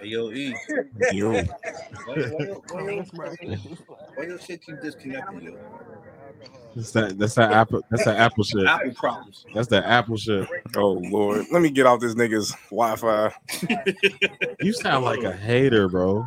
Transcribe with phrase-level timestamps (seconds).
[0.00, 0.54] Hey, yo, E.
[1.12, 1.30] Yo.
[1.32, 1.42] Why,
[2.06, 3.04] why, your- why,
[4.14, 5.58] why your shit keep disconnecting, yo?
[6.74, 7.18] That's that.
[7.18, 7.82] That's that apple.
[7.90, 8.66] That's that apple shit.
[8.66, 9.44] Apple problems.
[9.54, 10.46] That's that apple shit.
[10.76, 11.46] Oh Lord.
[11.50, 13.32] Let me get off this nigga's Wi-Fi.
[14.62, 16.26] You sound like a hater, bro.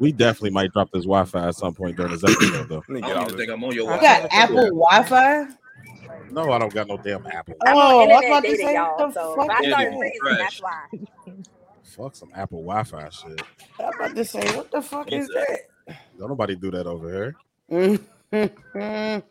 [0.00, 2.76] We definitely might drop this Wi-Fi at some point during this episode, though.
[2.76, 3.46] Let me I get don't off even this.
[3.46, 4.20] think I'm on your Wi-Fi.
[4.22, 5.46] got Apple Wi-Fi?
[6.32, 7.54] No, I don't got no damn Apple.
[7.64, 9.06] I'm Oh, on I was internet about to dating, y'all.
[9.08, 9.98] the So fuck if I is start that?
[9.98, 10.38] freezing, Fresh.
[10.38, 10.86] that's why.
[11.96, 13.42] Fuck some Apple Wi-Fi shit.
[13.80, 15.96] I'm about to say, what the fuck is that?
[16.16, 17.34] Don't nobody do that over
[17.68, 17.94] here.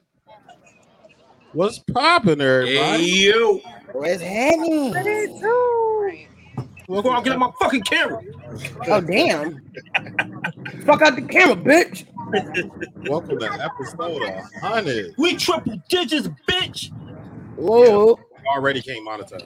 [1.54, 2.76] What's popping, everybody?
[2.76, 3.62] Hey, yo.
[3.94, 4.92] Where's Henny?
[6.90, 8.22] Well, go out, get out my fucking camera.
[8.88, 9.62] Oh damn!
[10.86, 12.08] Fuck out the camera, bitch.
[13.08, 15.14] Welcome to episode 100.
[15.18, 16.92] We triple digits, bitch.
[17.56, 18.20] Whoa!
[18.50, 19.46] Already can't monetize.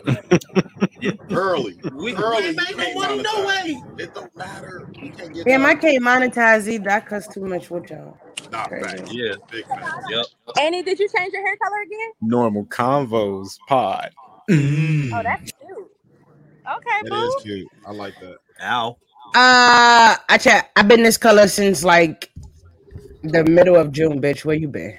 [1.31, 1.77] Early.
[1.93, 2.41] We, Early.
[2.41, 3.83] we ain't made no money, no way.
[3.97, 4.89] It don't matter.
[5.01, 5.69] We can't get Damn, that.
[5.69, 6.89] I can't monetize either.
[6.89, 8.17] I cuss too much with y'all.
[8.51, 9.11] Nah, facts.
[9.13, 9.33] Yeah.
[9.51, 10.05] Big facts.
[10.09, 10.25] Yep.
[10.59, 12.11] Annie, did you change your hair color again?
[12.21, 14.11] Normal convos pod.
[14.49, 15.91] Oh, that's cute.
[16.77, 17.15] Okay, It boo.
[17.27, 17.67] is cute.
[17.85, 18.37] I like that.
[18.61, 18.97] Ow.
[19.35, 20.71] Uh, I chat.
[20.75, 22.31] I've been this color since like
[23.23, 24.45] the middle of June, bitch.
[24.45, 24.97] Where you been?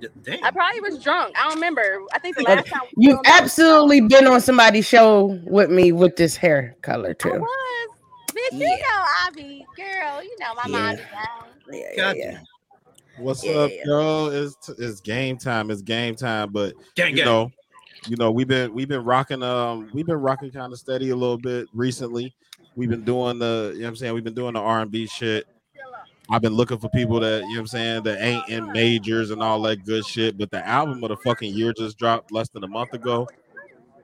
[0.00, 0.44] D- Damn.
[0.44, 1.34] I probably was drunk.
[1.38, 2.00] I don't remember.
[2.12, 5.70] I think the last time You've filmed, I was absolutely been on somebody's show with
[5.70, 7.36] me with this hair color drunk.
[7.36, 7.42] I too.
[7.42, 7.88] was.
[8.32, 10.22] Bitch, you know I be girl.
[10.22, 10.78] You know my Yeah.
[10.78, 11.48] mom is down.
[11.72, 12.38] Yeah, yeah, yeah.
[13.18, 13.84] What's Yeah, up, yeah.
[13.84, 14.26] girl?
[14.28, 15.70] It's it's game time.
[15.70, 16.50] It's game time.
[16.52, 17.24] But Gang, you gang.
[17.26, 17.50] know,
[18.06, 21.16] you know, we've been we've been rocking um we've been rocking kind of steady a
[21.16, 22.34] little bit recently.
[22.76, 25.46] We've been doing the you know what I'm saying, we've been doing the R&B shit.
[26.30, 29.30] I've been looking for people that you know what I'm saying that ain't in majors
[29.30, 30.36] and all that good shit.
[30.36, 33.26] But the album of the fucking year just dropped less than a month ago.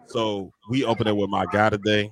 [0.06, 2.10] So we open it with my guy today.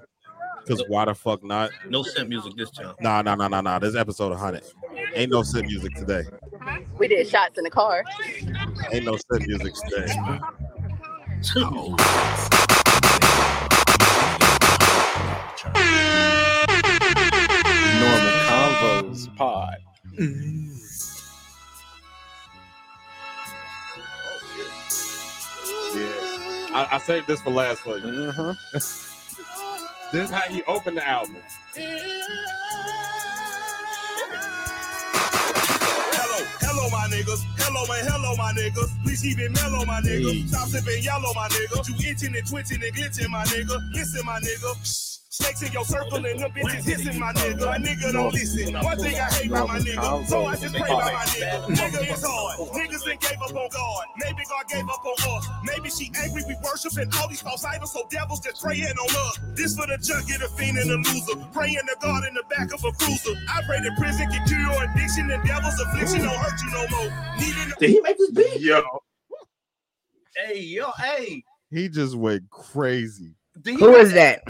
[0.69, 1.71] Cause why the fuck not?
[1.89, 2.95] No simp music this time.
[3.01, 3.79] Nah, nah, nah, nah, nah.
[3.79, 4.63] This episode 100.
[5.15, 6.23] Ain't no sit music today.
[6.99, 8.05] We did shots in the car.
[8.93, 10.15] Ain't no sit music today.
[11.55, 11.97] Normal
[18.47, 19.79] convos pod.
[20.19, 20.31] Yeah.
[26.75, 28.25] I, I saved this for last for you.
[28.31, 28.55] Uh-huh.
[30.13, 31.37] This is how you open the album.
[36.01, 37.43] Hello, hello, my niggas.
[37.59, 38.91] Hello, man, hello, my niggas.
[39.05, 40.49] Please keep it mellow, my niggas.
[40.49, 41.89] Stop sipping yellow, my niggas.
[41.89, 43.81] You itching and twitching and glitching, my nigga.
[43.95, 45.12] Listen, my nigga.
[45.33, 47.65] Snakes in your circle and them bitches hissing, my nigga.
[47.65, 48.75] My nigga don't listen.
[48.75, 51.67] One thing I hate about my nigga, so I just pray about my nigga.
[51.73, 52.59] Nigga is hard.
[52.69, 54.05] Niggas done gave up on God.
[54.19, 55.49] Maybe God gave up on us.
[55.65, 59.39] Maybe she angry we worshiping all these false idols, so devils just praying on us.
[59.57, 61.49] This for the junkie, the fiend, and the loser.
[61.55, 63.33] Praying to God in the back of a cruiser.
[63.49, 66.85] I pray that prison can cure your addiction and devil's affliction don't hurt you no
[66.93, 67.09] more.
[67.41, 68.61] Needing Did he make this beat?
[68.61, 68.83] Yo,
[70.37, 71.43] Hey, yo, hey.
[71.71, 73.33] he just went crazy.
[73.65, 74.43] Who is he Who make is that?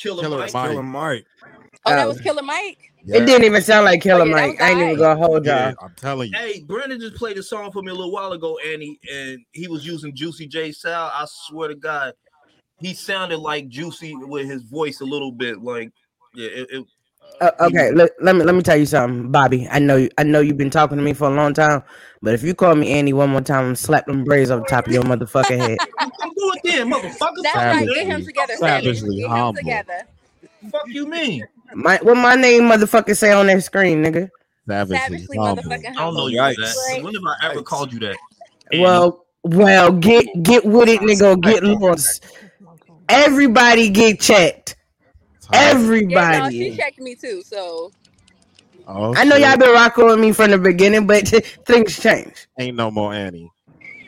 [0.00, 0.54] Killer, Killer Mike?
[0.54, 0.70] Mike.
[0.70, 1.26] Killer Mike.
[1.86, 2.08] Oh, that Oh.
[2.08, 2.78] was Killer Mike.
[3.06, 4.60] It didn't even sound like Killer Oh, yeah, Mike.
[4.60, 5.54] I ain't even gonna hold y'all.
[5.54, 6.38] Yeah, I'm telling you.
[6.38, 9.68] Hey, Brandon just played a song for me a little while ago, Annie, and he
[9.68, 11.10] was using Juicy J Sal.
[11.14, 12.12] I swear to God,
[12.78, 15.62] he sounded like Juicy with his voice a little bit.
[15.62, 15.90] Like,
[16.34, 16.86] yeah, it, it,
[17.40, 19.66] Uh, okay, let, let me let me tell you something, Bobby.
[19.70, 21.82] I know you, I know you've been talking to me for a long time,
[22.20, 24.86] but if you call me Annie one more time, I'm slap them braids on top
[24.86, 25.78] of your motherfucking head.
[25.98, 27.42] I'm doing then, motherfucker.
[27.42, 27.86] That's Fuck right.
[27.86, 28.54] you, Get him together.
[28.56, 29.30] Savagely Savage.
[29.30, 30.02] Get him together.
[30.70, 31.46] Fuck you mean?
[31.74, 34.28] My what my name motherfucker say on that screen, nigga.
[34.68, 35.62] Savagely, Savagely humble.
[35.62, 36.56] motherfucking I don't know you Yikes.
[36.56, 37.02] that.
[37.04, 37.64] When have I ever Yikes.
[37.64, 38.16] called you that?
[38.70, 38.82] Annie?
[38.82, 41.40] Well, well, get get with it, nigga.
[41.40, 42.26] Get lost.
[43.08, 44.76] Everybody get checked.
[45.52, 47.42] Yeah, no, she checked me too.
[47.42, 47.92] So
[48.86, 49.46] Oh, I know shit.
[49.46, 51.28] y'all been rocking with me from the beginning, but
[51.66, 52.48] things change.
[52.58, 53.50] ain't no more Annie.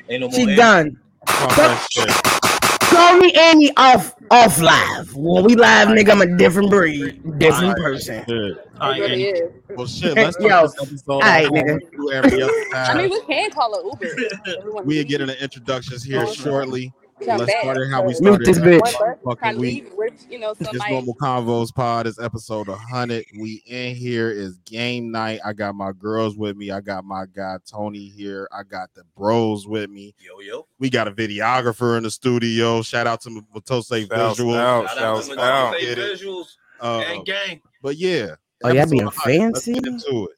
[0.09, 0.57] Ain't no more She Annie.
[0.57, 1.01] done.
[1.29, 2.09] Fuck shit.
[2.91, 5.15] Call me Annie off off live.
[5.15, 8.25] When we live, nigga, I'm a different breed, different person.
[8.29, 8.59] Shit.
[8.81, 9.41] All right, Annie.
[9.71, 10.15] Well, shit.
[10.17, 11.13] Let's Yo, start this episode.
[11.13, 11.81] alright, nigga.
[11.81, 14.59] like we do every other I mean, we can call it Uber.
[14.59, 16.93] Everyone We'll get into introductions here shortly.
[17.25, 19.19] Come Let's start it how we Mute started this bitch.
[19.25, 19.85] Fucking week.
[19.85, 19.93] leave
[20.31, 20.93] you know, This somebody.
[20.93, 23.25] normal convos pod is episode 100.
[23.39, 25.41] We in here is game night.
[25.45, 26.71] I got my girls with me.
[26.71, 28.49] I got my guy Tony here.
[28.53, 30.15] I got the bros with me.
[30.19, 30.67] Yo, yo.
[30.79, 32.83] We got a videographer in the studio.
[32.83, 34.55] Shout out to Matose Shouts Visual.
[34.55, 35.71] out, Shout out to out.
[35.73, 36.19] Matisse Get it.
[36.21, 36.47] Visuals.
[36.81, 37.61] Uh, Gang, gang.
[37.81, 38.35] but yeah,
[38.65, 39.53] Oh, y'all being episode 100.
[39.53, 39.73] Let's fancy?
[39.75, 40.37] get into it.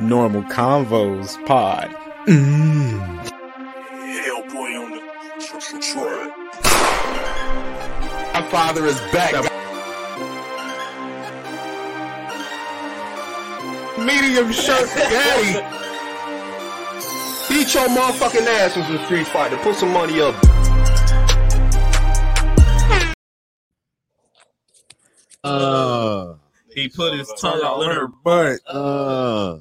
[0.00, 1.88] Normal convos pod.
[2.26, 2.70] Hellboy
[4.78, 5.00] on the
[8.34, 9.32] My father is back.
[13.98, 15.52] Medium shirt daddy.
[17.48, 19.56] Beat your motherfucking ass with some street fighter.
[19.58, 20.34] Put some money up.
[25.44, 26.34] Uh,
[26.74, 28.06] He put his tongue out in her.
[28.08, 28.60] butt.
[28.66, 29.58] uh.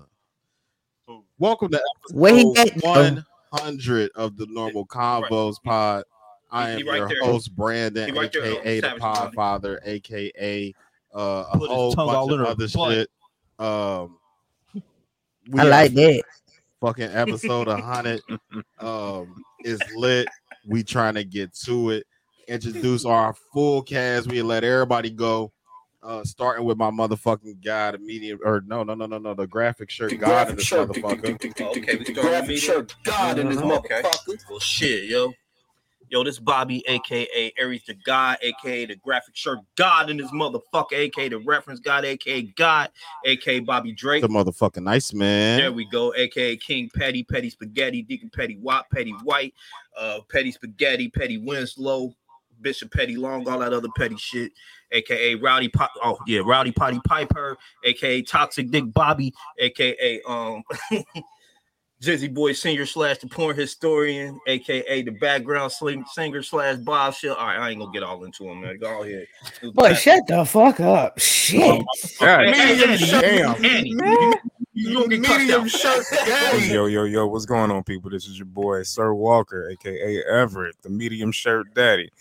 [1.39, 1.81] Welcome to
[2.16, 6.04] episode 100 of the Normal Convos Pod.
[6.50, 7.24] I am right your there.
[7.24, 9.31] host, Brandon, He right there, aka the Savage Money.
[9.36, 10.74] Podfather, aka
[11.16, 12.92] uh, a Put whole bunch of other butt.
[12.94, 13.10] shit.
[13.60, 14.18] Um,
[15.50, 16.24] we I like that.
[16.81, 18.22] fucking episode 100
[18.80, 20.28] um is lit
[20.68, 22.06] we trying to get to it
[22.48, 25.51] introduce our full cast we let everybody go
[26.07, 29.45] uh starting with my motherfucking guy the medium or no no no no no the
[29.45, 30.89] graphic shirt The god in graphic this shirt.
[30.89, 34.50] motherfucker Okay, The graphic shirt God in this motherfucker.
[34.50, 35.33] Well, shit, yo.
[36.09, 40.94] Yo, this Bobby, aka Aries the God, aka the graphic shirt God in this motherfucker,
[40.94, 42.89] aka the reference God, aka God,
[43.25, 44.21] aka Bobby Drake.
[44.21, 48.86] the motherfucking nice man There we go, aka King Petty, Petty Spaghetti, Deacon Petty Watt,
[48.89, 49.53] Petty White,
[49.98, 52.13] uh, Petty Spaghetti, Petty Winslow,
[52.62, 54.53] Bishop Petty Long, all that other petty shit,
[54.92, 55.92] aka Rowdy Pot.
[56.04, 60.63] Oh yeah, Rowdy Potty Piper, aka Toxic Dick Bobby, aka um.
[62.01, 67.34] Jizzy Boy Senior slash the porn historian, aka the background sling, singer slash Bob Shell.
[67.36, 68.78] All right, I ain't gonna get all into him, man.
[68.78, 69.25] Go ahead.
[69.74, 71.18] Boy, shut the fuck up.
[71.19, 71.84] Shit.
[72.19, 73.66] God Medium damn.
[73.66, 74.34] Annie, you,
[74.74, 76.68] you don't get cussed Medium shirt daddy.
[76.72, 78.12] Yo, yo, yo, what's going on, people?
[78.12, 82.12] This is your boy, Sir Walker, aka Everett, the medium shirt daddy.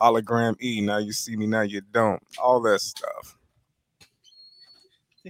[0.00, 0.80] Hologram E.
[0.80, 2.22] Now you see me, now you don't.
[2.42, 3.36] All that stuff.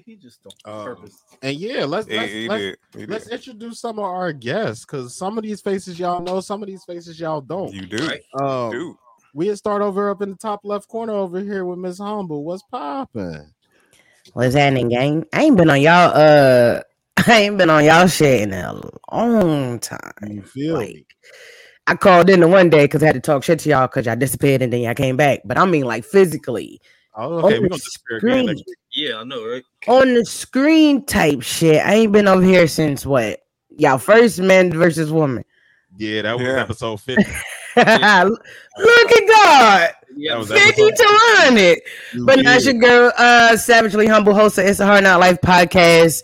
[0.05, 1.23] He just don't Um, purpose.
[1.41, 2.79] and yeah let's let's, he let's, did.
[2.95, 3.33] He let's did.
[3.33, 6.85] introduce some of our guests because some of these faces y'all know some of these
[6.85, 8.07] faces y'all don't You do.
[8.07, 8.21] Right.
[8.39, 8.97] um Dude.
[9.33, 12.45] we had start over up in the top left corner over here with Miss Humble.
[12.45, 13.51] What's popping?
[14.35, 15.25] What's happening, gang?
[15.33, 16.83] I ain't been on y'all uh
[17.27, 18.79] I ain't been on y'all shit in a
[19.11, 20.13] long time.
[20.29, 21.07] You feel me?
[21.89, 23.87] Like I called in the one day because I had to talk shit to y'all
[23.87, 25.41] because y'all disappeared and then y'all came back.
[25.45, 26.81] But I mean like physically
[27.19, 27.39] Oh, okay.
[27.39, 28.65] on We're the gonna disappear again next screen.
[28.67, 28.77] week.
[28.93, 29.63] Yeah, I know, right?
[29.89, 31.85] on the screen type shit.
[31.85, 33.41] I ain't been over here since what?
[33.71, 35.45] Y'all first man versus woman.
[35.99, 36.61] Yeah, that was Yeah.
[36.61, 37.23] episode 50.
[37.77, 37.87] Look
[39.13, 39.91] at God.
[40.19, 41.79] Yeah, That was 50 episode- to 100.
[42.25, 45.39] But now it's your girl, uh, Savagely Humble, host of It's a Hard Not Life
[45.43, 46.23] podcast.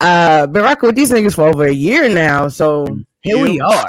[0.00, 2.48] Uh, been rocking with these niggas for over a year now.
[2.48, 3.86] So here we are.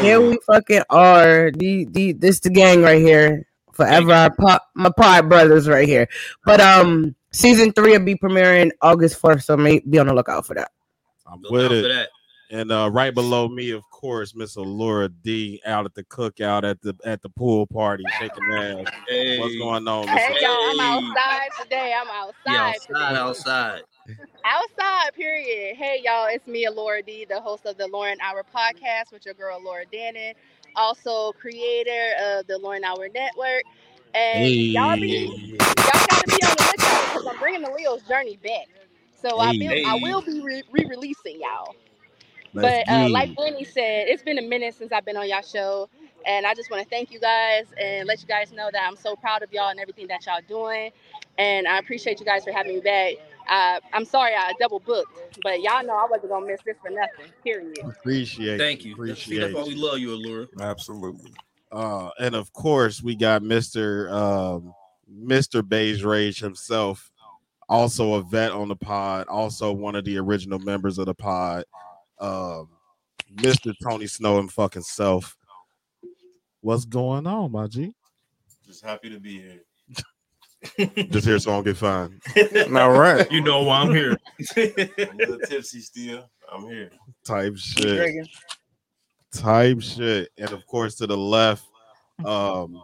[0.00, 1.50] Here we fucking are.
[1.50, 3.46] The, the, this the gang right here.
[3.72, 6.08] Forever our pop, my pod brothers right here.
[6.44, 9.42] But um, season three will be premiering August 1st.
[9.44, 10.72] So may, be on the lookout for that.
[11.26, 11.82] I'm with out for it.
[11.88, 12.08] that.
[12.50, 16.80] And uh, right below me, of course, Miss Allura D out at the cookout at
[16.80, 18.86] the at the pool party, shaking ass.
[19.06, 21.94] Hey, What's going on, Miss Hey y'all, I'm outside today.
[21.94, 22.06] I'm
[22.46, 22.74] Yeah, outside.
[22.74, 23.20] outside, today.
[23.20, 23.82] outside.
[24.44, 25.76] Outside, period.
[25.76, 29.34] Hey y'all, it's me, Laura D, the host of the Lauren Hour podcast with your
[29.34, 30.34] girl Laura Dannon,
[30.74, 33.64] also creator of the Lauren Hour Network.
[34.14, 35.30] And y'all be
[35.84, 38.68] y'all got to be on the lookout because I'm bringing the Leo's journey back.
[39.14, 39.60] So I Hey.
[39.60, 41.76] will I will be re- re-releasing y'all.
[42.54, 43.66] Let's but uh, like it.
[43.66, 45.88] Said, it's been a minute since I've been on y'all show,
[46.26, 48.96] and I just want to thank you guys and let you guys know that I'm
[48.96, 50.90] so proud of y'all and everything that y'all doing,
[51.38, 53.14] and I appreciate you guys for having me back.
[53.48, 56.90] Uh, I'm sorry I double booked, but y'all know I wasn't gonna miss this for
[56.90, 57.32] nothing.
[57.42, 57.78] Period.
[57.78, 58.90] appreciate Thank you.
[58.90, 58.96] you.
[58.96, 60.48] See, Appreciate that's why we love you, Allura.
[60.60, 61.32] Absolutely.
[61.72, 64.10] Uh, and of course, we got Mr.
[64.12, 64.74] Um,
[65.10, 65.66] Mr.
[65.66, 67.10] Beige Rage himself,
[67.68, 71.64] also a vet on the pod, also one of the original members of the pod.
[72.18, 72.68] Um,
[73.36, 73.72] Mr.
[73.82, 75.36] Tony Snow and fucking self.
[76.60, 77.94] What's going on, my G?
[78.66, 79.62] Just happy to be here.
[80.78, 82.20] Just here so I don't get fined.
[82.76, 83.30] All right.
[83.30, 84.16] You know why I'm here.
[84.56, 86.28] I'm a little tipsy still.
[86.52, 86.90] I'm here.
[87.24, 88.28] Type shit.
[89.32, 90.30] Type shit.
[90.36, 91.64] And of course, to the left,
[92.24, 92.80] um,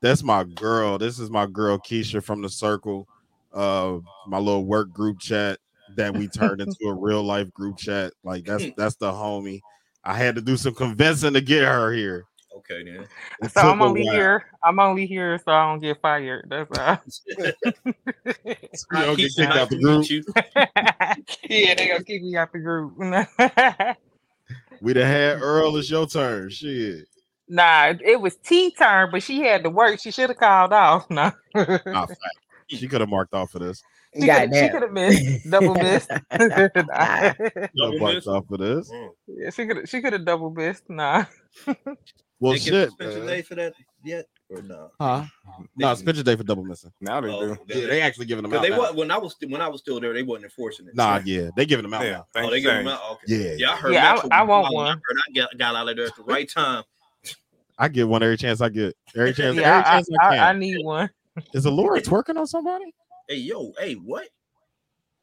[0.00, 0.96] that's my girl.
[0.96, 3.06] This is my girl Keisha from the circle.
[3.52, 5.58] Uh, my little work group chat
[5.96, 8.12] that we turned into a real life group chat.
[8.24, 9.60] Like that's that's the homie.
[10.04, 12.24] I had to do some convincing to get her here.
[12.56, 13.06] Okay, then.
[13.42, 14.14] It So I'm a only while.
[14.14, 14.44] here.
[14.62, 16.46] I'm only here so I don't get fired.
[16.48, 16.98] That's all.
[18.92, 20.10] You don't get Keisha, kicked nice out the group.
[20.10, 20.24] you.
[21.48, 22.96] yeah, they gonna kick me out the group.
[24.80, 25.76] We done had Earl.
[25.76, 26.50] It's your turn.
[26.50, 27.06] Shit.
[27.48, 30.00] nah, it was T turn, but she had to work.
[30.00, 31.08] She should have called off.
[31.10, 31.32] No.
[31.54, 32.20] Ah, fact.
[32.68, 33.82] She could have marked off for this.
[34.14, 36.10] She could have missed, double missed.
[36.10, 37.32] Nah.
[37.74, 38.90] No bucks off for this.
[39.26, 40.88] Yeah, she could she could have double missed.
[40.88, 41.24] Nah.
[42.40, 42.88] Well, They get shit.
[42.88, 43.28] suspension man.
[43.28, 44.90] day for that yet or no?
[44.98, 45.24] Huh?
[45.76, 46.90] No, it's picture day for double missing.
[47.00, 47.80] Now they Oh, do.
[47.80, 48.62] Yeah, they actually giving them out.
[48.62, 48.92] they now.
[48.92, 50.96] when I was when I was still there, they wasn't enforcing it.
[50.96, 52.26] Nah, yeah, they giving them out Yeah, now.
[52.36, 53.00] Oh, they you, give them out.
[53.12, 53.24] Okay.
[53.26, 53.92] Yeah, Yeah, I heard.
[53.92, 54.86] Yeah, I- Metro I was want one.
[54.86, 56.84] I heard I got, got out of there at the right time.
[57.78, 58.96] I get one every chance I get.
[59.14, 60.44] Every chance, every Yeah, I, chance I, I, can.
[60.56, 61.10] I need one.
[61.52, 62.94] Is Allura twerking on somebody?
[63.28, 64.28] Hey, yo, hey, what?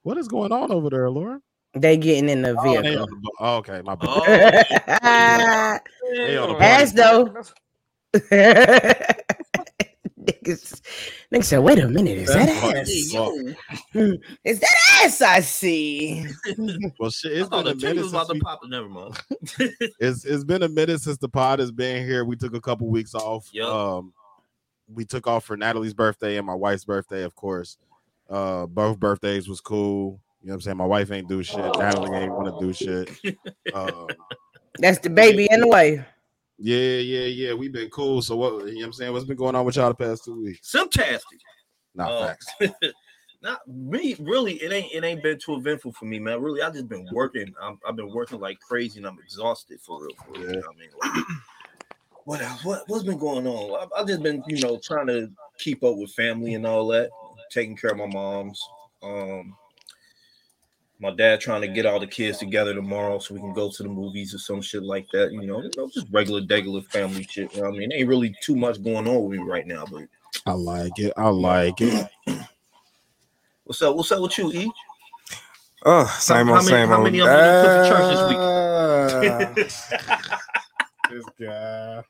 [0.03, 1.39] What is going on over there, Allura?
[1.81, 3.03] They getting in the Oh, they vehicle.
[3.03, 4.09] on the oh, okay, my bad.
[5.03, 5.79] Oh,
[6.15, 7.25] They on the Ass though.
[10.19, 10.81] niggas,
[11.31, 12.79] niggas said, wait a minute, is that That's funny.
[12.79, 13.11] ass?
[13.11, 13.55] hey.
[13.99, 16.25] Hmm, Is that ass I see?
[16.99, 18.59] Well, shit, I it's thought been a minute was about since to we, pop.
[18.67, 19.17] Never mind.
[19.99, 22.25] it's it's been a minute since the pod has been here.
[22.25, 23.49] We took a couple weeks off.
[23.51, 23.69] Yup.
[23.69, 24.13] Um,
[24.93, 27.77] we took off for Natalie's birthday and my wife's birthday, of course.
[28.29, 30.19] Uh, both birthdays was cool.
[30.41, 30.77] You know what I'm saying?
[30.77, 31.57] My wife ain't do shit.
[31.57, 33.35] Natalie ain't want to do shit.
[33.73, 34.07] Um,
[34.79, 36.05] That's the baby in the way.
[36.59, 37.53] yeah, yeah, yeah.
[37.53, 38.21] We've been cool.
[38.21, 38.51] So what?
[38.51, 39.13] You know what I'm saying?
[39.13, 40.71] What's been going on with y'all the past two weeks?
[40.71, 41.39] Fantastic.
[41.95, 42.27] Not Oh.
[42.27, 42.47] facts.
[43.41, 44.53] Not me, really.
[44.55, 44.91] It ain't.
[44.91, 46.41] It ain't been too eventful for me, man.
[46.41, 47.53] Really, I just been working.
[47.61, 50.15] I'm, I've been working like crazy, and I'm exhausted for real.
[50.25, 50.41] For real.
[50.41, 51.25] You know what I mean, like,
[52.25, 52.65] what else?
[52.65, 53.79] What, what's been going on?
[53.79, 55.29] I've, I've just been, you know, trying to
[55.59, 57.09] keep up with family and all that,
[57.51, 58.59] taking care of my mom's.
[59.03, 59.55] Um,
[60.99, 63.83] my dad trying to get all the kids together tomorrow so we can go to
[63.83, 65.31] the movies or some shit like that.
[65.31, 67.53] You know, you know, just regular, regular family shit.
[67.55, 70.03] You know I mean, ain't really too much going on with me right now, but.
[70.45, 71.13] I like it.
[71.17, 72.07] I like it.
[73.63, 73.95] What's up?
[73.95, 74.71] What's up with you, E?
[75.85, 77.03] Oh, same how old, many- same how old.
[77.05, 81.33] many of them you took to church this ah.
[81.39, 82.03] guy.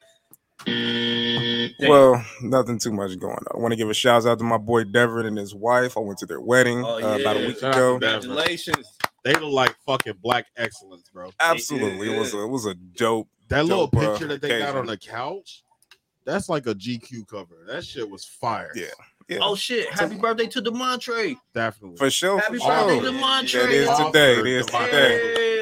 [1.80, 3.46] Well, nothing too much going on.
[3.54, 5.96] I want to give a shout out to my boy Devin and his wife.
[5.98, 7.92] I went to their wedding Oh, uh, about a week Shout ago.
[8.00, 8.98] Congratulations.
[9.24, 11.32] They look like fucking black excellence, bro.
[11.40, 13.28] Absolutely, it was a, it was a dope.
[13.50, 15.64] That little dope, uh, picture that they got on the couch,
[16.26, 17.64] that's like a GQ cover.
[17.68, 18.72] That shit was fire.
[18.76, 18.86] Yeah,
[19.30, 19.90] yeah, Oh shit!
[19.90, 21.36] Happy birthday to Demontre.
[21.54, 21.98] definitely.
[21.98, 22.40] for sure.
[22.40, 23.12] Happy for birthday, sure.
[23.12, 23.64] Demontre.
[23.66, 24.40] It is today.
[24.40, 25.32] It is today.
[25.32, 25.57] Yeah, so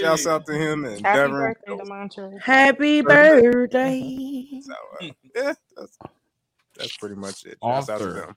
[0.00, 1.30] shouts out to him and Happy Devin.
[1.36, 2.40] birthday, Demontre.
[2.40, 4.44] Happy birthday.
[4.62, 5.98] So, uh, yeah, that's,
[6.76, 7.58] that's pretty much it.
[7.62, 8.12] Shouts out to Author.
[8.20, 8.36] them.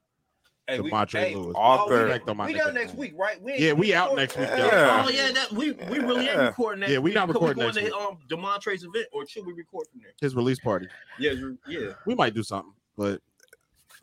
[0.67, 1.55] Hey, we, Demontre hey, Lewis.
[1.57, 1.93] Author.
[1.93, 3.41] oh, we, Respect on my we nigga, got next week, right?
[3.41, 5.03] We ain't- Yeah, we out next week, Yeah.
[5.05, 6.45] Oh yeah, that we we really ain't Yeah.
[6.47, 6.89] recording that.
[6.89, 7.95] Yeah, we not Could recording go next to.
[7.97, 10.11] Um, Demontre's event, or should we record from there?
[10.21, 10.87] His release party.
[11.19, 13.21] Yeah, we- yeah, We might do something, but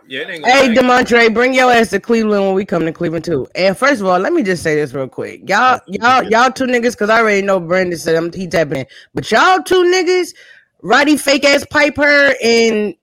[0.09, 0.23] yeah.
[0.23, 3.47] It ain't Hey, Demontre, bring your ass to Cleveland when we come to Cleveland too.
[3.55, 5.49] And first of all, let me just say this real quick.
[5.49, 8.87] Y'all, y'all, y'all two niggas, because I already know Brandon said I'm he tapping in.
[9.15, 10.35] But y'all two niggas,
[10.83, 12.95] Roddy fake ass Piper and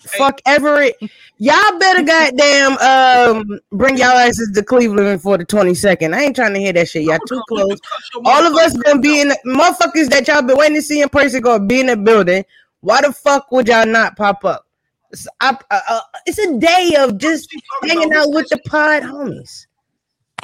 [0.00, 0.96] fuck Everett.
[1.38, 6.14] Y'all better goddamn um bring y'all asses to Cleveland for the 22nd.
[6.14, 7.02] I ain't trying to hear that shit.
[7.02, 7.78] Y'all too close.
[8.24, 11.08] All of us gonna be in the motherfuckers that y'all been waiting to see in
[11.08, 12.44] person gonna be in the building.
[12.80, 14.66] Why the fuck would y'all not pop up?
[15.14, 17.48] It's, I, uh, uh, it's a day of just
[17.84, 19.68] hanging out with the pod homies.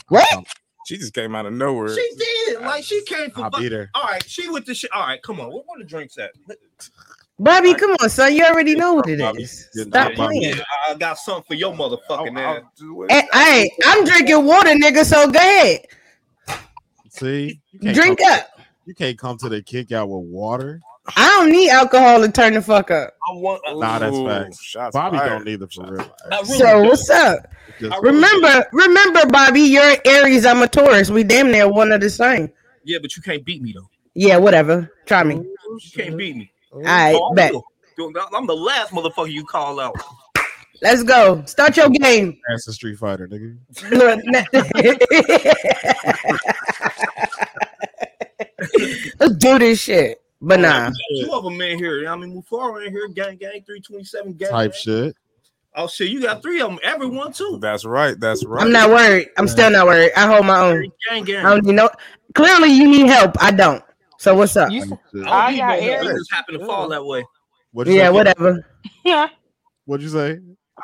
[0.06, 0.28] What?
[0.86, 1.92] She just came out of nowhere.
[1.92, 2.60] She did.
[2.60, 3.44] Like she came from.
[3.44, 3.90] I'll be there.
[3.96, 4.92] All right, she with the shit.
[4.92, 5.48] All right, come on.
[5.48, 6.30] Where, where the drinks at?
[7.40, 8.32] Bobby, come on, son.
[8.32, 9.68] You already know what it is.
[9.72, 10.42] Stop playing.
[10.42, 12.64] Yeah, I got something for your motherfucking I'll-
[13.08, 13.10] ass.
[13.10, 15.04] Hey, hey, I'm drinking water, nigga.
[15.04, 15.80] So go ahead,
[17.08, 18.60] see, drink come, up.
[18.86, 20.80] You can't come to the kick out with water.
[21.16, 23.14] I don't need alcohol to turn the fuck up.
[23.28, 23.62] I want.
[23.66, 24.62] uh, Nah, that's Ooh, facts.
[24.62, 25.28] shots Bobby fired.
[25.30, 26.14] don't need it for real.
[26.30, 26.86] Really So don't.
[26.88, 27.46] what's up?
[27.80, 30.44] Just- I really Remember, remember, Bobby, you're Aries.
[30.46, 31.10] I'm a Taurus.
[31.10, 32.52] We damn near one of the same.
[32.84, 33.88] Yeah, but you can't beat me though.
[34.14, 34.92] Yeah, whatever.
[35.06, 35.36] Try me.
[35.36, 35.56] You
[35.94, 36.52] can't beat me.
[36.72, 37.52] All right, Oh, bet.
[38.34, 39.96] I'm the last motherfucker you call out.
[40.82, 41.44] Let's go.
[41.44, 42.38] Start your game.
[42.48, 43.58] That's a Street Fighter, nigga.
[49.18, 50.20] Let's do this shit.
[50.40, 50.90] But nah.
[51.20, 51.98] Two of them in here.
[51.98, 54.50] You know I mean, Mufaro in here, gang, gang, 327, gang.
[54.50, 54.80] Type gang.
[54.80, 55.16] shit.
[55.76, 56.78] Oh shit, you got three of them.
[56.82, 57.58] Everyone too.
[57.60, 58.18] That's right.
[58.18, 58.62] That's right.
[58.62, 59.28] I'm not worried.
[59.36, 60.10] I'm still not worried.
[60.16, 60.90] I hold my own.
[61.08, 61.46] Gang, gang.
[61.46, 61.88] I don't need no.
[62.34, 63.40] Clearly, you need help.
[63.40, 63.82] I don't.
[64.18, 64.72] So what's up?
[64.72, 66.04] You, I oh, I don't got need help.
[66.04, 66.10] Aries.
[66.10, 67.24] It just happened to fall that way.
[67.72, 68.12] What'd you Yeah, say?
[68.12, 68.66] whatever.
[69.04, 69.28] yeah,
[69.84, 70.38] What'd you say?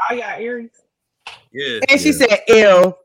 [0.09, 0.71] I got Aries.
[1.53, 1.81] Yeah.
[1.91, 2.15] And she Yeah.
[2.15, 2.99] said, "Ill."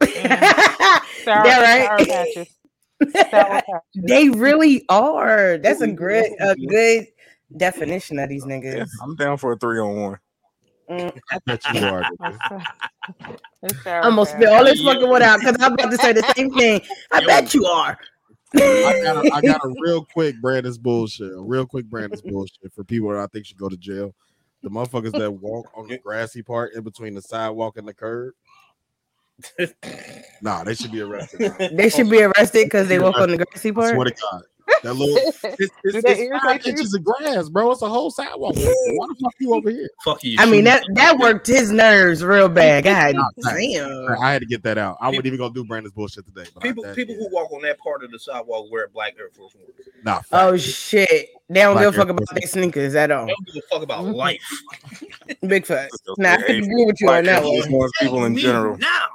[0.00, 1.04] Mm-hmm.
[1.24, 1.86] Sour, That right?
[1.86, 2.08] sour patches.
[2.08, 2.57] Sour patches.
[3.94, 5.58] they really are.
[5.58, 7.06] That's a great, a good
[7.56, 8.88] definition of these niggas.
[9.02, 10.18] I'm down for a three on one.
[10.90, 12.02] Mm, I bet you are.
[12.20, 12.66] nigga.
[13.62, 14.36] It's sour I'm gonna patches.
[14.36, 16.80] spit all this fucking one out because I'm about to say the same thing.
[17.12, 17.26] I Yo.
[17.26, 17.98] bet you are.
[18.54, 21.32] I got, a, I got a real quick Brandon's bullshit.
[21.32, 24.14] A real quick Brandon's bullshit for people that I think should go to jail.
[24.62, 28.32] The motherfuckers that walk on the grassy part in between the sidewalk and the curb.
[30.42, 31.52] Nah, they should be arrested.
[31.72, 33.94] They should be arrested because they walk on the grassy I part.
[33.94, 34.42] swear to God.
[34.82, 35.16] That little
[35.58, 37.72] it's, it's, Did that it's five inches of grass, bro.
[37.72, 38.54] It's a whole sidewalk.
[38.54, 39.88] Why the fuck you over here?
[40.04, 40.36] Fuck you.
[40.38, 42.84] I mean that that worked his nerves real bad.
[42.84, 44.08] God damn.
[44.20, 44.98] I had to get that out.
[45.00, 46.48] I wasn't even gonna do Brandon's bullshit today.
[46.54, 49.14] But people I, that, people who walk on that part of the sidewalk wear black
[49.18, 49.68] Air Force Ones.
[50.04, 50.28] nah, oh, facts.
[50.32, 51.28] Oh shit.
[51.48, 53.26] They don't Black give a fuck about their sneakers at all.
[53.26, 54.42] They don't give a fuck about life.
[55.46, 55.96] Big facts.
[56.18, 57.54] Nah, I Hey, could agree with you on that one.
[57.56, 58.76] Air Force people in general.
[58.76, 59.08] now.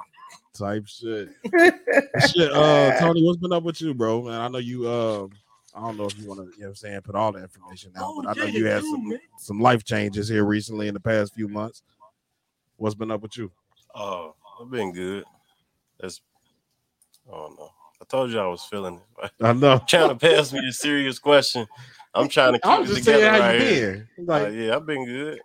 [0.54, 1.28] Type shit.
[1.52, 2.52] shit.
[2.52, 4.22] Uh Tony, what's been up with you, bro?
[4.22, 5.26] Man, I know you uh
[5.76, 7.42] I don't know if you want to, you know what I'm saying, put all the
[7.42, 9.18] information out, Oh, but I know yeah, you had do, some man.
[9.38, 11.82] some life changes here recently in the past few months.
[12.76, 13.50] What's been up with you?
[13.94, 15.24] Oh, I've been good.
[16.00, 16.20] That's
[17.28, 17.70] I don't know.
[18.00, 19.30] I told you I was feeling it.
[19.40, 19.80] I know.
[19.88, 21.66] trying to pass me a serious question.
[22.14, 24.08] I'm trying to keep I was it just saying together how right you here.
[24.16, 24.30] been.
[24.30, 25.40] Uh, Like, yeah, I've been good.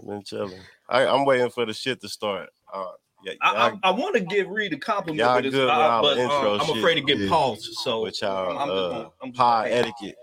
[0.00, 0.62] I've been chilling.
[0.88, 2.48] I, I'm waiting for the shit to start.
[2.72, 2.86] Uh,
[3.24, 5.70] yeah, I, I, I want to give Reed a compliment, Y'all but, it's, good with
[5.70, 7.28] uh, our but um, intro I'm afraid to get Yeah.
[7.28, 7.64] paused.
[7.82, 10.16] So with y'all I'm uh, gonna- I'm just pod gonna- etiquette.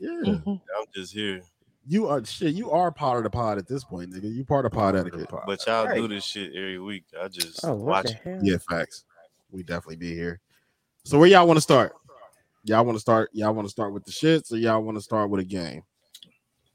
[0.00, 0.22] yeah.
[0.46, 0.60] I'm
[0.94, 1.42] just here.
[1.86, 2.54] You are shit.
[2.54, 4.32] You are part of the pod at this point, nigga.
[4.34, 5.28] You part of pod etiquette.
[5.46, 5.96] But y'all Right.
[5.96, 7.04] do this shit every week.
[7.20, 8.16] I just Oh, what watch the it.
[8.24, 8.38] hell?
[8.42, 9.04] Yeah, facts.
[9.50, 10.40] We definitely be here.
[11.04, 11.92] So where y'all want to start?
[12.64, 13.28] Y'all want to start?
[13.34, 15.82] Y'all want to start with the shits, or y'all want to start with a game?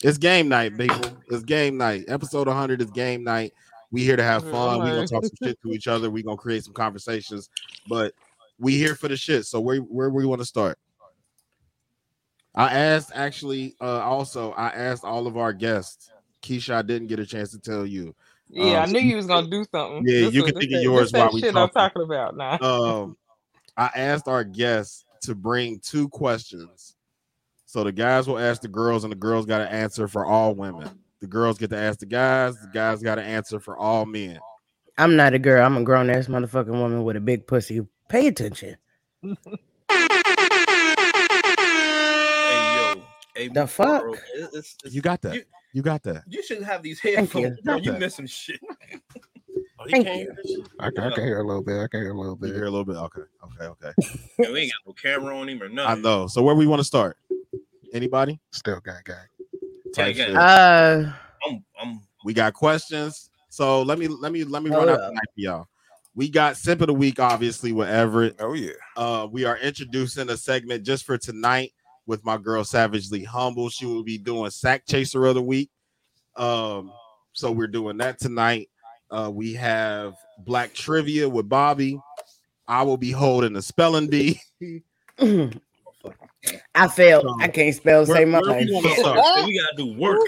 [0.03, 1.01] It's game night, people.
[1.29, 2.05] It's game night.
[2.07, 3.51] Episode 100 is game night.
[3.91, 4.83] We here to have fun.
[4.83, 6.09] We gonna talk some shit to each other.
[6.09, 7.49] We gonna create some conversations.
[7.87, 8.13] But
[8.59, 9.45] we here for the shit.
[9.45, 10.77] So where where we want to start?
[12.55, 13.75] I asked actually.
[13.81, 16.11] Uh, also, I asked all of our guests.
[16.41, 18.15] Keisha, I didn't get a chance to tell you.
[18.49, 20.03] Yeah, I Um, knew you was gonna do something.
[20.07, 21.73] Yeah, This you was- can think of yours while we shit I'm talking.
[21.73, 22.57] talking about now.
[22.61, 23.17] um
[23.77, 26.95] I asked our guests to bring two questions.
[27.65, 30.55] So the guys will ask the girls, and the girls got to answer for all
[30.55, 30.89] women.
[31.21, 34.39] The girls get to ask the guys, the guys got to answer for all men.
[34.97, 35.65] I'm not a girl.
[35.65, 37.81] I'm a grown ass motherfucking woman with a big pussy.
[38.09, 38.77] Pay attention.
[39.21, 39.35] Hey
[42.75, 43.01] yo,
[43.35, 44.01] hey, The fuck?
[44.01, 45.35] bro, it- it's- it's- You got that.
[45.35, 46.23] You, You got that.
[46.27, 47.57] you shouldn't have these Thank headphones.
[47.57, 47.63] you.
[47.63, 47.77] Bro.
[47.77, 48.59] You missing shit.
[49.81, 50.25] Oh, Thank can't you.
[50.25, 50.67] hear this shit?
[50.79, 51.79] I can, I can hear a little bit.
[51.81, 52.55] I can hear a little You bit.
[52.55, 52.95] hear a little bit.
[52.97, 53.21] Okay.
[53.61, 53.65] Okay.
[53.65, 53.91] Okay.
[54.39, 55.97] Man, we ain't got no camera on him or nothing.
[55.99, 56.27] I know.
[56.27, 57.17] So where we want to start?
[57.93, 58.39] Anybody?
[58.51, 59.15] Still gang gang.
[59.93, 60.35] Gang, gang.
[60.35, 61.13] Uh,
[61.45, 63.29] I'm, I'm, We got questions.
[63.49, 64.99] So let me let me let me run up.
[64.99, 65.67] tonight for y'all.
[66.15, 68.35] We got sip of the week, obviously, with Everett.
[68.39, 68.71] Oh yeah.
[68.97, 71.73] uh, we are introducing a segment just for tonight
[72.05, 73.69] with my girl Savagely Humble.
[73.69, 75.69] She will be doing Sack Chaser of the Week.
[76.35, 76.91] Um,
[77.33, 78.69] so we're doing that tonight.
[79.11, 81.99] Uh, we have Black Trivia with Bobby.
[82.67, 84.39] I will be holding a spelling bee.
[86.75, 87.25] I failed.
[87.39, 88.05] I can't spell.
[88.05, 88.95] Where- Say my where we name.
[88.97, 89.45] start?
[89.45, 90.21] we gotta do work.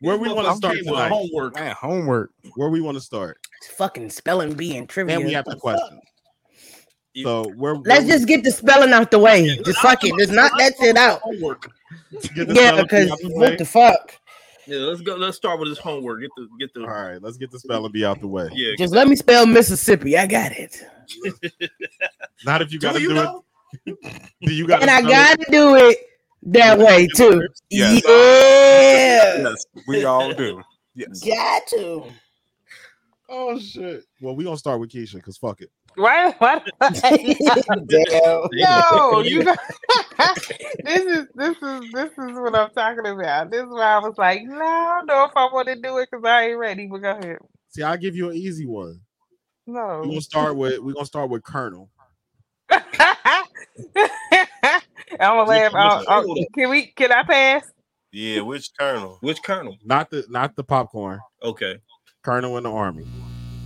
[0.00, 1.10] Where we want to start with tonight?
[1.12, 1.54] Homework.
[1.54, 2.30] Man, homework.
[2.56, 3.38] Where we want to start?
[3.76, 5.16] Fucking spelling bee and trivia.
[5.16, 6.00] And we have the question.
[7.22, 7.76] So where?
[7.76, 9.56] Let's where just get the spelling out the way.
[9.64, 10.12] Just fuck it.
[10.18, 11.20] Just knock that shit out.
[11.20, 11.70] Homework.
[12.10, 13.50] we- get the Yeah, because out the way?
[13.50, 14.18] what the fuck?
[14.66, 15.16] Yeah, let's go.
[15.16, 16.20] Let's start with this homework.
[16.22, 16.80] Get the, get the.
[16.82, 18.48] All right, let's get the spelling bee out the way.
[18.52, 18.74] Yeah.
[18.78, 20.16] Just let me spell Mississippi.
[20.16, 20.82] I got it.
[22.44, 23.38] Not if you got to do you do know?
[23.38, 23.44] it.
[23.86, 24.82] Do you got?
[24.82, 25.98] And I gotta do it
[26.44, 27.46] that way too.
[27.70, 28.02] Yes.
[28.04, 29.48] Yeah.
[29.48, 30.62] Yes, we all do.
[30.94, 31.22] Yes.
[31.24, 32.04] Got to.
[33.28, 34.04] Oh shit.
[34.20, 35.70] Well, we gonna start with Keisha because fuck it.
[35.94, 36.32] Why?
[36.38, 36.62] Why?
[36.80, 38.48] Damn.
[38.52, 39.44] No, you.
[39.44, 39.56] Know,
[40.84, 43.50] this is this is this is what I'm talking about.
[43.50, 45.98] This is why I was like, no, I don't know if I want to do
[45.98, 46.86] it because I ain't ready.
[46.86, 47.38] But go ahead.
[47.68, 49.00] See, I'll give you an easy one.
[49.66, 50.00] No.
[50.00, 51.88] We're gonna start with we're gonna start with Colonel.
[52.72, 53.44] I'm
[55.18, 55.74] gonna laugh.
[55.74, 56.86] I'll- oh, oh, I'll- can we?
[56.88, 57.64] Can I pass?
[58.12, 59.18] Yeah, which colonel?
[59.20, 59.76] Which colonel?
[59.84, 61.20] Not the not the popcorn.
[61.42, 61.78] Okay.
[62.22, 63.06] Colonel in the army.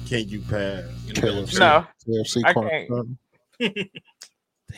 [0.09, 0.85] Can you pass?
[1.09, 1.59] KFC.
[1.59, 3.83] No, KFC I can't.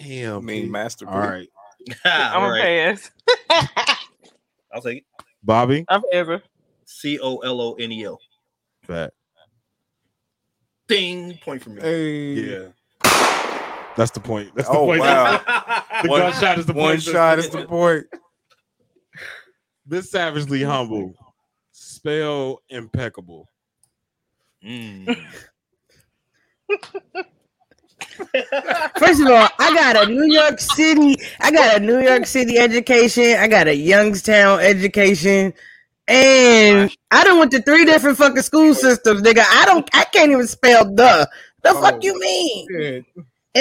[0.00, 0.36] Damn.
[0.36, 0.70] I mean, Pete.
[0.70, 1.08] master.
[1.08, 1.48] All right.
[2.04, 2.98] I'm All gonna right.
[3.50, 4.06] pass.
[4.72, 5.04] I'll take it.
[5.42, 5.84] Bobby.
[5.88, 6.42] I'm ever.
[6.86, 8.18] C O L O N E L.
[8.84, 9.12] Fat.
[10.88, 11.38] Ding.
[11.44, 11.82] Point for me.
[11.82, 12.32] Hey.
[12.32, 12.68] Yeah.
[13.98, 14.52] That's the point.
[14.54, 15.00] That's the Oh point.
[15.00, 15.42] wow.
[16.02, 17.02] The One- gunshot is the One point.
[17.02, 18.06] shot is the point.
[19.84, 21.14] This savagely humble.
[21.72, 23.48] Spell impeccable.
[24.62, 25.06] Mm.
[28.98, 32.58] First of all, I got a New York City, I got a New York City
[32.58, 35.54] education, I got a Youngstown education,
[36.06, 39.42] and I don't went to three different fucking school systems, nigga.
[39.48, 41.28] I don't I can't even spell the.
[41.62, 43.04] The Oh, fuck you mean?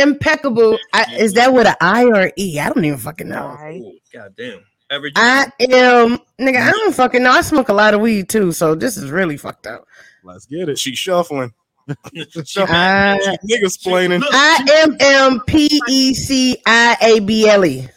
[0.02, 0.78] Impeccable.
[0.94, 2.60] I, is that with an I or E?
[2.60, 3.58] I don't even fucking know.
[3.60, 4.64] Oh, God damn.
[4.90, 5.14] Average.
[5.18, 7.32] I am nigga, I don't fucking know.
[7.32, 9.86] I smoke a lot of weed too, so this is really fucked up.
[10.24, 10.78] Let's get it.
[10.80, 11.54] She shuffling.
[11.90, 14.22] I, Nigga explaining.
[14.24, 17.88] I M M P E C I A B L E.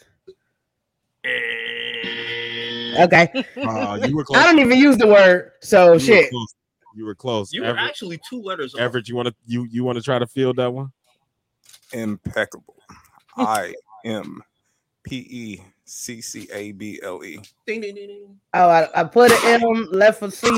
[2.99, 3.45] Okay.
[3.57, 4.39] Uh, you were close.
[4.41, 6.31] I don't even use the word, so You shit.
[6.31, 6.55] close.
[6.97, 7.53] You were close.
[7.53, 8.75] You were Everett, actually two letters.
[8.75, 8.81] off.
[8.81, 10.91] Everett, you want to you you want to try to field that one?
[11.93, 12.77] Impeccable.
[13.37, 13.75] I
[14.05, 14.43] M
[15.05, 17.41] P E C C A B L E.
[17.67, 18.41] Ding, ding, ding, ding.
[18.55, 20.49] Oh, I, I put an M, left a C.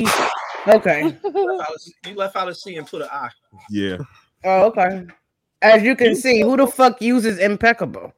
[0.69, 1.17] Okay.
[1.25, 3.29] You left out a- You left out a C and put an I.
[3.71, 3.99] Yeah.
[4.45, 5.07] Oh, okay.
[5.61, 8.13] As you can see, who the fuck uses impeccable?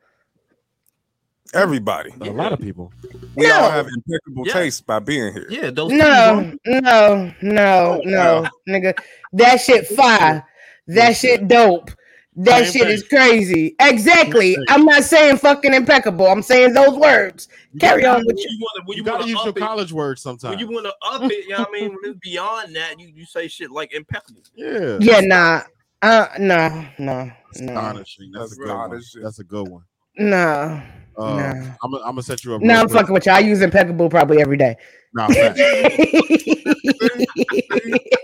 [1.53, 2.11] Everybody.
[2.23, 2.93] A lot of people.
[3.37, 4.53] We all have impeccable Yeah.
[4.55, 5.47] taste by being here.
[5.51, 5.93] Yeah, those.
[5.93, 8.99] No, no, no, no, oh, nigga.
[9.35, 10.45] That shit fire.
[10.89, 11.91] That shit dope.
[12.37, 12.91] That Same shit thing.
[12.91, 13.77] is crazy.
[13.81, 14.57] Exactly.
[14.69, 16.27] I'm not saying fucking impeccable.
[16.27, 17.49] I'm saying those words.
[17.79, 18.47] Carry on with you.
[18.51, 20.61] you want to, You you, gotta use your it, college words when sometimes.
[20.61, 21.91] you want to up it, you know what I mean?
[21.91, 24.43] When it's beyond that, you, you say shit like impeccable.
[24.57, 24.99] Yeah.
[25.01, 25.61] Yeah, nah.
[26.03, 26.69] Uh, no,
[26.99, 28.33] no, no, Astonishing.
[28.33, 28.77] That's a good one.
[28.87, 29.23] Astonishing.
[29.23, 29.83] That's a good one.
[30.17, 30.83] no.
[31.17, 31.51] Uh, Nah.
[31.85, 32.61] I'm gonna I'm gonna set you up.
[32.61, 33.01] No, real I'm quick.
[33.03, 33.33] fucking with you.
[33.33, 34.75] I use impeccable probably every day.
[35.15, 35.61] Nah, facts.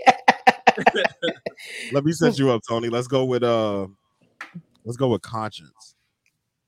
[1.91, 2.89] Let me set you up, Tony.
[2.89, 3.87] Let's go with uh,
[4.85, 5.95] let's go with conscience.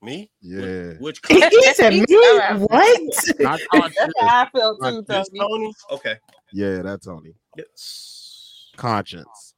[0.02, 0.30] Me?
[0.42, 0.92] Yeah.
[0.98, 1.40] Which he
[1.72, 2.04] said me?
[2.04, 2.58] Alright.
[2.58, 3.00] What?
[3.40, 4.12] Not That's conscience.
[4.20, 5.28] how I feel too, Conscience.
[5.30, 5.40] Tony.
[5.40, 5.74] Tony?
[5.92, 6.16] okay.
[6.52, 7.34] Yeah, that's Tony.
[7.56, 8.68] Yes.
[8.76, 9.54] Conscience.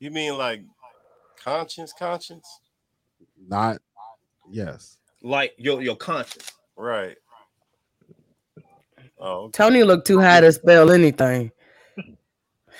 [0.00, 0.62] You mean like
[1.42, 2.60] conscience, conscience?
[3.48, 3.78] Not.
[4.50, 4.98] Yes.
[5.22, 6.50] Like your your conscience.
[6.76, 7.16] Right.
[9.18, 9.52] Oh, okay.
[9.52, 11.52] Tony looked too high to spell anything.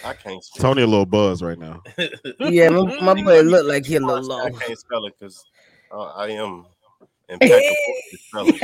[0.02, 1.82] I can't spell Tony a little buzz right now.
[2.40, 4.44] Yeah, my, my boy looked like he a little low.
[4.44, 5.44] I can't spell it because
[5.90, 6.66] uh, I am
[7.28, 7.76] impeccable
[8.10, 8.60] with spelling.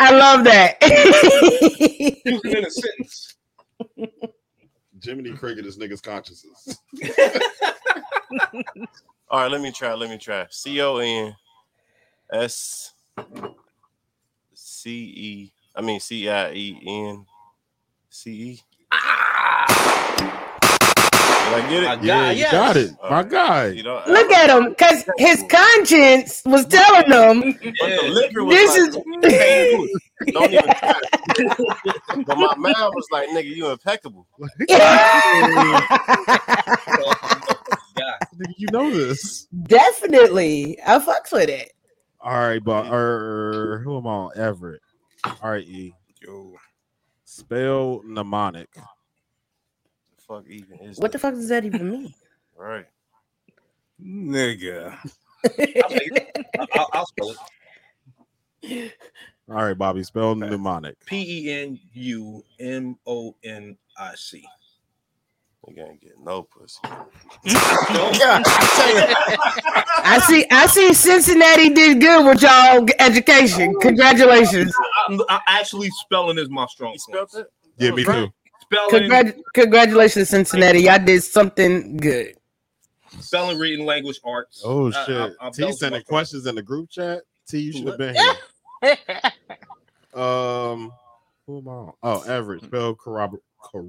[0.00, 0.76] I love that.
[2.24, 3.36] Use it in a sentence.
[5.02, 6.80] Jiminy Cricket is niggas' consciences.
[9.28, 9.92] All right, let me try.
[9.94, 10.46] Let me try.
[10.50, 11.34] C O N
[12.32, 12.94] S
[14.54, 15.52] C E.
[15.76, 17.26] I mean C I E N
[18.10, 18.60] C E.
[21.46, 21.88] Did I get it?
[21.88, 22.52] I got, Yeah, you yes.
[22.52, 23.28] got it, my Alright.
[23.30, 23.66] guy.
[23.68, 28.56] You know, Look at him, cause his conscience was telling him But the liquor was
[28.56, 28.96] this like, is.
[28.96, 30.32] "You can't do it.
[30.32, 31.00] Don't even try.
[32.26, 34.26] But my mind was like, nigga, you impeccable.
[34.68, 35.80] Yeah.
[38.58, 39.46] You know this.
[39.64, 41.72] Definitely, I fucks with it.
[42.20, 44.30] All right, but er, who am I on?
[44.36, 44.82] Everett.
[45.24, 45.94] All right, E.
[46.22, 46.54] Yo.
[47.24, 48.72] Spell mnemonic.
[48.74, 48.82] The
[50.26, 52.14] fuck even is What the fuck does that even mean?
[52.58, 52.86] Right.
[54.02, 54.96] Nigga.
[56.58, 56.66] I'll.
[56.74, 57.34] I'll, I'll spell
[58.62, 58.92] it.
[59.50, 60.02] All right, Bobby.
[60.04, 60.96] Spell mnemonic.
[61.04, 64.42] P E N U M O N I C.
[65.68, 66.78] Nigga ain't getting no pussy.
[70.04, 70.46] I see.
[70.50, 70.94] I see.
[70.94, 73.74] Cincinnati did good with y'all education.
[73.80, 74.72] Congratulations.
[75.08, 77.30] I'm, I'm actually spelling is my strong You point.
[77.30, 77.52] spelled it?
[77.78, 78.28] Yeah, me too.
[78.60, 80.80] Spelling, Congrat- congratulations, Cincinnati.
[80.82, 82.36] Y'all did something good.
[83.20, 84.62] spelling, reading, language, arts.
[84.64, 85.08] Oh shit.
[85.10, 87.22] I- I'm T sending strong questions in the group chat.
[87.48, 88.14] T, you should have been
[88.82, 88.96] here.
[90.14, 90.92] Um,
[91.46, 91.92] who am I on?
[92.02, 92.64] Oh, Everett.
[92.64, 93.84] Spell corrobor- cor-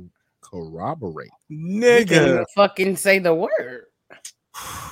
[0.50, 1.30] corroborate.
[1.52, 2.44] Nigga.
[2.56, 3.86] fucking say the word.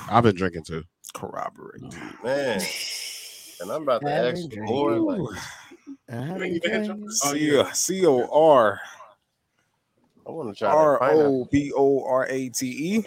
[0.08, 0.84] I've been drinking too.
[1.14, 1.82] Corroborate.
[2.22, 2.60] Man.
[3.58, 4.68] And I'm about to Have ask a you drink.
[4.68, 5.00] more.
[5.00, 5.40] Like,
[7.08, 8.78] C oh, C O R
[10.26, 11.42] I want to try that R pineapple.
[11.42, 13.04] O B O R A T E.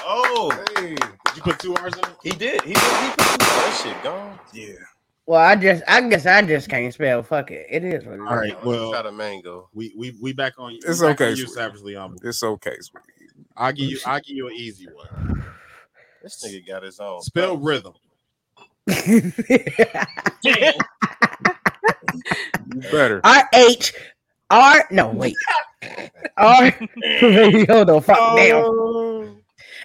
[0.00, 2.16] Oh, Hey, did you put two R's in it?
[2.22, 2.60] He did.
[2.62, 2.82] He did.
[2.82, 4.38] He put that shit gone.
[4.52, 4.74] Yeah.
[5.26, 7.22] Well, I just, I guess, I just can't spell.
[7.22, 7.66] Fuck it.
[7.70, 8.20] It is what it is.
[8.28, 8.52] All right.
[8.52, 9.68] I wanna Well, try the mango.
[9.72, 10.72] we we we back on.
[10.72, 10.80] you.
[10.86, 11.52] It's okay, You sweetie.
[11.52, 12.20] savagely humble.
[12.22, 13.06] It's okay, sweetie.
[13.56, 13.98] I give you.
[14.04, 15.44] I give you an easy one.
[16.22, 17.22] This nigga got his own.
[17.22, 17.94] Spell rhythm.
[22.90, 23.20] Better.
[23.24, 23.94] R H
[24.50, 24.86] R.
[24.90, 25.34] No, wait.
[26.36, 26.70] R.
[26.70, 28.02] Hold on.
[28.02, 28.36] Fuck.
[28.36, 28.56] Damn.
[28.56, 29.28] Oh.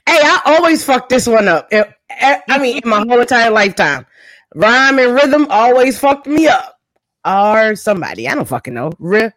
[0.08, 1.69] Hey, I always fuck this one up.
[1.71, 4.06] I mean, in my whole entire lifetime,
[4.55, 6.79] rhyme and rhythm always fucked me up.
[7.25, 8.27] R somebody.
[8.27, 8.91] I don't fucking know.
[8.99, 9.33] Rhythm,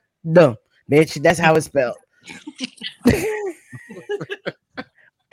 [0.91, 1.23] bitch.
[1.23, 1.97] That's how it's spelled.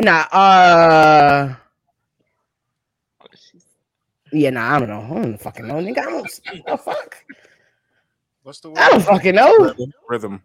[0.01, 0.21] nah.
[0.31, 1.55] Uh.
[4.31, 5.01] Yeah, nah, I don't know.
[5.01, 5.99] I don't fucking know, nigga.
[5.99, 6.39] I don't.
[6.67, 7.15] Oh, fuck.
[8.43, 8.77] What's the word?
[8.79, 9.73] I don't fucking know.
[10.07, 10.41] Rhythm.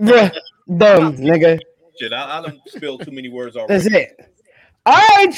[0.00, 0.32] Bruh,
[0.76, 1.60] dumb nigga.
[1.98, 3.74] Shit, I, I don't spell too many words already.
[3.74, 4.34] That's it.
[4.86, 5.30] R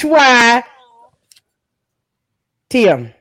[2.71, 3.13] H Y T M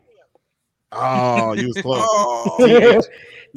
[0.93, 2.07] Oh, you was close.
[2.11, 3.01] Oh,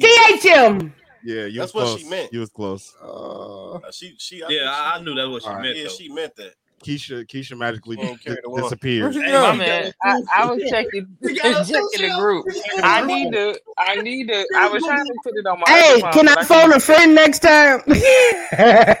[0.00, 2.32] T H M Yeah, you That's was what she meant.
[2.32, 2.94] You was close.
[3.02, 4.42] Uh, Uh, she, she.
[4.42, 5.62] I Yeah, think I, I knew that's what she All right.
[5.62, 5.76] meant.
[5.78, 5.90] yeah, though.
[5.90, 6.54] she meant that.
[6.84, 8.62] Keisha, Keisha magically di- carry the one.
[8.62, 9.14] disappeared.
[9.14, 12.46] Hey, my My man, I, I was checking, checking the group.
[12.82, 13.60] I need to.
[13.76, 14.46] I need to.
[14.56, 15.66] I was trying to put it on my.
[15.68, 17.82] Hey, phone, can I phone a friend next time?
[17.88, 18.98] Get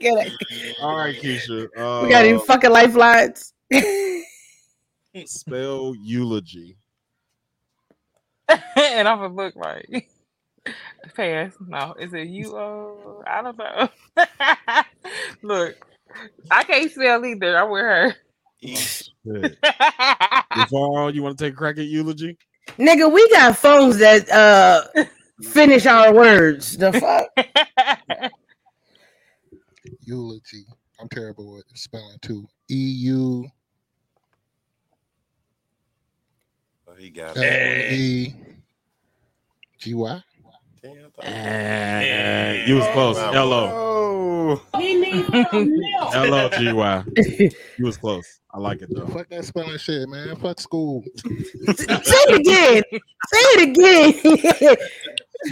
[0.00, 0.76] it.
[0.80, 1.66] All right, Keisha.
[1.76, 3.52] Uh, We got any fucking lifelines?
[5.26, 6.76] Spell eulogy.
[8.76, 10.08] and I'm a look like
[11.14, 11.52] pass.
[11.66, 12.56] No, is it you?
[12.56, 13.88] Uh, I don't know.
[15.42, 15.76] look,
[16.50, 17.56] I can't spell either.
[17.56, 18.14] I'm with her.
[18.62, 19.58] Shit.
[20.54, 22.36] Before you want to take a crack at eulogy?
[22.78, 24.82] Nigga, we got phones that uh
[25.42, 26.76] finish our words.
[26.76, 28.30] The fuck?
[30.04, 30.64] Eulogy.
[31.00, 32.46] I'm terrible with spelling too.
[32.70, 33.50] E U
[36.92, 37.92] Oh, he got L it.
[37.92, 38.34] E
[39.78, 40.22] G Y.
[40.82, 43.16] Damn, I thought- you was close.
[43.16, 43.32] Wow.
[43.32, 43.78] L O
[44.44, 44.60] Oh,
[46.14, 47.04] L O G Y.
[47.78, 48.40] You was close.
[48.52, 49.06] I like it though.
[49.06, 50.36] Fuck that spelling shit, man.
[50.36, 51.02] Fuck school.
[51.24, 52.82] Say it again.
[53.26, 54.76] Say it again.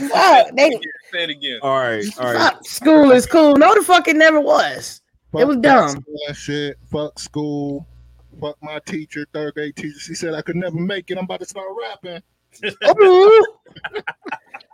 [0.10, 0.70] fuck, they,
[1.12, 1.60] Say it again.
[1.62, 2.36] All right, all right.
[2.36, 3.56] fuck, school is cool.
[3.56, 5.00] No, the fuck it never was.
[5.32, 5.88] Fuck It was dumb.
[5.90, 6.76] spelling shit.
[6.90, 7.86] Fuck school.
[8.40, 9.98] Fuck my teacher, third grade teacher.
[9.98, 11.18] She said I could never make it.
[11.18, 12.22] I'm about to start rapping.
[13.00, 13.46] Ooh.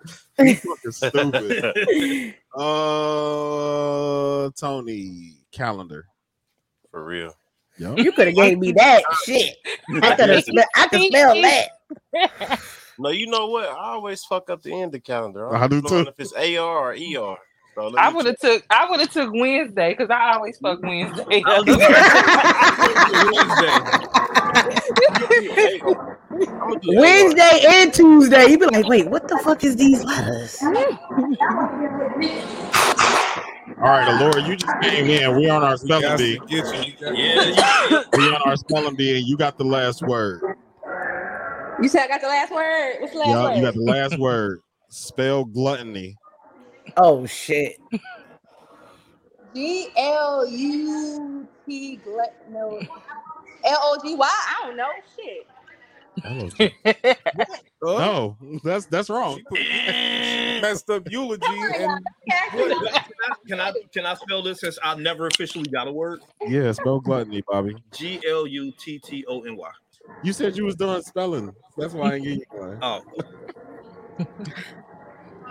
[0.39, 2.35] You fucking stupid.
[2.55, 6.07] Uh, Tony calendar.
[6.91, 7.33] For real.
[7.79, 7.97] Yo.
[7.97, 9.57] You could have gave me that shit.
[10.03, 10.45] I could have.
[10.77, 12.61] I could spell that.
[12.99, 13.69] No, you know what?
[13.69, 15.55] I always fuck up the end of calendar.
[15.55, 16.11] I do don't know too.
[16.11, 17.37] If it's AR or ER.
[17.77, 18.65] So I would have took.
[18.71, 21.45] I would have took Wednesday because I always fuck Wednesday.
[26.87, 28.47] Wednesday and Tuesday.
[28.47, 30.57] You be like, wait, what the fuck is these letters?
[33.79, 35.37] All right, Laura, you just came in.
[35.37, 36.39] We on our spelling bee.
[36.39, 36.83] to get you.
[36.83, 40.41] You got- Yeah, We on our spelling bee, and you got the last word.
[41.83, 42.97] You said I got the last word.
[43.01, 43.57] What's the last Yeah, word?
[43.57, 44.61] you got the last word.
[44.89, 46.17] Spell gluttony.
[46.97, 47.77] Oh shit.
[49.55, 52.81] G L U T glut no
[53.65, 54.29] L O G Y.
[54.29, 55.47] I don't know shit.
[57.83, 59.41] No, that's that's wrong.
[59.53, 62.07] messed up eulogy oh and
[63.47, 66.21] can I can I spell this since I've never officially got a word?
[66.49, 67.77] Yeah, spell gluttony, Bobby.
[67.93, 69.71] G L U T T O N Y.
[70.23, 71.55] You said you was doing spelling.
[71.77, 72.79] That's why I didn't give you one.
[72.83, 73.03] Oh,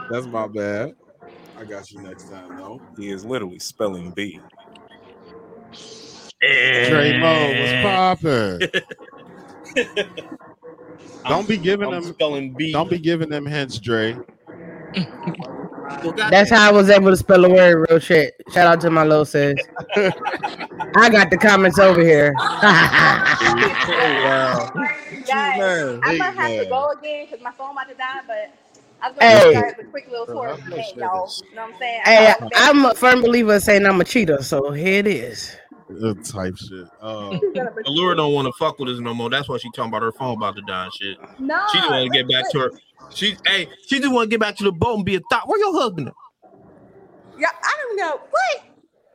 [0.10, 0.94] That's my bad.
[1.58, 2.82] I got you next time, though.
[2.98, 4.40] he is literally spelling B.
[6.42, 7.84] Trey Mo was eh.
[7.84, 8.60] popping.
[11.28, 12.14] Don't be giving I'm them.
[12.14, 12.72] spelling B.
[12.72, 14.18] Don't be giving them hints, Dre.
[16.30, 17.88] That's how I was able to spell a word.
[17.90, 18.34] Real shit.
[18.54, 19.58] Shout out to my little sis.
[19.96, 22.34] I got the comments over here.
[22.38, 23.22] wow.
[25.26, 27.96] Uh, guys, man, I hey, might have to go again because my phone about to
[27.96, 28.54] die, but
[29.06, 29.54] I was Hey.
[29.54, 29.74] gonna hey.
[29.80, 31.32] a quick little tour of the Hey, game, y'all.
[31.52, 32.02] You know what I'm saying?
[32.06, 35.56] hey, I- I'm a firm believer in saying I'm a cheater, so here it is.
[36.34, 36.88] Type shit.
[37.00, 37.30] Uh,
[37.86, 39.30] Allura don't want to fuck with us no more.
[39.30, 41.18] That's why she talking about her phone about to die and shit.
[41.40, 42.72] no, She just want to get back to her.
[43.14, 45.48] She hey, she just want to get back to the boat and be a thought.
[45.48, 46.08] Where your husband?
[46.08, 46.14] At?
[47.38, 48.64] Yeah, I don't know what.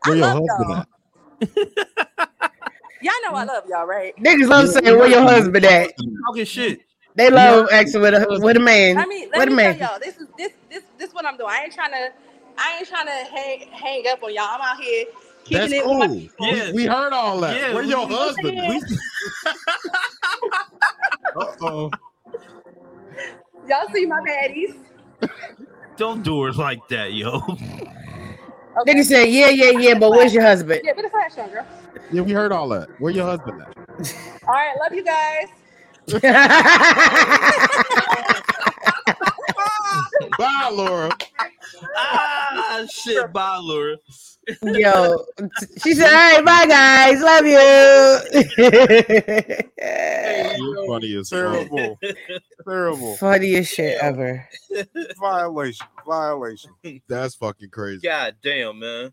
[0.04, 0.78] where I your love husband y'all.
[0.78, 0.88] at?
[3.02, 4.14] Y'all know I love y'all, right?
[4.18, 5.90] Niggas love saying where your husband at.
[6.26, 6.80] Talking shit.
[7.20, 8.98] They love acting with a with a man.
[8.98, 9.78] I mean, let a me minute.
[9.78, 11.50] tell y'all, this is this this this what I'm doing.
[11.50, 12.08] I ain't trying to,
[12.58, 14.44] I ain't trying to hang hang up on y'all.
[14.50, 15.04] I'm out here
[15.44, 15.98] kicking That's it cool.
[15.98, 16.72] with my We- Yeah.
[16.72, 17.56] We, heard all that.
[17.56, 18.58] Yeah, where your husband?
[21.36, 21.90] Uh-oh.
[23.68, 24.74] Y'all see my baddies?
[25.96, 27.42] Don't do her like that, yo.
[28.80, 28.94] Okay.
[28.94, 30.80] Nigga said, yeah, yeah, yeah, but where's your husband?
[30.84, 31.66] Yeah, put the flash on, girl.
[32.10, 32.88] Yeah, we heard all that.
[32.98, 33.68] Where your husband at?
[34.48, 35.48] All right, love you guys.
[40.38, 41.10] Bye, Laura.
[41.96, 43.32] ah, shit.
[43.32, 43.96] Bye, Laura.
[44.62, 45.24] Yo,
[45.82, 47.58] she said, all right, bye guys, love you.
[50.58, 51.38] You're funny as fuck.
[51.38, 51.98] Terrible.
[52.64, 53.16] Terrible.
[53.16, 54.48] Funniest shit ever.
[55.18, 55.86] Violation.
[56.06, 56.70] Violation.
[57.08, 58.00] That's fucking crazy.
[58.00, 59.12] God damn, man.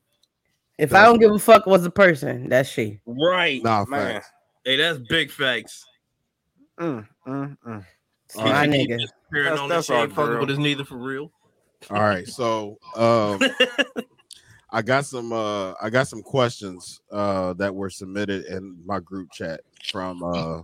[0.78, 3.00] If I don't give a fuck what's a person, that's she.
[3.06, 3.64] Right.
[3.64, 4.16] Nah, Man.
[4.16, 4.32] facts.
[4.64, 5.86] Hey, that's big facts.
[6.80, 7.86] Mm, mm, mm.
[8.26, 9.00] It's my He nigga.
[9.32, 10.40] That's- on that's the our shit, fucking girl.
[10.42, 11.32] with his neither for real.
[11.90, 13.40] All right, so um,
[14.72, 19.32] I got some uh, I got some questions uh, that were submitted in my group
[19.32, 19.62] chat
[19.92, 20.62] from uh,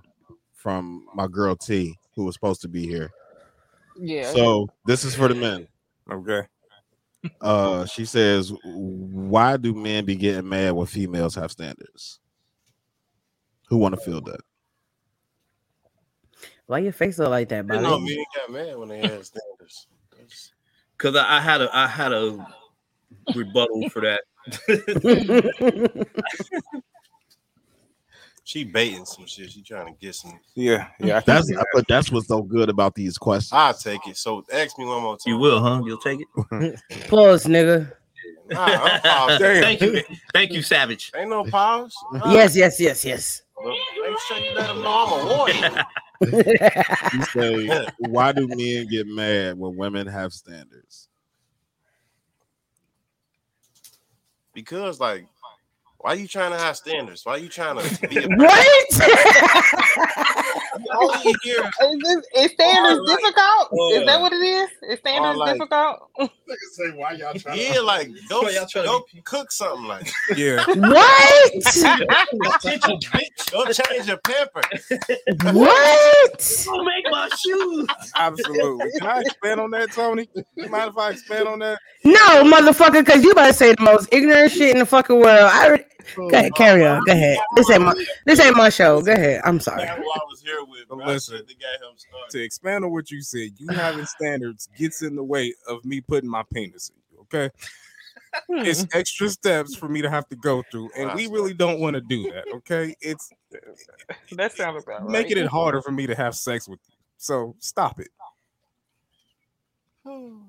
[0.55, 3.11] from my girl T, who was supposed to be here.
[3.97, 4.31] Yeah.
[4.31, 5.67] So this is for the men.
[6.11, 6.47] Okay.
[7.39, 12.19] Uh, she says, "Why do men be getting mad when females have standards?"
[13.69, 14.41] Who want to feel that?
[16.67, 18.15] Why your face look like that, You know, Bobby?
[18.15, 19.87] men got mad when they had standards.
[20.97, 22.45] Because I, I had a I had a
[23.35, 24.21] rebuttal for that.
[28.45, 29.51] She baiting some shit.
[29.51, 30.37] She trying to get some.
[30.53, 31.21] Yeah, yeah.
[31.21, 33.53] That's but that's what's so good about these questions.
[33.53, 34.17] I'll take it.
[34.17, 35.33] So ask me one more time.
[35.33, 35.81] You will, huh?
[35.85, 36.81] You'll take it.
[37.09, 37.93] Pause, nigga.
[38.49, 39.39] Nah, I'm.
[39.39, 41.11] Thank you, thank you, Savage.
[41.15, 41.95] Ain't no pause.
[42.11, 42.33] Nah.
[42.33, 43.43] Yes, yes, yes, yes.
[43.63, 45.85] Look, Make sure you let them know I'm a warrior.
[46.31, 51.09] You say, "Why do men get mad when women have standards?"
[54.53, 55.27] because like,
[55.97, 57.25] why are you trying to have standards?
[57.25, 58.87] Why are you trying to be a What?
[60.99, 61.63] only here?
[61.63, 63.69] Is, this, is standards Or like, difficult?
[63.93, 64.69] is that uh, what it is?
[64.89, 66.09] Is standards like- difficult?
[66.73, 70.09] say why y'all trying Yeah, like go, Why y'all trying to go cook something like.
[70.35, 70.63] Yeah.
[70.67, 71.53] what?
[73.51, 74.61] Go change your pamper.
[75.53, 76.63] what?
[76.65, 77.87] Don't make my shoes.
[78.15, 78.91] Absolutely.
[78.99, 80.27] Can I expand on that, Tony?
[80.55, 81.79] You mind if I expand on that?
[82.03, 85.49] No, motherfucker, because you about to say the most ignorant shit in the fucking world.
[85.51, 85.83] I already...
[86.15, 87.01] Go ahead, carry on.
[87.05, 87.37] Go ahead.
[87.55, 87.93] This ain't my
[88.25, 89.01] this ain't my show.
[89.01, 89.41] Go ahead.
[89.45, 89.83] I'm sorry.
[89.87, 90.87] I was here with.
[90.89, 91.05] But Bro.
[91.07, 91.37] Listen.
[91.37, 92.29] said the guy him started.
[92.31, 96.01] To expand on what you said, you having standards gets in the way of me
[96.01, 97.21] putting my penis in you.
[97.21, 97.49] Okay.
[98.49, 98.65] Hmm.
[98.65, 101.95] It's extra steps for me to have to go through, and we really don't want
[101.95, 102.45] to do that.
[102.55, 103.29] Okay, it's
[104.31, 105.11] that sounds about right.
[105.11, 106.95] making it harder for me to have sex with you.
[107.17, 108.09] So stop it.
[110.05, 110.41] Oh.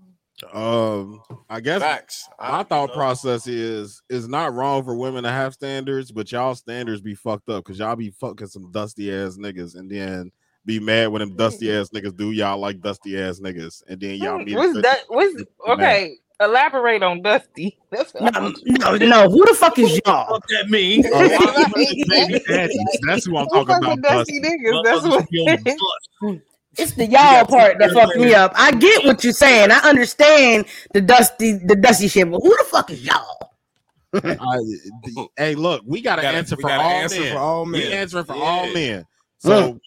[0.53, 2.29] Um, I guess Facts.
[2.38, 2.94] I- my thought no.
[2.94, 7.49] process is is not wrong for women to have standards, but y'all standards be fucked
[7.49, 10.33] up because y'all be fucking some dusty ass niggas, and then
[10.66, 14.16] be mad when them dusty ass niggas do y'all like dusty ass niggas, and then
[14.16, 14.55] y'all meet.
[14.55, 15.01] a What's that?
[15.09, 16.16] What's okay?
[16.40, 17.79] Elaborate on Dusty.
[17.90, 19.29] That's what No, no, no.
[19.31, 20.33] Who the fuck is y'all?
[20.33, 21.05] What that mean?
[21.12, 21.29] Oh,
[21.75, 22.40] baby.
[23.07, 24.03] That's who I'm talking about.
[24.03, 24.40] dusty Dusty.
[24.40, 24.83] niggas?
[24.85, 25.79] That's
[26.20, 26.40] what.
[26.78, 28.52] It's the y'all part that fucked me up.
[28.54, 29.70] I get what you're saying.
[29.70, 33.52] I understand the dusty, the dusty shit, but who the fuck is y'all?
[34.14, 37.32] I- the- hey, look, we got to answer for gotta all answer men.
[37.32, 38.42] for all We answering for Yeah.
[38.42, 39.06] all men.
[39.38, 39.80] So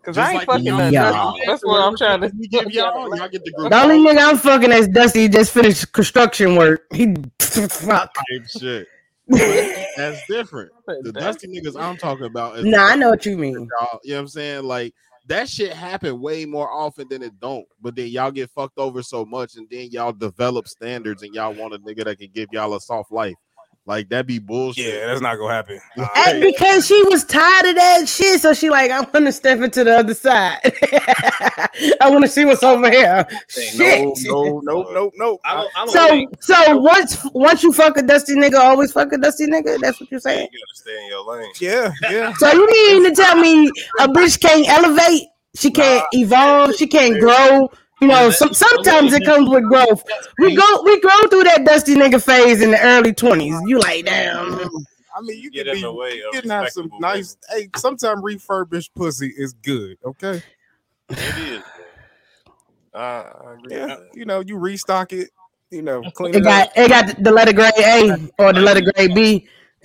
[0.00, 1.42] Because I ain't like fucking y'all- that y'all- Dusty.
[1.46, 2.32] That's what I'm trying to.
[2.38, 5.28] we give y'all, y'all get the group The only nigga I'm fucking is Dusty.
[5.28, 6.82] Just finished construction work.
[6.92, 8.14] He fuck.
[8.14, 8.86] type shit.
[9.28, 10.70] That's different.
[10.86, 13.54] The dusty niggas I'm talking about is Nah, I know what you mean.
[13.80, 13.98] y'all.
[14.04, 14.64] You know what I'm saying?
[14.64, 14.94] Like
[15.26, 17.66] that shit happen way more often than it don't.
[17.80, 21.54] But then y'all get fucked over so much, and then y'all develop standards, and y'all
[21.54, 23.34] want a nigga that can give y'all a soft life.
[23.86, 24.94] Like that be bullshit.
[24.94, 25.78] Yeah, that's not gonna happen.
[26.16, 29.60] And because she was tired of that shit, so she like, I want to step
[29.60, 30.58] into the other side.
[32.00, 33.26] I want to see what's over here.
[33.28, 34.18] No, Shit.
[34.24, 35.38] no, no, no, no.
[35.44, 38.90] I don't, I don't So, think so once once you fuck a dusty nigga, always
[38.92, 39.78] fuck a dusty nigga.
[39.80, 40.48] That's what you're You saying.
[40.48, 41.52] gotta stay in your lane.
[41.60, 42.32] Yeah, yeah.
[42.38, 43.68] So you mean to tell me
[44.00, 45.28] a bitch can't elevate?
[45.56, 46.74] She can't evolve.
[46.76, 47.70] She can't grow.
[48.00, 50.04] You know, some, sometimes it comes with growth.
[50.38, 53.54] We go, we grow through that dusty nigga phase in the early twenties.
[53.66, 54.58] You like, damn.
[55.16, 57.36] I mean, you Get can in be, way you can have some respectable nice.
[57.48, 59.96] Hey, sometimes refurbished pussy is good.
[60.04, 60.42] Okay.
[61.08, 61.60] It is.
[61.60, 61.62] man.
[62.94, 65.30] I, I agree Yeah, you know, you restock it.
[65.70, 66.72] You know, clean It it got, up.
[66.76, 69.48] it got the letter grade A or the letter grade B.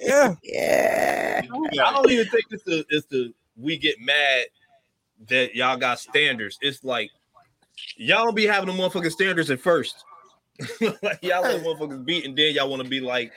[0.00, 0.34] Yeah.
[0.42, 1.84] Yeah, yeah.
[1.84, 4.46] I don't even think it's the it's the we get mad
[5.28, 6.58] that y'all got standards.
[6.60, 7.10] It's like
[7.96, 10.04] y'all don't be having the motherfucking standards at first.
[10.80, 13.30] like y'all let motherfuckers beat, and then y'all want to be like,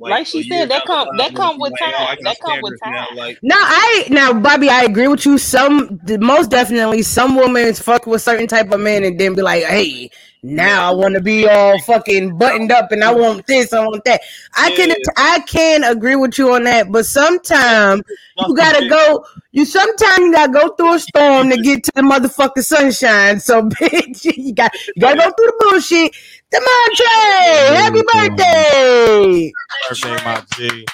[0.00, 2.16] Like she said, year that come- the that come with like, oh, time.
[2.16, 2.92] got That come with time.
[2.92, 3.06] Now.
[3.14, 5.36] Like No, I now, Bobby, I agree with you.
[5.36, 9.64] Some, most definitely, some women fuck with certain type of men and then be like,
[9.64, 10.10] "Hey,
[10.42, 14.04] now I want to be all fucking buttoned up and I want this, I want
[14.04, 14.20] that."
[14.56, 14.96] I can, Yeah.
[15.16, 18.02] I can agree with you on that, but sometimes
[18.46, 19.24] you gotta go.
[19.52, 23.38] You sometimes you gotta go through a storm to get to the motherfucking sunshine.
[23.40, 26.12] So, bitch, you got you gotta go through the bullshit.
[26.52, 29.52] Demontre, happy birthday!
[29.88, 30.86] Birthday, my G.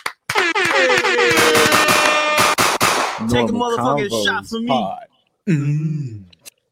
[3.29, 6.25] Take a motherfucking shot for me.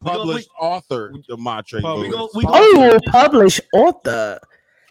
[0.07, 1.77] Published author Demontre.
[2.01, 2.51] We go, we go.
[2.53, 4.39] Oh, published author.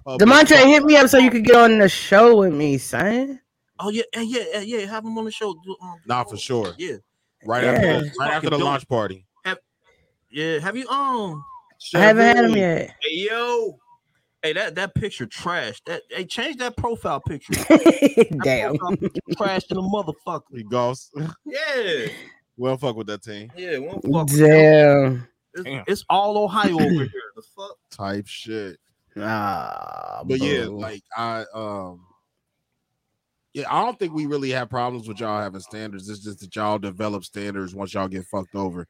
[0.06, 0.68] Published Demontre, author.
[0.68, 3.40] hit me up so you could get on the show with me, son.
[3.80, 4.86] Oh yeah, yeah, yeah, yeah, yeah.
[4.88, 5.54] Have him on the show.
[5.66, 6.74] Do, um, Nah, for sure.
[6.78, 6.96] Yeah,
[7.46, 7.72] Right Yeah.
[7.72, 9.26] after the, right after the launch party.
[10.32, 10.60] yeah.
[10.60, 11.44] Have you um?
[11.94, 12.96] I haven't had him yet.
[13.02, 13.78] Hey yo.
[14.42, 15.82] Hey, that that picture trash.
[15.88, 17.54] That hey, change that profile picture.
[18.44, 18.78] Damn.
[18.78, 20.42] Profile picture trash to the motherfucker.
[20.54, 21.10] He goes.
[21.46, 22.08] Yeah,
[22.58, 23.52] Well, fuck with that team.
[23.58, 23.78] yeah.
[23.78, 24.28] One fuck.
[24.38, 25.28] Damn.
[25.54, 25.84] It's, Damn.
[25.88, 27.10] it's all Ohio over here.
[27.36, 27.78] The fuck?
[27.90, 28.78] type shit.
[29.18, 32.02] Ah, But yeah, like I um
[33.54, 36.10] yeah, I don't think we really have problems with y'all having standards.
[36.10, 38.86] It's just that y'all develop standards once y'all get fucked over,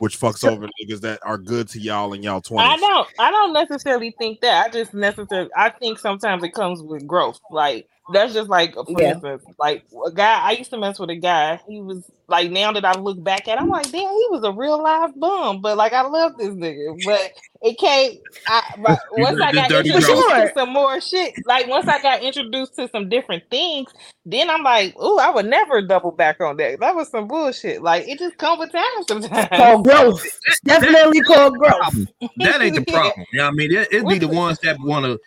[0.00, 2.80] which fucks over niggas that are good to y'all in y'all I 20s.
[2.80, 4.66] don't I don't necessarily think that.
[4.66, 7.40] I just necessarily I think sometimes it comes with growth.
[7.50, 9.12] Like that's just like for Yeah.
[9.12, 11.60] instance, like a guy I used to mess with a guy.
[11.68, 14.42] He was like now that I look back at, it, I'm like, damn, he was
[14.44, 15.60] a real live bum.
[15.60, 17.02] But like I love this nigga.
[17.04, 17.32] But
[17.62, 20.40] it came I but once I got introduced draw.
[20.40, 23.88] to some more shit, like once I got introduced to some different things,
[24.26, 26.80] then I'm like, oh, I would never double back on that.
[26.80, 27.82] That was some bullshit.
[27.82, 29.48] Like it just comes with time sometimes.
[29.56, 30.24] called growth.
[30.24, 32.06] It's definitely called growth.
[32.38, 33.26] That ain't the problem.
[33.32, 33.72] You know what I mean?
[33.72, 35.18] It, it'd be the ones that want to.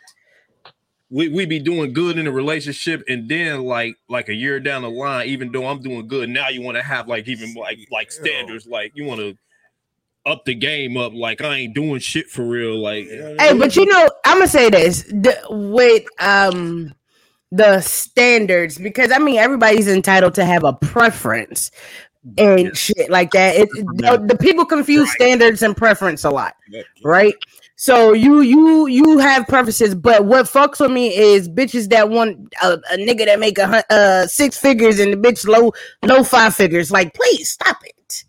[1.16, 4.82] We, we be doing good in a relationship, and then like like a year down
[4.82, 7.80] the line, even though I'm doing good, now you want to have like even like
[7.89, 9.38] like standards, like you want to
[10.26, 13.86] up the game up, like I ain't doing shit for real, like Hey, but you
[13.86, 16.93] know, I'm gonna say this the, with um
[17.49, 21.72] the standards because I mean everybody's entitled to have a preference
[22.38, 23.55] and shit like that.
[23.55, 26.55] It, the, the people confuse standards and preference a lot,
[27.05, 27.36] right?
[27.78, 32.53] So you you you have preferences, but what fucks with me is bitches that want
[32.63, 35.73] a, a nigga that make a uh six figures and the bitch low
[36.03, 36.89] low five figures.
[36.89, 38.23] Like, please stop it.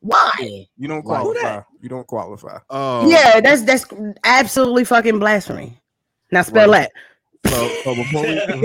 [0.00, 0.66] Why?
[0.76, 1.60] You don't qualify.
[1.80, 2.58] You don't qualify.
[2.70, 3.84] Um, Yeah, that's that's
[4.24, 5.80] absolutely fucking blasphemy.
[6.32, 6.90] Now spell that.
[7.46, 8.34] So, so before we,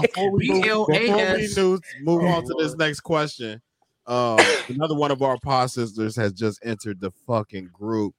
[0.00, 3.60] before we, move, before we move, move on to this next question,
[4.06, 8.14] um, another one of our pod sisters has just entered the fucking group.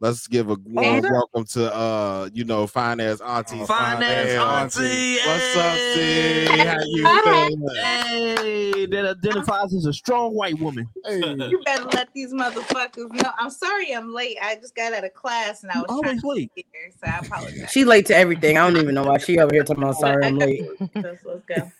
[0.00, 1.08] Let's give a warm Okay.
[1.10, 3.60] welcome to uh, you know, fine ass auntie.
[3.60, 5.18] Oh, Fine ass auntie.
[5.24, 6.46] What's up, C?
[6.46, 7.68] How you doing?
[7.76, 10.88] Hey, that identifies as a strong white woman.
[11.04, 11.20] Hey.
[11.48, 13.30] You better let these motherfuckers know.
[13.38, 14.36] I'm sorry I'm late.
[14.42, 16.50] I just got out of class and I was trying Always to late.
[16.56, 17.70] get here, so I apologize.
[17.70, 18.58] She late to everything.
[18.58, 20.62] I don't even know why she over here talking about sorry I'm late.
[20.96, 21.70] Let's, let's go.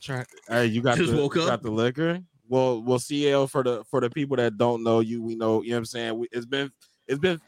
[0.00, 1.46] Try- Hey, you got Just the, woke up.
[1.48, 2.20] got the liquor.
[2.48, 5.62] Well, well, CL for the for the people that don't know you, we know.
[5.62, 6.18] You know what I'm saying.
[6.18, 6.70] We, it's been
[7.06, 7.40] it's been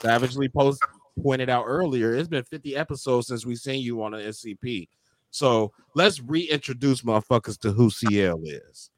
[0.00, 0.82] savagely post
[1.22, 2.14] pointed out earlier.
[2.14, 4.88] It's been 50 episodes since we seen you on the SCP.
[5.30, 8.90] So let's reintroduce motherfuckers to who CL is.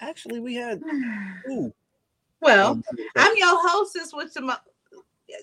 [0.00, 0.82] Actually, we had
[1.50, 1.72] ooh.
[2.40, 2.84] Well, um,
[3.16, 4.52] I'm your hostess with some.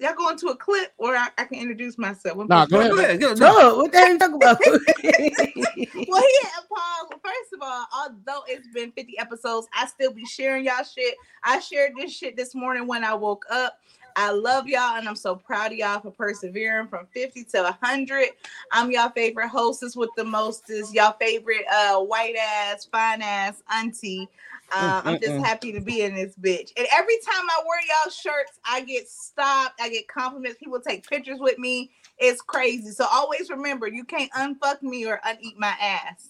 [0.02, 2.38] Y'all going to a clip or I, I can introduce myself.
[2.38, 2.92] What- Nah, go ahead.
[2.92, 3.40] Go ahead, go ahead.
[3.40, 3.60] No.
[3.60, 4.60] No, what the hell you talking about?
[6.10, 7.20] well, yeah, Paul.
[7.24, 11.16] First of all, although it's been 50 episodes, I still be sharing y'all shit.
[11.44, 13.80] I shared this shit this morning when I woke up.
[14.16, 18.30] I love y'all and I'm so proud of y'all for persevering from 50 to 100.
[18.72, 24.28] I'm y'all favorite hostess with the mostest, y'all favorite uh white ass, fine ass auntie.
[24.72, 26.72] Uh, I'm just happy to be in this bitch.
[26.78, 29.80] And every time I wear y'all shirts, I get stopped.
[29.82, 30.58] I get compliments.
[30.60, 31.92] People take pictures with me.
[32.18, 32.92] It's crazy.
[32.92, 36.30] So always remember, you can't unfuck me or uneat my ass.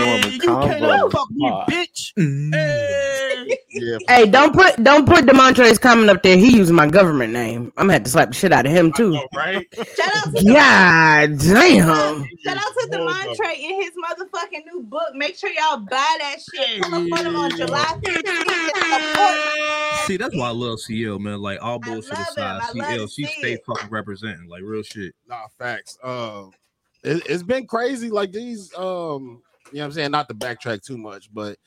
[0.00, 1.12] Normal You can't convo.
[1.12, 2.12] fuck me, bitch.
[2.18, 2.54] Mm.
[2.54, 2.87] Hey.
[3.88, 6.36] Yeah, hey, don't put don't put Demontre's comment up there.
[6.36, 7.72] He using my government name.
[7.76, 9.18] I'm gonna have to slap the shit out of him too.
[9.34, 9.66] right.
[9.74, 12.26] Shout out to God damn.
[12.44, 15.14] Shout out to Demontre in his motherfucking new book.
[15.14, 16.82] Make sure y'all buy that shit.
[16.82, 20.06] Pull up on him on July 15th.
[20.06, 21.40] See, that's why I love CL, man.
[21.40, 25.14] Like all bullshit aside, I CL, she stay fucking representing, like real shit.
[25.28, 25.98] Nah, facts.
[26.02, 26.44] Uh,
[27.02, 28.10] it, it's been crazy.
[28.10, 31.58] Like these, um, you know, what I'm saying not to backtrack too much, but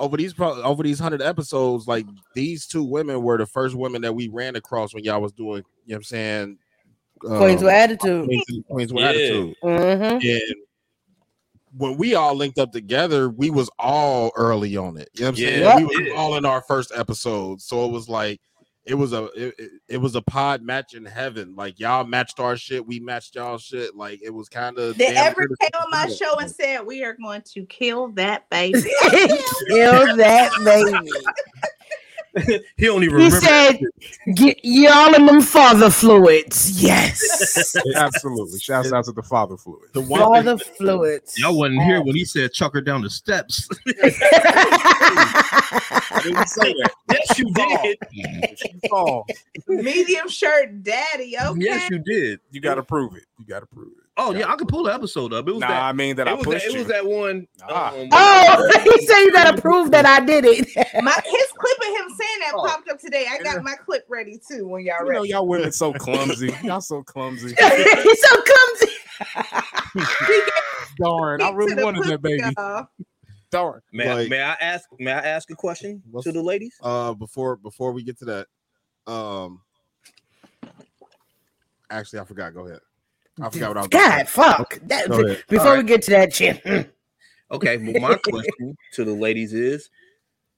[0.00, 4.02] over these pro- over these hundred episodes, like these two women were the first women
[4.02, 5.62] that we ran across when y'all was doing.
[5.86, 6.58] You know, what I'm saying
[7.20, 8.26] Queens um, with attitude.
[8.26, 9.08] Queens, Queens with Yeah.
[9.10, 9.56] attitude.
[9.62, 10.26] Mm-hmm.
[10.26, 10.54] And
[11.76, 15.10] when we all linked up together, we was all early on it.
[15.14, 15.60] You know what I'm saying?
[15.62, 15.76] Yeah.
[15.76, 16.14] We was Yeah.
[16.14, 17.60] all in our first episode.
[17.60, 18.40] So it was like
[18.90, 21.54] it was a it, it- it was a pod match in heaven.
[21.56, 23.96] Like y'all matched our shit, we matched y'all shit.
[23.96, 27.14] Like it was kind of Did ever came on my show and said we are
[27.14, 28.80] going to kill that baby?
[29.68, 31.10] Kill that baby.
[32.76, 33.80] he don't He said,
[34.34, 38.58] "Get y'all in them father fluids." Yes, Absolutely.
[38.60, 39.92] Shouts out to the father fluids.
[39.92, 41.36] the one father fluids.
[41.38, 43.68] Y'all wasn't here when he said chuck her down the steps.
[46.12, 46.92] I didn't say that.
[47.10, 47.98] yes, you did.
[48.92, 49.24] Oh,
[49.66, 51.36] Medium shirt daddy.
[51.36, 51.60] Okay.
[51.60, 52.40] Yes, you did.
[52.50, 53.24] you gotta prove it.
[53.38, 54.04] You gotta prove it.
[54.16, 55.48] Oh yeah, I could pull the episode up.
[55.48, 55.82] It was Nah, that.
[55.82, 56.78] I mean that it I was pushed that, it you.
[56.80, 57.46] was that one.
[57.68, 57.94] Ah.
[57.94, 60.66] um, oh, he said you gotta prove that I did it.
[61.02, 62.66] My his clip of him saying that Oh.
[62.66, 63.26] popped up today.
[63.30, 66.54] I got my clip ready too when y'all You know, y'all women so clumsy.
[66.62, 67.54] Y'all so clumsy.
[67.58, 68.94] He's so clumsy.
[70.98, 72.42] Darn, I Get to really wanted that baby.
[72.58, 72.88] y'all.
[73.50, 73.80] darn.
[73.92, 74.88] May, I, may I ask?
[74.98, 76.74] May I ask a question to the ladies?
[76.82, 78.46] Uh, before before we get to that,
[79.10, 79.60] um,
[81.90, 82.52] actually, I forgot.
[82.54, 82.80] Go ahead.
[83.42, 83.88] I forgot what I was.
[83.88, 84.24] gonna God, say.
[84.32, 84.78] fuck.
[84.86, 86.62] That, Go before All we get to that shit,
[87.50, 89.90] Okay, well, my question to the ladies is,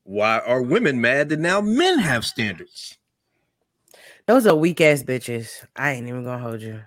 [0.05, 2.99] why are women mad that now men have standards?
[4.27, 5.65] those are weak ass bitches.
[5.77, 6.81] I ain't even gonna hold you.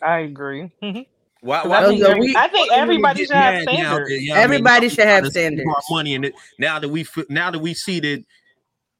[0.00, 0.70] I agree.
[1.40, 1.60] Why?
[1.60, 4.08] I Why think, Those are every- weak- I think everybody should have standards.
[4.10, 5.68] that, you know what I mean, Everybody should have trying to save standards.
[5.90, 8.24] Our money in it now that we now that we see that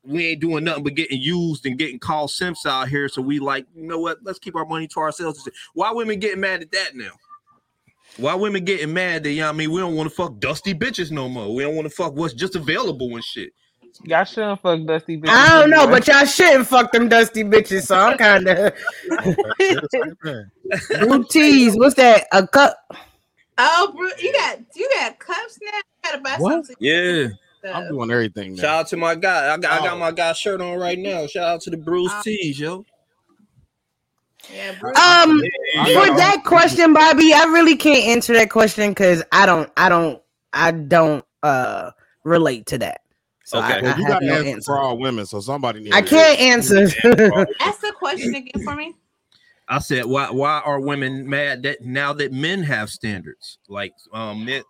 [0.05, 3.09] we ain't doing nothing but getting used and getting called simps out here.
[3.09, 4.19] So we like, you know what?
[4.23, 5.49] Let's keep our money to ourselves.
[5.75, 7.13] Why women getting mad at that now?
[8.17, 10.39] Why women getting mad that you know what I mean we don't want to fuck
[10.39, 11.55] dusty bitches no more.
[11.55, 13.53] We don't want to fuck what's just available and shit.
[14.05, 15.29] Y'all shouldn't fuck Dusty bitches.
[15.29, 15.99] I don't know, anyway.
[16.01, 17.83] but y'all shouldn't fuck them dusty bitches.
[17.83, 18.73] So I'm kind of
[21.01, 21.77] blue teas.
[21.77, 22.27] What's that?
[22.33, 22.77] A cup?
[23.59, 25.77] Oh, bro, you got you got cups now.
[25.77, 26.53] You gotta buy What?
[26.53, 26.77] something.
[26.81, 27.29] Yeah.
[27.65, 28.57] I'm doing everything.
[28.57, 29.53] Shout out to my guy.
[29.53, 29.85] I got, I Oh.
[29.91, 31.27] got my guy shirt on right now.
[31.27, 32.21] Shout out to the Bruce Oh.
[32.25, 32.85] Tees, yo.
[34.53, 34.91] Yeah, bro.
[34.91, 35.41] Um,
[35.79, 39.89] I for that question, Bobby, I really can't answer that question because I don't, I
[39.89, 40.21] don't,
[40.53, 41.93] I don't uh
[42.25, 43.01] relate to that.
[43.45, 43.75] So Okay.
[43.75, 44.63] I, I Well, you have got to no answer answer.
[44.73, 45.95] for all women, so somebody needs.
[45.95, 46.83] I to- can't answer.
[47.61, 48.95] Ask the question again for me.
[49.69, 53.59] I said, why why are women mad that now that men have standards?
[53.69, 54.63] Like um men,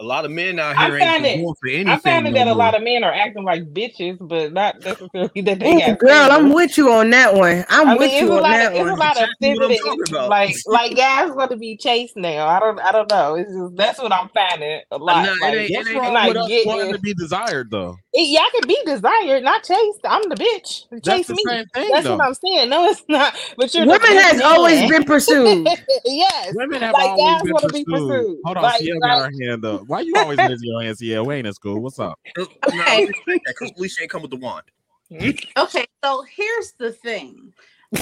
[0.00, 1.88] a lot of men out I here ain't find it- going for anything.
[1.88, 4.78] I found it no that a lot of men are acting like bitches, but not
[4.84, 7.64] necessarily that they Ooh, have girl, I'm with you on that one.
[7.68, 9.70] I'm I with mean, it's you on that of it's a lot of Exactly what
[9.70, 12.46] I'm feminine, like like guys want to be chased now.
[12.46, 13.34] I don't I don't know.
[13.34, 15.24] It's just that's what I'm finding a lot.
[15.24, 17.14] Nah, it like, ain't- it What's ain't- wrong like with us getting- wanting to be
[17.14, 17.96] desired, though?
[18.12, 20.00] it- y'all can be desired, not chased.
[20.04, 20.84] I'm the bitch.
[20.90, 21.42] That's Chase the me.
[21.46, 22.16] same thing, That's though.
[22.16, 22.68] what I'm saying.
[22.70, 23.34] No, it's not.
[23.56, 24.46] But you're Women big has man.
[24.46, 25.66] always been pursued.
[26.04, 26.54] yes.
[26.54, 27.86] Women have Like, always been pursued.
[27.86, 28.36] pursued.
[28.44, 29.87] Hold on, Like- got her hand up.
[29.88, 31.24] Why you always raising your hand, Ciel?
[31.24, 31.80] We ain't in school.
[31.80, 32.18] What's up?
[32.38, 33.06] Okay.
[33.46, 34.64] because police ain't come with the wand.
[35.56, 37.54] Okay, so here's the thing.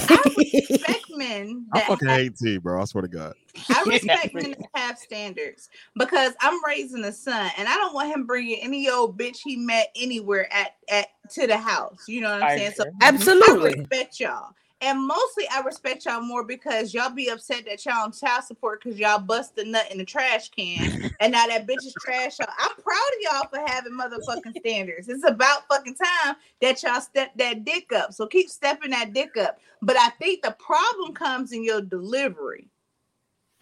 [0.09, 2.81] I respect men I that fucking have, hate T, bro.
[2.81, 3.33] I swear to God.
[3.69, 8.13] I respect men that have standards because I'm raising a son and I don't want
[8.13, 12.03] him bringing any old bitch he met anywhere at at to the house.
[12.09, 12.71] You know what I'm I saying?
[12.75, 12.93] So agree.
[13.01, 13.75] I Absolutely.
[13.79, 14.49] respect y'all.
[14.79, 18.83] And mostly I respect y'all more because y'all be upset that y'all on child support
[18.83, 22.37] because y'all bust the nut in the trash can and now that bitch is trash
[22.39, 22.49] y'all.
[22.59, 25.09] I'm proud of y'all for having motherfucking standards.
[25.09, 28.13] It's about fucking time that y'all step that dick up.
[28.13, 29.59] So keep stepping that dick up.
[29.81, 32.69] But I think the problem comes in your delivery.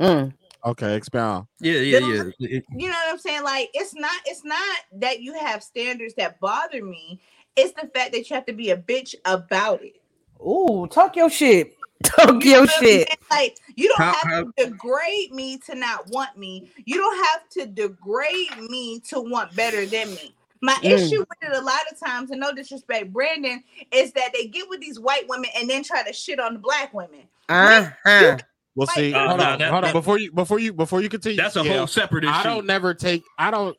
[0.01, 0.33] Mm.
[0.65, 1.47] Okay, expound.
[1.59, 1.99] Yeah, yeah,
[2.39, 2.59] yeah.
[2.75, 3.43] You know what I'm saying?
[3.43, 7.21] Like it's not it's not that you have standards that bother me.
[7.55, 10.01] It's the fact that you have to be a bitch about it.
[10.41, 11.73] Ooh, talk your shit.
[12.03, 13.09] Talk You your shit.
[13.31, 16.69] Like you don't How- have how- to degrade me to not want me.
[16.85, 20.35] You don't have to degrade me to want better than me.
[20.61, 20.91] My Mm.
[20.91, 24.67] issue with it a lot of times, and no disrespect, Brandon, is that they get
[24.69, 27.21] with these white women and then try to shit on the black women.
[27.49, 28.37] Uh-huh.
[28.75, 29.93] Well, see, Uh, hold no, on, that- hold on.
[29.93, 32.33] Before you, before you, before you continue, that's a Ciel, whole separate issue.
[32.33, 33.23] I don't never take.
[33.39, 33.75] I don't.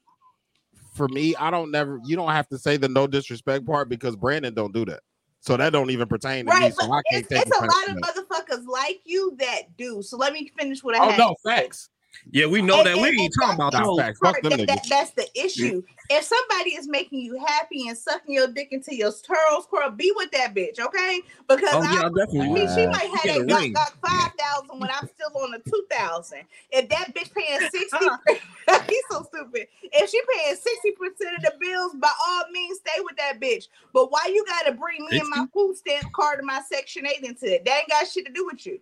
[0.95, 2.01] For me, I don't never.
[2.07, 5.01] You don't have to say the no disrespect part because Brandon don't do that.
[5.47, 6.71] So that don't even pertain to me.
[6.71, 10.03] So but I can't it's, take it's a lot of motherfuckers like you that do.
[10.03, 11.07] So let me finish what I have.
[11.07, 11.19] Oh had.
[11.19, 11.89] no, facts.
[12.31, 12.97] Yeah, we know And- that.
[12.99, 13.99] We ain't talking about that's those.
[13.99, 14.19] facts.
[14.19, 14.89] Fuck part- them that- that- niggas.
[14.89, 15.83] that's the issue.
[16.09, 20.13] If somebody is making you happy and sucking your dick into your turtles, curl, be
[20.15, 21.21] with that bitch, okay?
[21.49, 22.41] Because Oh I definitely.
[22.41, 25.59] I mean, she might have that got, got five thousand when I'm still on the
[25.69, 26.43] two thousand.
[26.71, 28.81] If that bitch paying sixty, uh-huh.
[28.89, 29.67] he's so stupid.
[29.83, 33.67] If she paying sixty percent of the bills, by all means, stay with that bitch.
[33.93, 37.25] But why you gotta bring me and my food stamp card and my Section Eight
[37.25, 37.65] into it?
[37.65, 38.79] That ain't got shit to do with you.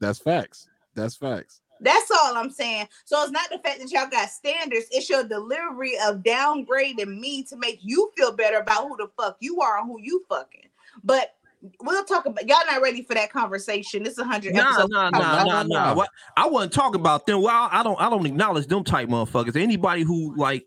[0.00, 0.68] That's facts.
[0.94, 1.60] That's facts.
[1.80, 2.88] That's all I'm saying.
[3.04, 7.42] So it's not the fact that y'all got standards, it's your delivery of downgrading me
[7.44, 10.68] to make you feel better about who the fuck you are and who you fucking.
[11.02, 11.34] But
[11.82, 14.02] we'll talk about y'all not ready for that conversation.
[14.02, 14.90] This is 100 Nah, episodes.
[14.90, 15.94] nah, nah, nah, nah.
[15.94, 17.42] What I wasn't talking about them.
[17.42, 19.56] Well, I don't, I don't acknowledge them type motherfuckers.
[19.56, 20.66] Anybody who like,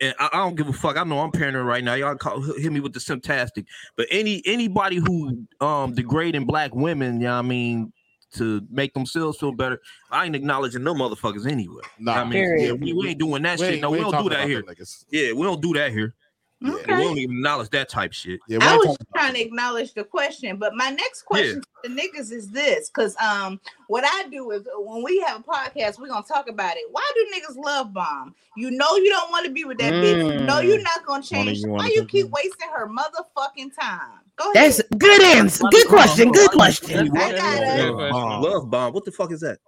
[0.00, 0.96] and I, I don't give a fuck.
[0.96, 1.94] I know I'm paranoid right now.
[1.94, 3.66] Y'all call, hit me with the symptastic.
[3.96, 7.92] But any anybody who um degrading black women, you yeah, I mean,
[8.34, 11.82] to make themselves feel better, I ain't acknowledging no motherfuckers anyway.
[11.98, 13.80] Nah, I mean, yeah, we, we ain't doing that We shit.
[13.80, 14.62] No, we we, don't do that here.
[14.62, 14.74] them.
[15.10, 16.14] Yeah, we don't do that here.
[16.60, 16.96] Yeah, Okay.
[16.96, 18.40] we don't even acknowledge that type shit.
[18.48, 21.88] Yeah, we I was trying to acknowledge the question, but my next question to the
[21.88, 26.08] niggas is this: because um, what I do is when we have a podcast, we're
[26.08, 26.82] gonna talk about it.
[26.90, 28.34] Why do niggas love bomb?
[28.56, 30.40] You know you don't want to be with that bitch.
[30.40, 31.58] You know you're not gonna Wanna- change.
[31.58, 34.18] you Why you take keep wasting her motherfucking time?
[34.38, 34.72] Go ahead.
[34.72, 35.64] That's good answer.
[35.70, 36.30] Good question.
[36.32, 37.16] Good question.
[37.16, 37.92] I got it.
[37.92, 38.92] Love bomb.
[38.92, 39.58] What the fuck is that?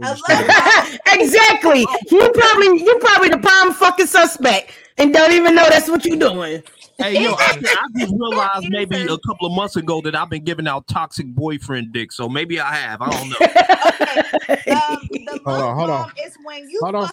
[1.10, 1.80] Exactly.
[2.10, 6.16] You probably you probably the prime fucking suspect and don't even know that's what you're
[6.16, 6.62] doing.
[6.98, 10.44] Hey yo, I, I just realized maybe a couple of months ago that I've been
[10.44, 13.02] giving out toxic boyfriend dick, so maybe I have.
[13.02, 13.36] I don't know.
[14.74, 16.02] um, the Hold on, hold on.
[16.02, 17.10] bomb is when you Hold on.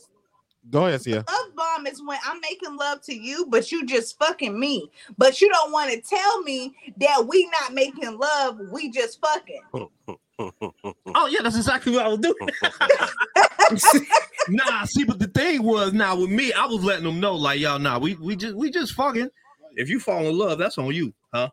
[0.65, 1.23] Fuck- Go ahead, Sia.
[1.27, 4.89] love bomb is when I'm making love to you, but you just fucking me.
[5.17, 9.61] But you don't want to tell me that we not making love, we just fucking.
[10.37, 12.35] Oh yeah, that's exactly what I was doing.
[14.49, 17.61] nah, see, but the thing was, now with me, I was letting them know, like,
[17.61, 19.29] y'all, nah, we we just we just fucking.
[19.77, 21.49] If you fall in love, that's on you, huh?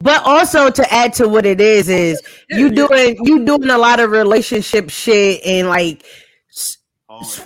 [0.00, 4.00] But also to add to what it is is you doing you doing a lot
[4.00, 6.02] of relationship shit and like
[6.50, 6.77] s- s-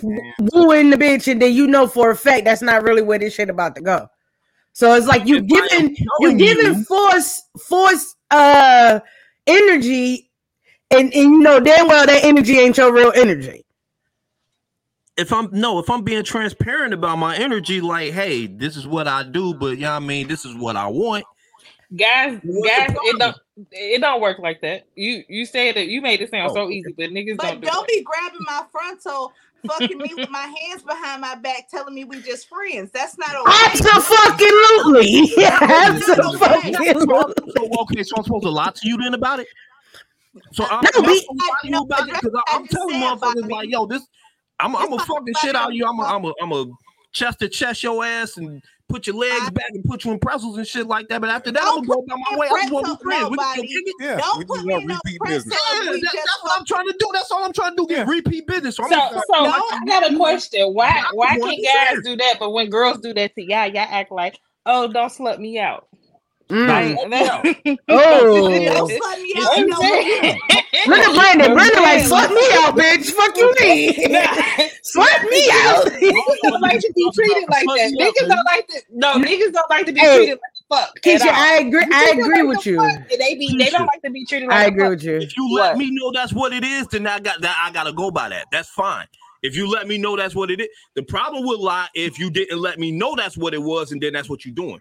[0.03, 3.35] wooing the bitch and then you know for a fact that's not really where this
[3.35, 4.09] shit about to go.
[4.73, 9.01] So it's like you giving you telling giving you- force force uh
[9.47, 10.31] energy
[10.91, 13.65] and, and you know damn well that energy ain't your real energy.
[15.19, 19.07] If I'm no, if I'm being transparent about my energy, like, hey, this is what
[19.07, 21.25] I do, but you know I mean, this is what I want.
[21.95, 23.37] Guys, What's guys, it don't
[23.71, 24.87] it don't work like that.
[24.95, 27.67] You you said that you made it sound so easy, but niggas But don't do
[27.67, 27.89] don't it.
[27.89, 29.33] be grabbing my frontal,
[29.67, 32.91] fucking me with my hands behind my back, telling me we just friends.
[32.93, 33.81] That's not okay.
[33.95, 35.33] Absolutely.
[35.45, 36.93] Absolutely.
[37.53, 39.47] So, okay, so I'm supposed to lie to you then about it?
[40.53, 42.97] So I'm, No, I'm we- supposed to lie to you about it because I'm telling
[42.97, 44.07] motherfuckers like, yo, this,
[44.61, 45.87] I'm, I'm a fucking shit out of you.
[45.87, 46.67] I'm a, I'm a, I'm a
[47.13, 50.59] chest to chest your ass and put your legs back and put you in pretzels
[50.59, 51.21] and shit like that.
[51.21, 52.49] But after that, I'm gonna go about my way.
[52.53, 53.31] I just want to be friends.
[53.31, 54.05] We can go.
[54.05, 55.59] Yeah, Don't we put me in no repeat pretzel business.
[55.73, 57.09] Yeah, that- that's what I'm trying to do.
[57.13, 57.87] That's all I'm trying to do.
[57.95, 58.77] Get repeat business.
[58.77, 60.75] So I'm So, gonna- so I got a question.
[60.75, 64.13] Why why can't guys do that, but when girls do that to y'all, y'all act
[64.13, 65.89] like, oh, don't slut me out.
[66.53, 66.69] Mm.
[66.69, 68.49] Like, Oh.
[68.51, 69.53] Don't slut me out.
[69.53, 70.41] I'm You know saying.
[70.87, 71.51] Look at Brandon.
[71.51, 73.11] I'm Brandon like saying, slut me out, bitch.
[73.11, 73.93] Fuck you me.
[74.85, 75.87] slut me out.
[75.87, 77.93] Niggas don't like to be treated like that.
[77.99, 78.83] Niggas don't like to.
[78.91, 81.01] No, niggas don't like to be treated like the fuck.
[81.01, 81.33] Keisha.
[81.33, 81.87] I agree.
[81.91, 82.77] I agree with you.
[83.19, 83.57] They be.
[83.59, 84.59] They don't like to be treated like.
[84.59, 85.17] I agree with you.
[85.17, 87.57] If you let me know that's what it is, then I got that.
[87.65, 88.47] I gotta go by that.
[88.53, 89.07] That's fine.
[89.43, 92.31] If you let me know that's what it is, the problem will lie if you
[92.31, 94.81] didn't let me know that's what it was, and then that's what you're doing.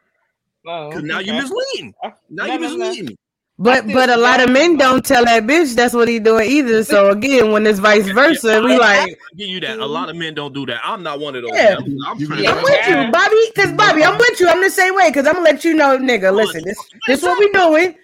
[0.65, 1.43] Oh, 'Cause now you're okay.
[1.43, 1.93] misleading.
[2.03, 2.77] Now No, you're no, no.
[2.89, 3.17] misleading.
[3.57, 6.83] But but a lot of men don't tell that bitch that's what he doing either.
[6.83, 9.77] So again, when it's vice versa, we like, I give you that.
[9.77, 10.81] A lot of men don't do that.
[10.83, 11.51] I'm not one of those.
[11.53, 11.75] Yeah.
[11.77, 13.51] I'm, I'm You trying get to- I'm with you, Bobby.
[13.53, 14.47] Because Bobby, I'm with you.
[14.47, 15.09] I'm the same way.
[15.09, 16.33] Because I'm gonna let you know, nigga.
[16.35, 17.95] Listen, this this what we doing.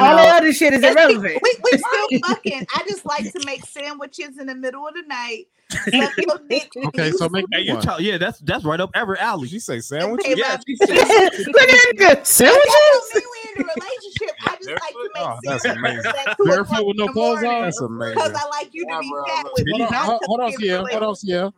[0.00, 1.40] All that other shit is Let's be- irrelevant.
[1.42, 2.66] we, we still fucking.
[2.74, 5.46] I just like to make sandwiches in the middle of the night.
[5.74, 7.82] Suck your dick and Okay, so make Hey, you one.
[7.82, 9.48] talk, yeah, that's that's right up every alley.
[9.48, 10.22] She say and sandwich.
[10.26, 10.88] Yeah, she bills.
[10.88, 12.26] said- Look at that nigga.
[12.26, 12.70] Sandwiches.
[13.14, 14.36] mean we in a relationship.
[14.46, 16.34] I just like to make Oh, that's sandwiches amazing.
[16.46, 17.62] Barefoot with no clothes on?
[17.62, 18.14] That's amazing.
[18.14, 19.72] Because I like you to be fat with me.
[19.72, 20.86] Hold on, not hold, to hold on, be Sierra.
[20.90, 21.52] Hold on, Sierra.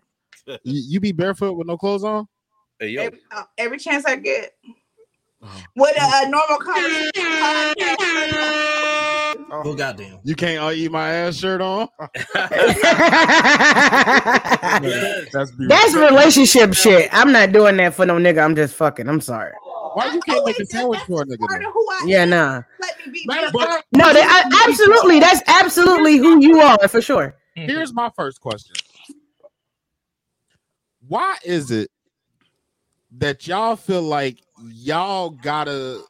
[0.46, 2.26] You, you be barefoot with no clothes on?
[2.78, 4.52] Hey, yo, Every, uh, every chance I get.
[5.76, 7.96] With uh, a, a normal conversation podcast.
[9.64, 10.18] oh goddamn.
[10.24, 11.88] You can't uh, eat my ass shirt on?
[15.32, 15.68] That's beautiful.
[15.68, 17.08] That's relationship shit.
[17.12, 18.44] I'm not doing that for no nigga.
[18.44, 19.08] I'm just fucking.
[19.08, 19.52] I'm sorry.
[19.94, 21.38] Why you can't make a uh, sandwich for a nigga?
[21.40, 21.68] Part though?
[21.68, 22.30] of who I Yeah, am.
[22.30, 22.62] nah.
[22.80, 23.60] Let me be Matter of me.
[23.64, 25.20] fact, No, they, I, absolutely.
[25.20, 27.34] That's absolutely who you are for sure.
[27.56, 27.68] Mm-hmm.
[27.70, 28.76] here's my first question.
[31.08, 31.90] Why is it
[33.18, 36.02] that y'all feel like y'all gotta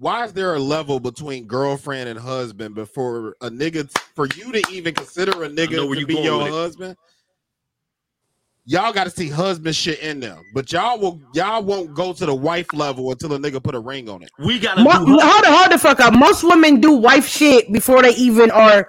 [0.00, 4.62] why is there a level between girlfriend and husband before a nigga for you to
[4.72, 6.52] even consider a nigga where to you be your with it.
[6.52, 6.96] husband?
[8.64, 12.24] Y'all got to see husband shit in them, but y'all will y'all won't go to
[12.24, 14.30] the wife level until a nigga put a ring on it.
[14.38, 16.14] We gotta Mo- hold the hold the fuck up.
[16.14, 18.88] Most women do wife shit before they even are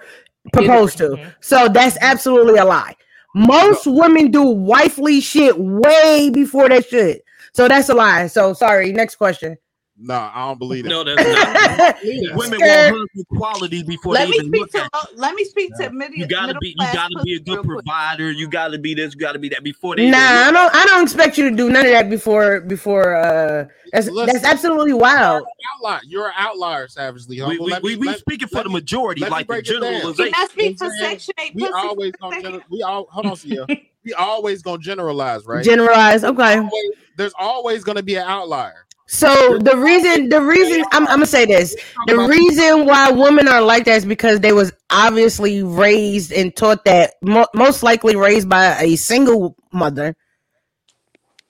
[0.52, 1.08] proposed to.
[1.10, 1.30] Mm-hmm.
[1.40, 2.96] So that's absolutely a lie.
[3.34, 7.22] Most women do wifely shit way before they shit.
[7.54, 8.26] So that's a lie.
[8.28, 8.92] So sorry.
[8.92, 9.58] Next question.
[10.04, 10.88] Nah, I don't believe it.
[10.88, 11.96] No, that's not.
[12.36, 12.92] Women Scared.
[12.92, 15.70] want husband quality before Let they me even speak look to at let me speak
[15.76, 16.16] to middle.
[16.16, 16.22] you.
[16.24, 17.84] You gotta middle be, you gotta be a good real quick.
[17.84, 18.32] provider.
[18.32, 20.10] You gotta be this, you gotta be that before they.
[20.10, 20.74] Nah, even I don't.
[20.74, 22.60] I don't expect you to do none of that before.
[22.62, 24.26] Before uh, that's Listen.
[24.34, 25.46] that's absolutely wild.
[25.76, 26.00] Outlier.
[26.04, 27.36] You're an outlier, savagely.
[27.36, 27.64] We, Humble.
[27.66, 29.82] we, Let we, me- we let- speaking for the majority, like the break it down.
[29.82, 30.32] generalization.
[30.32, 31.18] Can I speak for You know what I'm saying?
[31.20, 31.54] section eight?
[31.54, 33.66] we always for a gonna we all hold on, Sia.
[34.04, 35.64] we always gonna generalize, right?
[35.64, 36.24] Generalize.
[36.24, 36.56] Okay.
[36.56, 36.72] Always-
[37.16, 38.86] there's always gonna be an outlier.
[39.12, 43.60] So the reason, the reason I'm, I'm gonna say this, the reason why women are
[43.60, 48.48] like that is because they was obviously raised and taught that mo- most likely raised
[48.48, 50.16] by a single mother,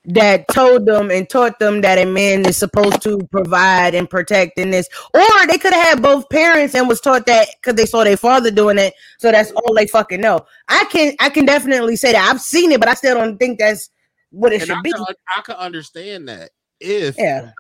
[0.07, 4.59] that told them and taught them that a man is supposed to provide and protect
[4.59, 7.87] in this, or they could have had both parents and was taught that because they
[7.87, 10.45] saw their father doing it, so that's all they fucking know.
[10.67, 13.61] I can I can definitely say that I've seen it, but I still don't think
[13.61, 13.89] that's
[14.31, 14.91] what it And should I be.
[14.91, 15.05] can,
[15.37, 16.51] I can understand that
[16.83, 17.53] if Yeah.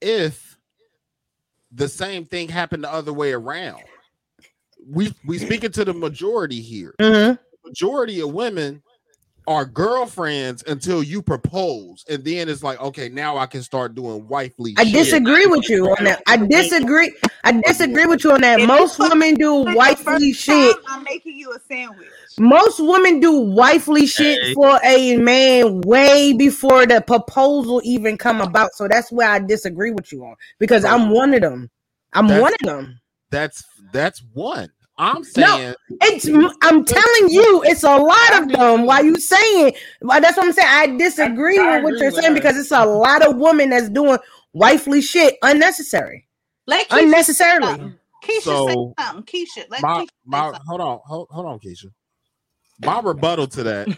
[0.00, 0.58] if
[1.72, 3.82] the same thing happened the other way around.
[4.86, 6.94] We we speaking to the majority here.
[6.98, 7.38] Mhm.
[7.64, 8.82] Majority of women
[9.48, 14.28] are girlfriends until you propose, and then it's like, okay, now I can start doing
[14.28, 14.74] wifely.
[14.76, 14.92] I shit.
[14.92, 16.22] disagree with you on that.
[16.26, 17.12] I disagree.
[17.44, 18.60] I disagree with you on that.
[18.60, 20.76] Most women do wifely shit.
[20.86, 22.08] I'm making you a sandwich.
[22.38, 24.54] Most women do wifely shit Hey.
[24.54, 28.74] for a man way before the proposal even come about.
[28.74, 31.70] So that's where I disagree with you on because I'm one of them.
[32.12, 33.00] I'm That's- one of them.
[33.30, 34.70] That's that's one.
[34.98, 35.58] I'm saying no,
[36.02, 36.28] It's
[36.62, 38.86] I'm telling you, it's a lot of them.
[38.86, 39.72] Why you saying?
[40.00, 40.68] Why that's what I'm saying.
[40.70, 42.40] I disagree I with what you're with saying her.
[42.40, 44.18] because it's a lot of women that's doing
[44.54, 46.28] wifely shit unnecessary,
[46.66, 47.94] Let Keisha unnecessarily.
[48.22, 49.24] Keisha So, say something.
[49.24, 50.66] Keisha, let my Keisha say my something.
[50.66, 51.86] hold on hold, hold on, Keisha.
[52.80, 53.90] My rebuttal to that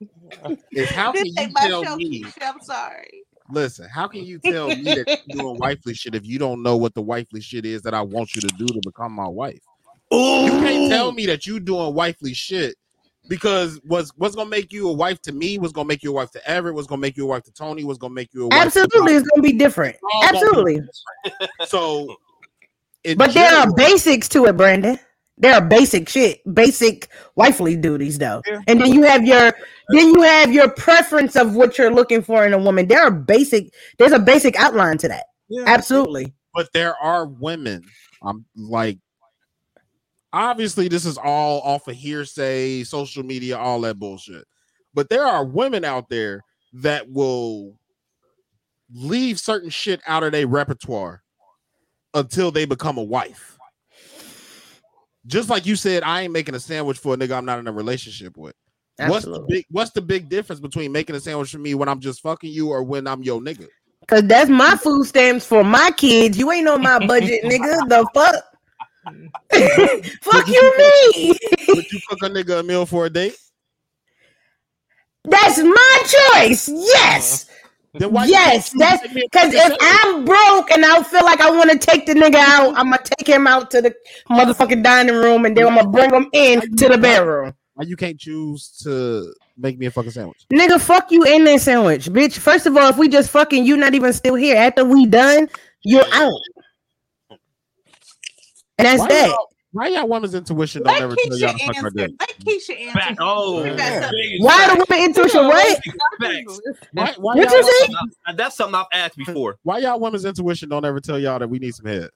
[0.74, 2.20] is how can you tell show, me?
[2.22, 2.42] Keisha.
[2.54, 3.24] I'm sorry.
[3.50, 6.76] Listen, how can you tell me that you're doing wifely shit if you don't know
[6.76, 9.62] what the wifely shit is that I want you to do to become my wife?
[10.12, 12.76] You can't tell me that you doing wifely shit
[13.28, 16.14] because what's what's gonna make you a wife to me, what's gonna make you a
[16.14, 18.44] wife to Everett, what's gonna make you a wife to Tony, what's gonna make you
[18.44, 19.96] a wife Absolutely, it's gonna be different.
[19.96, 20.80] be Absolutely,
[21.66, 22.16] so
[23.16, 24.98] but there are basics to it, Brandon.
[25.38, 28.42] There are basic shit, basic wifely duties, though.
[28.46, 28.60] Yeah.
[28.68, 29.52] And then you have your,
[29.88, 32.86] then you have your preference of what you're looking for in a woman.
[32.86, 33.72] There are basic.
[33.98, 35.24] There's a basic outline to that.
[35.48, 35.64] Yeah.
[35.66, 36.32] Absolutely.
[36.54, 37.82] but there are women.
[38.22, 38.98] I'm like,
[40.32, 44.44] obviously, this is all off of hearsay, social media, all that bullshit.
[44.94, 46.42] But there are women out there
[46.74, 47.74] that will
[48.94, 51.22] leave certain shit out of their repertoire
[52.14, 53.58] until they become a wife.
[55.26, 57.68] Just like you said, I ain't making a sandwich for a nigga I'm not in
[57.68, 58.54] a relationship with.
[58.98, 62.00] What's the big what's the big difference between making a sandwich for me when I'm
[62.00, 63.66] just fucking you or when I'm your nigga?
[64.08, 66.36] Cause that's my food stamps for my kids.
[66.36, 67.88] You ain't on my budget, nigga.
[67.88, 68.51] The fuck?
[70.22, 71.38] fuck you, me.
[71.68, 73.36] Would you cook a nigga a meal for a date?
[75.24, 76.02] That's my
[76.34, 76.68] choice.
[76.68, 77.46] Yes.
[77.94, 78.08] Uh-huh.
[78.08, 81.50] Why yes, that's take me a because if I'm broke and I feel like I
[81.50, 83.94] want to take the nigga out, I'm gonna take him out to the
[84.30, 87.52] motherfucking dining room and then I'm gonna bring him in to the bedroom.
[87.74, 90.46] Why you can't choose to make me a fucking sandwich?
[90.50, 92.38] Nigga, fuck you in that sandwich, bitch.
[92.38, 94.56] First of all, if we just fucking, you not even still here.
[94.56, 95.50] After we done,
[95.82, 96.32] you're out.
[98.84, 99.28] And that's why that.
[99.28, 101.90] Y'all, why y'all women's intuition don't Let ever tell y'all Keisha to fuck our answer.
[101.96, 102.10] dick?
[102.20, 102.98] Let Keisha answer.
[102.98, 103.16] Back.
[103.20, 104.36] Oh, You got something.
[104.40, 105.46] Why the woman intuition?
[105.46, 105.80] What?
[106.92, 107.94] Why, why, What y'all, say?
[108.26, 109.56] Uh, That's something I've asked before.
[109.62, 112.10] why y'all women's intuition don't ever tell y'all that we need some head?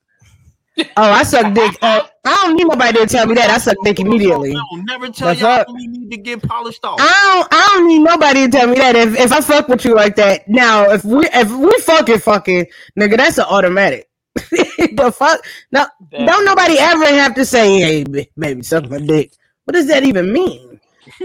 [0.78, 1.74] Oh, I suck dick.
[1.80, 3.48] Uh, I don't need nobody to tell me that.
[3.48, 4.54] I suck dick immediately.
[4.54, 6.98] I'll never tell That's y'all we need to get polished off.
[7.00, 7.04] I
[7.40, 8.94] don't, I don't need nobody to tell me that.
[8.94, 12.66] If, if I fuck with you like that, now if we if we fucking fucking
[12.98, 14.06] nigga, that's an automatic.
[14.96, 15.40] the fuck?
[15.72, 19.32] No, don't nobody ever have to say, "Hey, ba- baby, suck my dick."
[19.64, 20.80] What does that even mean?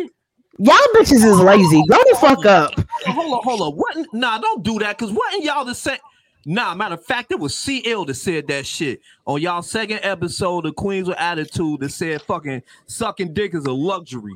[0.60, 1.82] Y'all bitches is lazy.
[1.90, 2.74] Go the fuck up.
[3.08, 3.72] Hold on, hold on.
[3.74, 3.98] What?
[4.14, 4.96] Nah, don't do that.
[4.98, 5.98] Cause wasn't y'all the same?
[6.46, 10.66] Nah, matter of fact, it was CL that said that shit on y'all second episode
[10.66, 14.34] of Queens with Attitude that said fucking sucking dick is a luxury.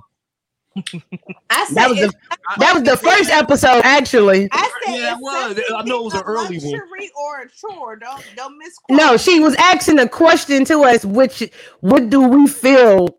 [1.49, 2.13] I said That was the
[2.59, 4.49] that was the first episode, actually.
[4.51, 5.59] I said Yeah, it was.
[5.75, 6.71] I know it was an early one.
[6.71, 7.95] luxury or a chore.
[7.95, 8.97] Don't don't misquote.
[8.97, 11.49] No, she was asking a question to us, which
[11.81, 13.17] what do we feel?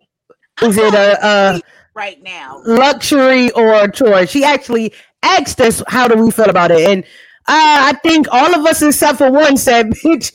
[0.62, 1.60] Is it a, a
[1.94, 2.62] right now.
[2.66, 4.26] luxury or a chore?
[4.26, 4.92] She actually
[5.22, 7.04] asked us, "How do we feel about it?" And
[7.48, 10.32] uh, I think all of us, except for one, said, "Bitch,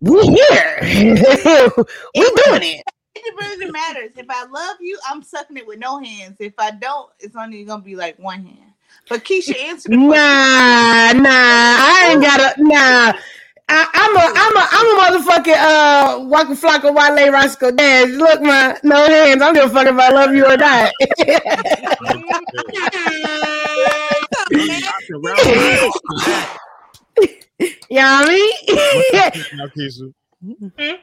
[0.00, 0.78] we here,
[2.14, 2.82] we doing it."
[3.24, 4.10] It really matters.
[4.16, 6.36] If I love you, I'm sucking it with no hands.
[6.38, 8.72] If I don't, it's only gonna be like one hand.
[9.08, 10.08] But Keisha answered the question.
[10.08, 13.12] Nah, nah, I ain't got a nah.
[13.70, 18.08] I, I'm a, I'm a, I'm a motherfucking uh, Waka Flocka Wale Roscoe Dash.
[18.08, 19.42] Look, my no hands.
[19.42, 20.90] I'm gonna fuck if I love you or not.
[27.90, 28.40] you know what I
[30.78, 30.98] mean?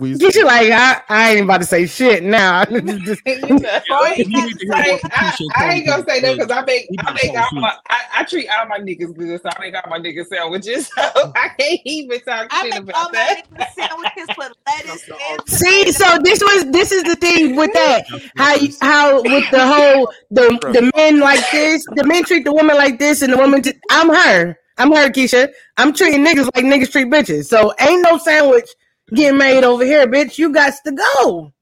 [0.00, 2.64] We Get you like I, I ain't about to say shit now.
[2.64, 7.12] Just- All you got to I, I ain't gonna say that because I make I
[7.12, 9.98] make all my I, I treat all my niggas good, so I make all my
[9.98, 10.88] niggas sandwiches.
[10.88, 13.42] So I can't even talk I shit make about all that.
[13.56, 18.04] my sandwiches with lettuce and See, so this was this is the thing with that.
[18.36, 22.76] How how with the whole the the men like this, the men treat the woman
[22.76, 23.62] like this, and the woman.
[23.90, 24.58] I'm her.
[24.78, 25.48] I'm her, Keisha.
[25.78, 27.46] I'm treating niggas like niggas treat bitches.
[27.46, 28.68] So ain't no sandwich
[29.14, 30.38] getting made over here, bitch.
[30.38, 31.52] You got to go.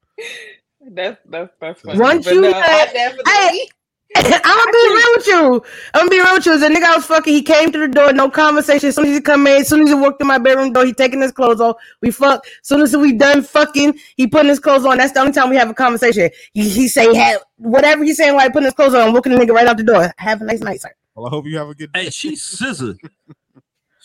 [0.91, 1.99] That's that's that's funny.
[1.99, 3.69] Once But you no, had- I definitely Hey,
[4.17, 5.65] I'm gonna be real with you.
[5.93, 6.53] I'm gonna be real with you.
[6.53, 8.91] As a nigga I was fucking, he came through the door, no conversation.
[8.91, 10.87] As soon as he come in, as soon as he walked in my bedroom door,
[10.87, 11.77] he taking his clothes off.
[12.01, 12.47] We fuck.
[12.47, 14.99] As soon as we done fucking, he putting his clothes on.
[14.99, 16.31] That's the only time we have a conversation.
[16.53, 19.33] He, he say have whatever he's saying while he putting his clothes on, I'm walking
[19.33, 20.13] the nigga right out the door.
[20.19, 20.95] Have a nice night, sir.
[21.17, 22.05] Well, I hope you have a good day.
[22.05, 22.97] Hey, she's SZA.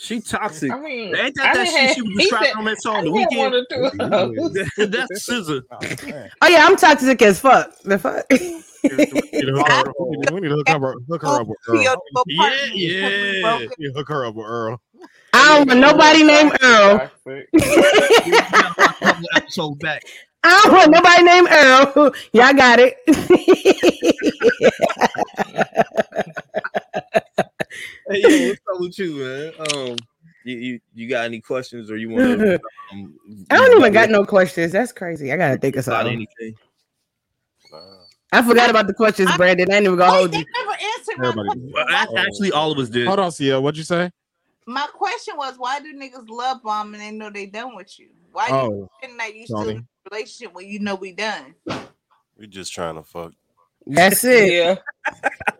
[0.02, 0.72] She toxic.
[0.72, 2.82] I mean, Ain't I that that done shit had- she was he describing on that
[2.82, 3.38] song the Weeknd?
[3.38, 4.54] one or two of those.
[4.90, 5.62] That's SZA.
[5.70, 5.78] Oh,
[6.42, 7.78] oh yeah, I'm toxic as fuck.
[7.84, 8.26] The fuck.
[8.82, 11.58] We need to hook her, we need to- we need to hook her, up with
[11.68, 11.82] Earl.
[12.28, 13.58] Yeah, yeah.
[13.60, 14.82] We need to hook her up with Earl.
[15.34, 17.12] I don't want nobody named Earl.
[19.36, 20.04] episode back.
[20.44, 22.14] I don't want nobody named Earl.
[22.32, 22.96] Y'all got it.
[28.10, 29.54] Hey, yo, what's up with you, man?
[29.60, 29.98] Um,
[30.44, 32.60] you you, you got any questions or you want to?
[32.92, 33.16] Um,
[33.52, 34.72] I don't even got no questions.
[34.72, 35.32] That's crazy.
[35.32, 36.28] I gotta think of about something.
[36.40, 36.56] anything.
[38.32, 39.72] I forgot about the questions, Brandon.
[39.72, 40.44] I ain't even gonna hold you.
[40.56, 42.18] never answered my question.
[42.18, 43.08] Actually, all of us did.
[43.08, 43.60] Hold on, Sia.
[43.60, 44.12] What'd you say?
[44.66, 48.10] My question was, why do niggas love bomb and they know they done with you?
[48.32, 51.12] Why do Oh, you think that you still in a relationship when you know we
[51.12, 51.56] done?
[52.38, 53.34] We just trying to fuck.
[53.90, 54.54] That's it.
[54.54, 54.76] Yeah,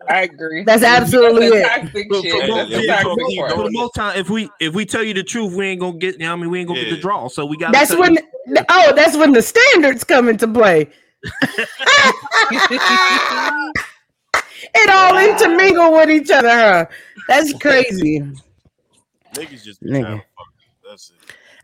[0.08, 0.64] I agree.
[0.64, 1.66] That's absolutely it.
[1.66, 2.32] toxic For, shit.
[2.32, 4.74] for, Yeah, most, yeah, we yeah, for, most- for the most time, if we if
[4.74, 6.22] we tell you the truth, we ain't gonna get.
[6.22, 7.28] I mean, we ain't gonna get the draw.
[7.28, 7.72] So we got.
[7.72, 8.18] That's when.
[8.68, 10.88] Oh, that's when the standards come into play.
[14.74, 16.48] it all intermingle with each other.
[16.48, 16.86] Huh?
[17.28, 18.20] That's crazy.
[19.34, 20.02] Niggas just be Nigga.
[20.02, 20.22] trying.
[20.88, 21.16] That's it.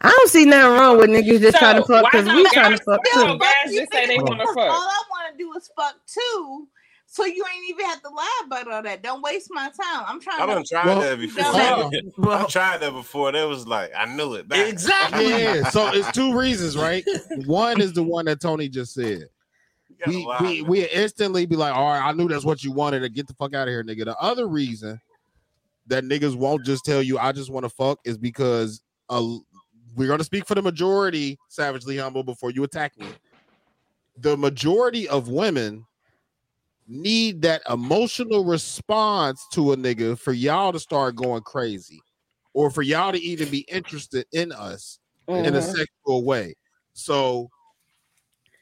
[0.07, 2.53] I don't see nothing wrong with niggas just So, trying to fuck because we guys-
[2.53, 3.39] trying to fuck too.
[3.39, 4.59] guys just say they want to All?
[4.71, 6.69] I want to do is fuck too.
[7.09, 9.03] So you ain't even have to lie about all that.
[9.03, 10.05] Don't waste my time.
[10.07, 10.55] I'm trying I to.
[10.55, 12.27] done tried Well, that before.
[12.27, 13.33] well, I tried that before.
[13.33, 14.49] That was like I knew it.
[14.49, 14.69] Back.
[14.69, 15.27] Exactly.
[15.29, 17.05] Yeah, so it's two reasons, right?
[17.47, 19.29] One is the one that Tony just said.
[20.07, 20.71] We lie, we, man.
[20.71, 23.35] we instantly be like, all right, I knew that's what you wanted to get the
[23.35, 24.05] fuck out of here, nigga.
[24.05, 25.01] The other reason
[25.87, 29.23] that niggas won't just tell you I just want to fuck is because uh,
[29.97, 33.11] we're gonna speak for the majority, savagely humble, before you attack me.
[34.19, 35.85] The majority of women
[36.87, 42.01] need that emotional response to a nigga for y'all to start going crazy
[42.55, 45.75] or for y'all to even be interested in us in a Mhm.
[45.77, 46.55] sexual way.
[46.93, 47.51] So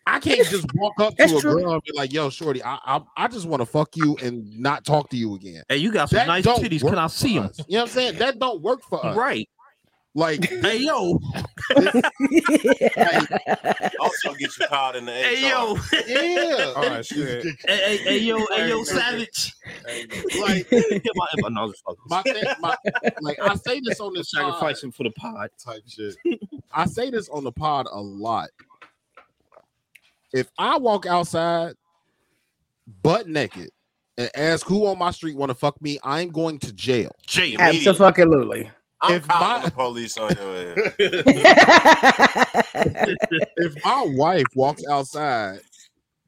[0.07, 1.63] I can't just walk up to That's a true.
[1.63, 4.59] girl and be like, "Yo, shorty, I I, I just want to fuck you and
[4.59, 6.87] not talk to you again." Hey, you got some That nice don't titties.
[6.87, 7.47] Can I see them?
[7.47, 7.59] us.
[7.67, 8.19] You know what I'm saying?
[8.19, 9.17] That don't work for us.
[9.17, 9.49] Right.
[10.17, 11.19] Like, Hey yo.
[14.01, 15.15] Also get you caught in the HR.
[15.15, 15.75] Hey yo.
[16.07, 17.45] yeah, Oh shit.
[17.67, 18.39] Hey, hey, hey yo.
[18.55, 18.85] Hey yo.
[18.85, 19.55] Savage.
[20.41, 21.99] like Hit my- hit my- no, I'm just fucking.
[22.07, 22.77] my thing, my
[23.23, 25.51] like I say this on this Sacrificing for the pod.
[25.59, 26.17] type shit.
[26.73, 28.51] I say this on the pod a lot.
[30.33, 31.75] If I walk outside
[33.03, 33.71] butt naked
[34.19, 37.13] and ask who on my street want to fuck me, I'm going to jail.
[37.27, 38.71] Jay, Absolutely.
[39.05, 40.79] I'm If calling my- the police on your ass.
[43.57, 45.61] If my wife walks outside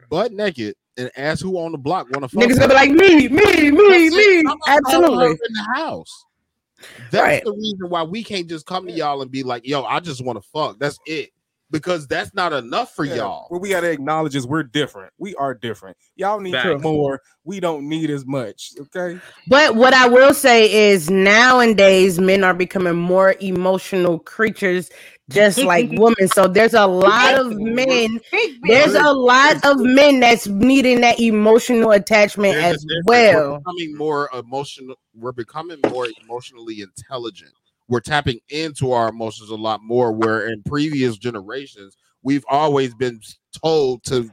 [0.08, 2.74] butt naked and asks who on the block want to fuck Niggas me, gonna be
[2.74, 4.38] like me, me, me, me.
[4.38, 5.26] I'm not her Absolutely.
[5.30, 6.24] in the house.
[7.10, 7.44] That's Right.
[7.44, 10.24] the reason why we can't just come to y'all and be like, "Yo, I just
[10.24, 11.30] want to fuck." That's it,
[11.70, 13.46] because that's not enough for Yeah, y'all.
[13.48, 15.12] What we gotta acknowledge is we're different.
[15.18, 15.96] We are different.
[16.14, 16.82] Y'all need Facts.
[16.82, 17.20] more.
[17.44, 18.72] We don't need as much.
[18.80, 19.20] Okay.
[19.48, 24.90] But what I will say is nowadays men are becoming more emotional creatures,
[25.28, 26.28] just like women.
[26.28, 28.20] So there's a lot of men.
[28.62, 33.04] There's a lot of men that's needing that emotional attachment There's as difference.
[33.06, 33.50] well.
[33.52, 34.96] We're becoming more emotional.
[35.14, 37.52] We're becoming more emotionally intelligent.
[37.88, 40.12] We're tapping into our emotions a lot more.
[40.12, 43.20] Where in previous generations, we've always been
[43.62, 44.30] told to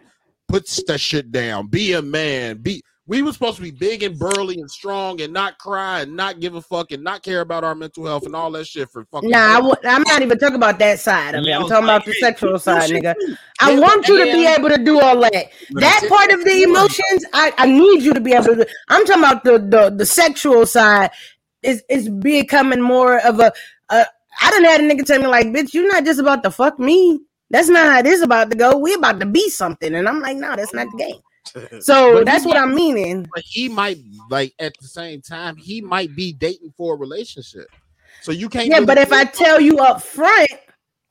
[0.48, 2.82] put that shit down, be a man, be.
[3.06, 6.40] We were supposed to be big and burly and strong and not cry and not
[6.40, 9.04] give a fuck and not care about our mental health and all that shit for
[9.12, 9.30] fucking.
[9.30, 9.72] Nah, I women.
[9.72, 11.52] w- I'm not even talking about that side of it.
[11.52, 13.14] I'm talking about the sexual side, nigga.
[13.60, 15.52] I Yeah, want you to be able to do all that.
[15.72, 18.66] That part of the emotions, I, I need you to be able to do.
[18.88, 21.12] I'm talking about the the, the sexual side
[21.64, 23.52] is is becoming more of a,
[23.90, 24.06] a
[24.42, 26.80] I done had a nigga tell me like, bitch, you're not just about to fuck
[26.80, 27.20] me.
[27.50, 28.78] That's not how this about to go.
[28.78, 31.16] We about to be something, and I'm like, no, that's not the game.
[31.82, 33.28] So that's what might- I'm meaning.
[33.34, 33.98] But he might
[34.30, 37.68] like at the same time, he might be dating for a relationship.
[38.22, 38.68] So you can't.
[38.68, 40.50] Yeah, but if I tell you up front,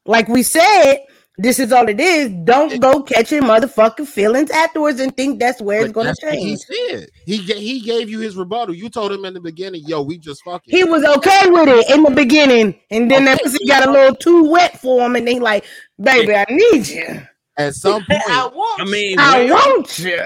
[0.07, 1.05] like we said,
[1.39, 2.31] this is all it is.
[2.45, 6.43] Don't go catching motherfucking feelings afterwards and think that's where it's gonna change.
[6.43, 6.57] he
[6.91, 7.09] said.
[7.25, 8.75] He he gave you his rebuttal.
[8.75, 11.91] You told him in the beginning, "Yo, we just fucking." He was okay with it
[11.95, 15.27] in the beginning, and then that pussy got a little too wet for him, and
[15.27, 15.65] they like,
[16.01, 17.23] baby, I need you.
[17.57, 18.83] At some point, I want.
[18.83, 20.21] I mean, I want you.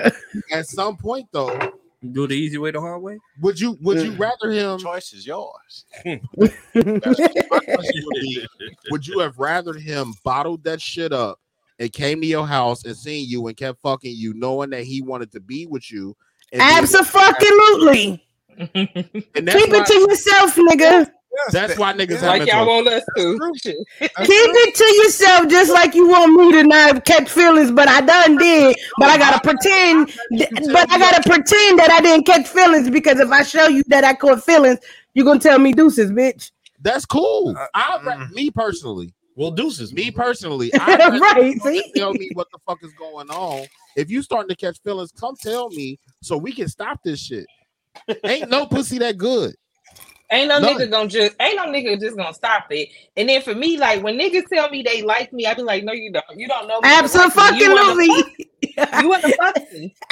[0.53, 1.73] at some point though,
[2.13, 3.19] do the easy way the hard way.
[3.41, 4.79] would you would you rather him?
[4.79, 5.85] Choice is yours.
[6.05, 6.23] Would
[6.75, 8.47] be,
[8.91, 11.41] would you have rather him bottled that shit up
[11.79, 15.03] and came to your house and seen you and kept fucking you, knowing that he
[15.03, 16.17] wanted to be with you?
[16.53, 18.23] and Absolutely.
[18.59, 21.11] Keep it to yourself, nigga.
[21.51, 23.39] That's why niggas have like mental- y'all want us to.
[24.01, 28.01] Keep it to yourself, just like you want me to not catch feelings, but I
[28.01, 28.77] done did.
[28.99, 30.13] But I gotta pretend,
[30.73, 34.05] but I gotta pretend that I didn't catch feelings because if I show you that
[34.05, 34.79] I caught feelings,
[35.15, 36.51] you're gonna tell me deuces, bitch.
[36.81, 37.55] That's cool.
[37.57, 38.31] Uh, I mm.
[38.33, 39.93] me personally, Well, deuces.
[39.93, 41.61] me personally, I right?
[41.63, 43.67] See, tell me what the fuck is going on.
[43.97, 47.47] If you starting to catch feelings, come tell me so we can stop this shit.
[48.25, 49.55] Ain't no pussy that good.
[50.31, 50.69] Ain't no No.
[50.75, 52.91] nigga gonna just ain't no nigga just gonna stop it.
[53.17, 55.85] And then for me, like when niggas tell me they like me, I be like,
[55.85, 56.39] no, you don't.
[56.39, 57.01] You don't know me.
[57.49, 58.27] You like me.
[58.93, 59.57] You wanna absolutely, fuck-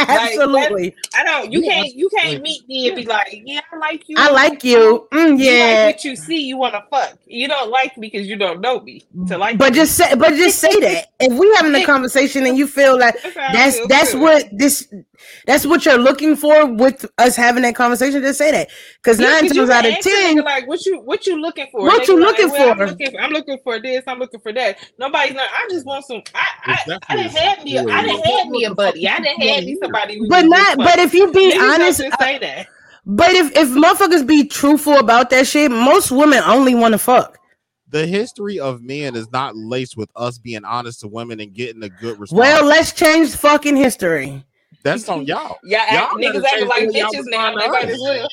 [0.08, 0.90] You want to fuck me?
[0.90, 0.94] absolutely.
[1.14, 1.52] I don't.
[1.52, 1.94] You can't.
[1.94, 4.16] You can't meet me and be like, yeah, I like you.
[4.18, 5.08] I like you.
[5.12, 6.42] Mm, You yeah, like what you see.
[6.42, 7.18] You want to fuck.
[7.26, 9.06] You don't like me because you don't know me.
[9.28, 9.76] To like, but me.
[9.78, 11.06] just say, but just say that.
[11.20, 14.88] If we having a conversation and you feel like That's that's feel, that's what this
[15.46, 18.68] that's what you're looking for with us having that conversation, just say that.
[19.02, 21.66] Because Yeah, nine 'cause you times out of ten, like what you what you looking
[21.72, 21.82] for?
[21.86, 22.86] What They you be looking well, I'm for?
[22.86, 23.20] looking for?
[23.20, 24.02] I'm looking for this.
[24.06, 24.78] I'm looking for that.
[24.98, 25.48] Nobody's not.
[25.52, 26.22] I just want some.
[26.34, 27.78] I I, I didn't have me.
[27.78, 29.06] I didn't have me a buddy.
[29.08, 30.20] I didn't have me somebody.
[30.28, 30.76] But not.
[30.78, 32.66] But if you be Niggas honest, just say that.
[33.06, 37.38] but if if motherfuckers be truthful about that shit, most women only want to fuck.
[37.88, 41.82] The history of men is not laced with us being honest to women and getting
[41.84, 42.40] a good response.
[42.40, 44.44] Well, let's change fucking history.
[44.82, 45.58] that's on y'all.
[45.64, 47.54] Yeah, act, Y'all niggas gotta acting change like the way y'all bitches now.
[47.54, 48.28] respond to us.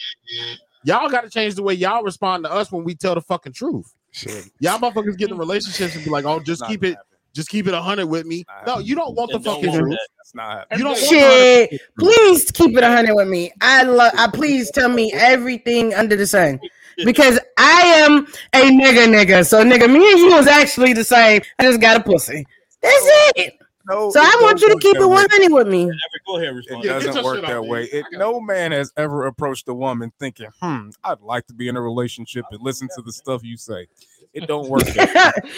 [0.84, 3.54] Y'all got to change the way y'all respond to us when we tell the fucking
[3.54, 3.94] truth.
[4.10, 4.46] Shit.
[4.60, 7.11] Y'all motherfuckers get in relationships and be like, "Oh, just keep it, happening.
[7.34, 9.80] Just keep it hundred with me." No, you don't want the And don't fucking want
[9.82, 9.92] truth.
[9.92, 10.08] that.
[10.18, 13.52] That's not You don't Shit, the please keep it hundred with me.
[13.62, 14.14] I love.
[14.18, 16.60] I please tell me everything under the sun
[17.04, 19.46] because I am a nigga, nigga.
[19.48, 21.42] So nigga, me and you is actually the same.
[21.60, 22.46] I just got a pussy.
[22.82, 22.96] That's
[23.38, 23.54] it.
[23.90, 25.92] No, So I want you to keep it one hundred with me.
[26.28, 26.50] Go ahead.
[26.50, 26.84] It Respond.
[26.84, 27.86] Yeah, doesn't your work that way.
[27.86, 31.76] It, no man has ever approached a woman thinking, "Hmm, I'd like to be in
[31.76, 33.88] a relationship and listen to the stuff you say."
[34.34, 35.52] It don't work that way.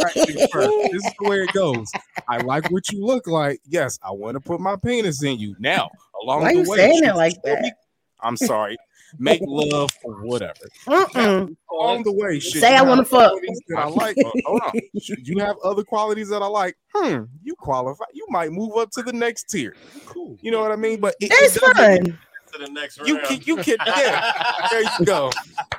[0.00, 0.70] Practice first.
[0.92, 1.90] This is the way it goes.
[2.28, 3.60] I like what you look like.
[3.66, 5.56] Yes, I want to put my penis in you.
[5.58, 5.90] Now,
[6.22, 7.78] along Why the you way, saying it like you still be- that?
[8.20, 8.76] I'm sorry.
[9.18, 10.54] Make love or whatever.
[10.86, 11.54] Mm-mm.
[11.70, 13.32] Along the way, should Say I wanna fuck.
[13.68, 14.16] That I like.
[14.18, 14.72] Uh, hold on.
[15.00, 16.76] Should you have other qualities that I like?
[16.92, 17.24] Hmm.
[17.44, 18.04] You qualify.
[18.12, 19.76] You might move up to the next tier.
[20.06, 20.36] Cool.
[20.42, 20.98] You know what I mean?
[21.00, 23.08] But it, That's it doesn't- To the next round.
[23.08, 23.28] You round.
[23.28, 24.32] can, you can, yeah.
[24.70, 25.30] There you go.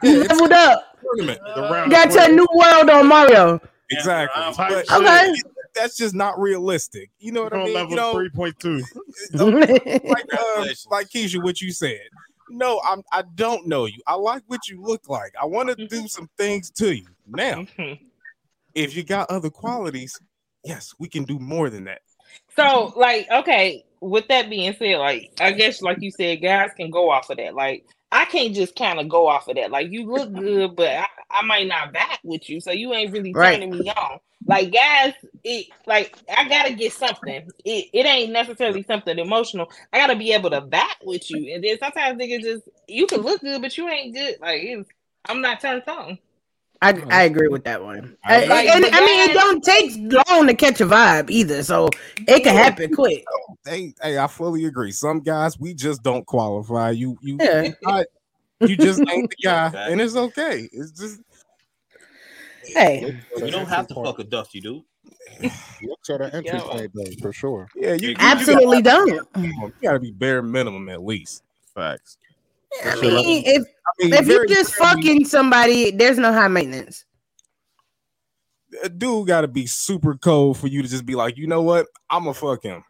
[0.02, 0.95] Yeah, You it's leveled up.
[1.06, 1.40] A tournament.
[1.56, 3.62] The uh, round Got to a new world on Mario.
[3.90, 4.42] Exactly.
[4.42, 5.34] Yeah, But Okay.
[5.74, 7.10] that's just not realistic.
[7.20, 7.90] You know what I mean?
[7.90, 8.84] You know, three point two.
[9.34, 12.02] like uh, like Keisha, what you said.
[12.50, 13.04] No, I'm.
[13.12, 14.00] I don't know you.
[14.08, 15.34] I like what you look like.
[15.42, 16.06] I want to do mm-hmm.
[16.08, 17.06] some things to you.
[17.28, 18.04] Now, mm-hmm.
[18.76, 20.20] if you got other qualities,
[20.64, 22.02] yes, we can do more than that.
[22.56, 26.90] So, like, okay, with that being said, like, I guess, like you said, guys can
[26.90, 27.56] go off of that.
[27.56, 29.72] Like, I can't just kind of go off of that.
[29.72, 33.12] Like, you look good, but I, I might not back with you, so you ain't
[33.12, 33.60] really Right.
[33.60, 34.20] turning me on.
[34.48, 37.52] Like, guys, it like I gotta get something.
[37.66, 39.70] It, it ain't necessarily something emotional.
[39.92, 43.22] I gotta be able to back with you, and then sometimes niggas just you can
[43.22, 44.36] look good, but you ain't good.
[44.40, 44.90] Like, it's,
[45.28, 46.20] I'm not turned on.
[46.82, 48.18] I, oh, I agree with that one.
[48.24, 48.70] I I, agree.
[48.70, 49.92] and, I mean, it don't take
[50.28, 51.90] long to catch a vibe either, so
[52.28, 53.24] it can happen quick.
[53.48, 54.92] Oh, hey, hey, I fully agree.
[54.92, 56.92] Some guys we just don't qualify.
[56.92, 57.70] You, you, Yeah.
[57.82, 58.06] not-
[58.62, 60.70] you just ain't the guy, and it's okay.
[60.72, 61.22] It's just
[62.68, 64.84] Hey, You don't have to fuck a dusty dude.
[65.84, 66.60] Looks are the entry Yeah.
[66.62, 67.68] point though, for sure.
[67.76, 67.94] yeah.
[67.94, 69.08] You, you, absolutely don't.
[69.08, 71.44] You gotta, you gotta be bare minimum at least.
[71.74, 72.18] Facts.
[72.84, 77.06] I mean, if I mean, if you're just rarely- fucking somebody, there's no high maintenance.
[78.84, 81.62] a dude got to be super cold for you to just be like, you know
[81.62, 82.84] what, I'm gonna fuck him.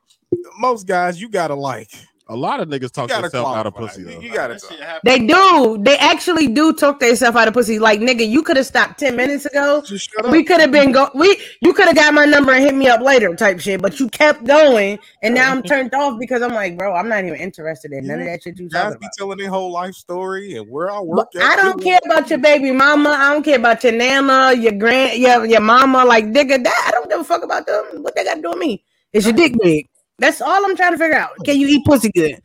[0.57, 1.91] Most guys, you gotta like
[2.27, 4.19] A lot of niggas talk gotta themselves out of pussy You- though.
[4.19, 4.59] You gotta.
[5.03, 5.77] They do.
[5.81, 7.77] They actually do talk themselves out of pussy.
[7.77, 9.83] Like nigga, you could have stopped ten minutes ago.
[9.85, 10.31] Just shut up.
[10.31, 11.11] We could have been go.
[11.13, 13.79] We you could have got my number and hit me up later, type shit.
[13.79, 17.23] But you kept going, and now I'm turned off because I'm like, bro, I'm not
[17.25, 19.11] even interested in none of that shit you Guys talking be about.
[19.19, 21.27] telling their whole life story and where I work.
[21.35, 21.43] at.
[21.43, 23.09] I don't care about your baby mama.
[23.11, 26.03] I don't care about your nana, your grand, your your mama.
[26.03, 28.01] Like nigga, that I don't give a fuck about them.
[28.01, 28.83] What they got to do with me?
[29.13, 29.87] Is your dick big?
[30.19, 31.31] That's all I'm trying to figure out.
[31.43, 32.41] Can you eat pussy good?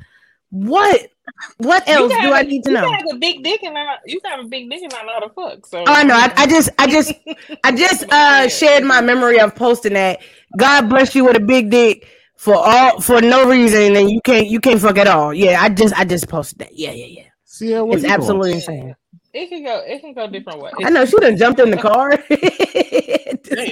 [0.51, 1.09] What?
[1.59, 2.83] What else do have I a- need to you know?
[2.89, 4.01] can have a big dick and not.
[4.05, 5.67] You have a big dick and not know how to fuck.
[5.67, 6.15] So Oh, I know.
[6.15, 7.13] I, I just, I just,
[7.65, 10.19] I just uh shared my memory of posting that.
[10.59, 14.49] God bless you with a big dick for all for no reason, and you can't,
[14.49, 15.33] you can't fuck at all.
[15.33, 16.77] Yeah, I just, I just posted that.
[16.77, 17.23] Yeah, yeah, yeah.
[17.45, 18.21] See, yeah, what It's you doing?
[18.21, 18.97] absolutely insane.
[19.33, 19.83] It can go.
[19.87, 20.75] It can go different ways.
[20.83, 22.13] I know she done jumped in the car.
[22.13, 22.17] I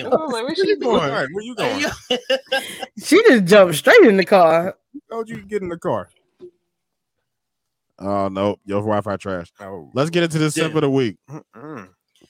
[0.07, 1.11] was like, where's she All going?
[1.13, 1.85] right, where you going?
[3.03, 4.77] she just jumped straight in the car.
[5.11, 6.11] How'd you get in the car?
[7.99, 9.53] Oh no, your Wi-Fi trash.
[9.61, 11.17] Oh, Let's get into the simp of the week.
[11.29, 11.89] mm-mm.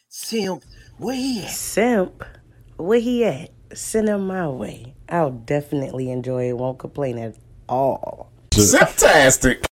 [0.08, 0.64] Simp,
[0.96, 1.50] where he at?
[1.50, 2.24] Simp,
[2.78, 3.50] where he at?
[3.74, 4.94] Send him my way.
[5.10, 6.56] I'll definitely enjoy it.
[6.56, 7.36] Won't complain at
[7.68, 8.32] all.
[8.54, 9.66] fantastic.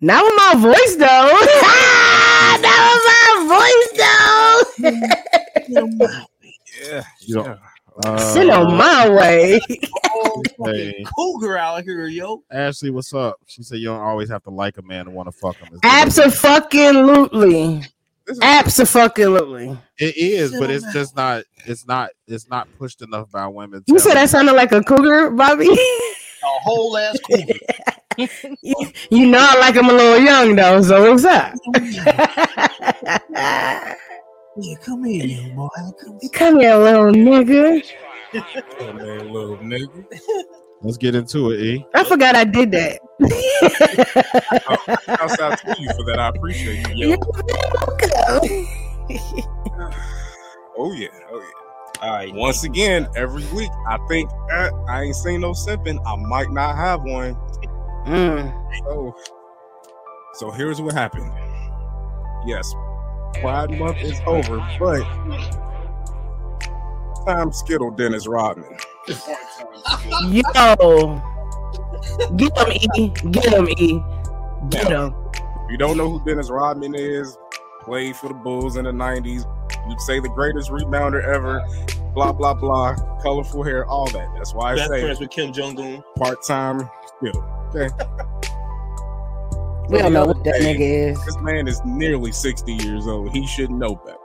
[0.00, 1.06] Not with my voice though.
[2.62, 4.62] Not with my voice though.
[6.82, 7.56] Yeah, You yeah.
[8.04, 9.58] Uh, Send him my way.
[10.66, 12.42] hey, Cougar out here, yo.
[12.50, 13.36] Ashley, what's up?
[13.46, 15.80] She said you don't always have to like a man to want to fuck him.
[15.82, 17.82] Absolutely.
[18.42, 19.78] Absolutely.
[19.98, 21.44] It is, but it's just not.
[21.64, 22.10] It's not.
[22.26, 23.82] It's not pushed enough by women.
[23.86, 25.68] You said that sounded like a cougar, Bobby.
[25.70, 25.76] A
[26.60, 27.54] whole ass cougar.
[28.62, 28.74] you,
[29.10, 31.54] you know I like him a little young though, so what's up?
[34.58, 35.68] Yeah, come here, young boy.
[36.02, 37.82] Come Come here, little nigga.
[38.80, 40.06] Oh, man, little nigga.
[40.82, 41.60] Let's get into it.
[41.60, 41.86] E.
[41.94, 42.98] I forgot I did that.
[45.04, 46.18] Shouts out to you for that.
[46.18, 47.10] I appreciate you.
[47.10, 47.16] Yo.
[50.78, 52.06] Oh yeah, oh yeah.
[52.06, 52.34] All right.
[52.34, 55.98] Once again, every week, I think uh, I ain't seen no sipping.
[56.06, 57.34] I might not have one.
[58.06, 58.52] Mm.
[58.78, 59.16] So,
[60.34, 61.32] so here's what happened.
[62.46, 62.72] Yes,
[63.40, 65.02] Pride Month is over, but
[67.26, 68.78] time Skittle Dennis Rodman.
[70.28, 71.22] Yo.
[72.36, 73.08] Get him, E.
[73.30, 74.00] Get him, E.
[74.70, 75.14] Get him.
[75.34, 77.36] If you don't know who Dennis Rodman is,
[77.82, 79.44] played for the Bulls in the 90s.
[79.88, 81.64] You'd say the greatest rebounder ever.
[82.14, 82.94] Blah blah blah.
[83.22, 84.28] Colorful hair, all that.
[84.36, 86.04] That's why I Best say friends with Kim Jong Un.
[86.16, 86.88] part-time
[87.18, 87.55] Skittle.
[87.74, 87.88] Okay.
[89.88, 91.24] We don't know what that nigga is.
[91.24, 93.30] This man is nearly 60 years old.
[93.30, 94.18] He should know better.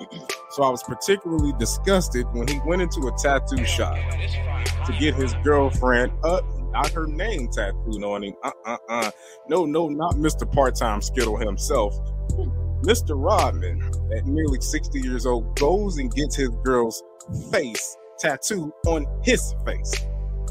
[0.52, 3.96] So I was particularly disgusted when he went into a tattoo shop
[4.86, 8.34] to get his girlfriend up, not her name tattooed on him.
[8.42, 9.10] Uh uh uh.
[9.48, 10.50] No, no, not Mr.
[10.50, 11.94] Part Time Skittle himself.
[12.82, 13.10] Mr.
[13.10, 13.82] Rodman,
[14.16, 17.04] at nearly 60 years old, goes and gets his girl's
[17.52, 19.94] face tattooed on his face.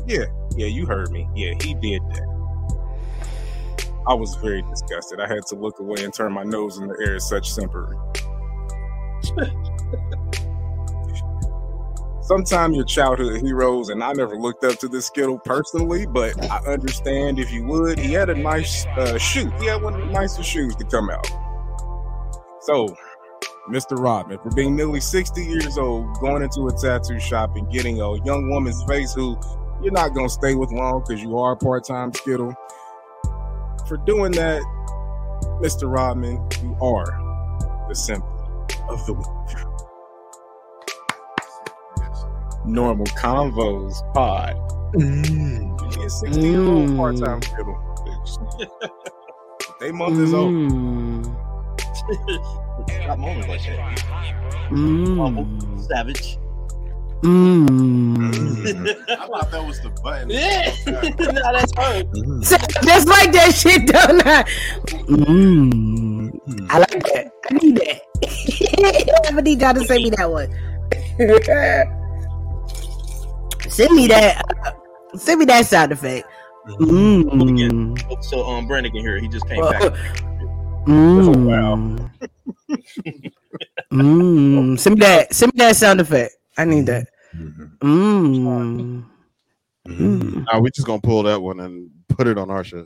[0.06, 0.26] Yeah,
[0.56, 1.28] yeah, you heard me.
[1.36, 2.37] Yeah, he did that.
[4.08, 5.20] I was very disgusted.
[5.20, 7.96] I had to look away and turn my nose in the air at such simpery.
[12.24, 16.60] Sometimes your childhood heroes, and I never looked up to this Skittle personally, but I
[16.68, 18.00] understand if you would.
[18.00, 19.50] He had a nice uh, shoe.
[19.60, 21.28] He had one of the nicest shoes to come out.
[22.62, 22.96] So,
[23.70, 23.98] Mr.
[23.98, 28.24] Rodman, for being nearly 60 years old, going into a tattoo shop and getting a
[28.24, 29.38] young woman's face who
[29.82, 32.54] you're not going to stay with long because you are a part time Skittle.
[33.88, 34.62] For doing that,
[35.62, 35.90] Mr.
[35.90, 38.26] Rodman, you are the simp
[38.90, 39.26] of the week.
[42.66, 44.56] Normal Convos Pod.
[46.00, 47.78] Yeah, 60 year old part time Skittle.
[49.80, 50.52] they month is over.
[50.52, 51.24] Mm.
[53.04, 53.98] Stop moaning like that.
[54.70, 55.82] Mm.
[55.88, 56.38] Savage.
[57.24, 58.96] Mm.
[59.10, 60.30] I thought that was the button.
[60.38, 60.72] Yeah.
[60.86, 61.02] no,
[61.52, 62.04] that's her.
[62.84, 64.44] Just like that shit, don't I?
[65.08, 66.32] Mm.
[66.70, 67.32] I like that.
[67.50, 68.02] I need that.
[69.36, 70.50] I need y'all to send me that one.
[73.70, 74.44] send me that.
[74.66, 74.72] uh,
[75.18, 76.28] send me that sound effect.
[76.80, 78.24] Mm.
[78.24, 79.18] So um, Brandon can hear.
[79.18, 79.22] it.
[79.24, 79.82] He just came Well, back.
[80.86, 82.10] Mm.
[83.92, 84.80] mm.
[84.80, 85.34] Send me that.
[85.34, 86.34] Send me that sound effect.
[86.58, 87.08] I need that.
[87.36, 89.06] Mm.
[89.88, 90.46] Mm.
[90.46, 92.86] Nah, we just gonna pull that one and put it on our shit.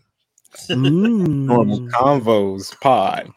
[0.70, 1.46] Mm.
[1.46, 3.32] Normal Convos Pod.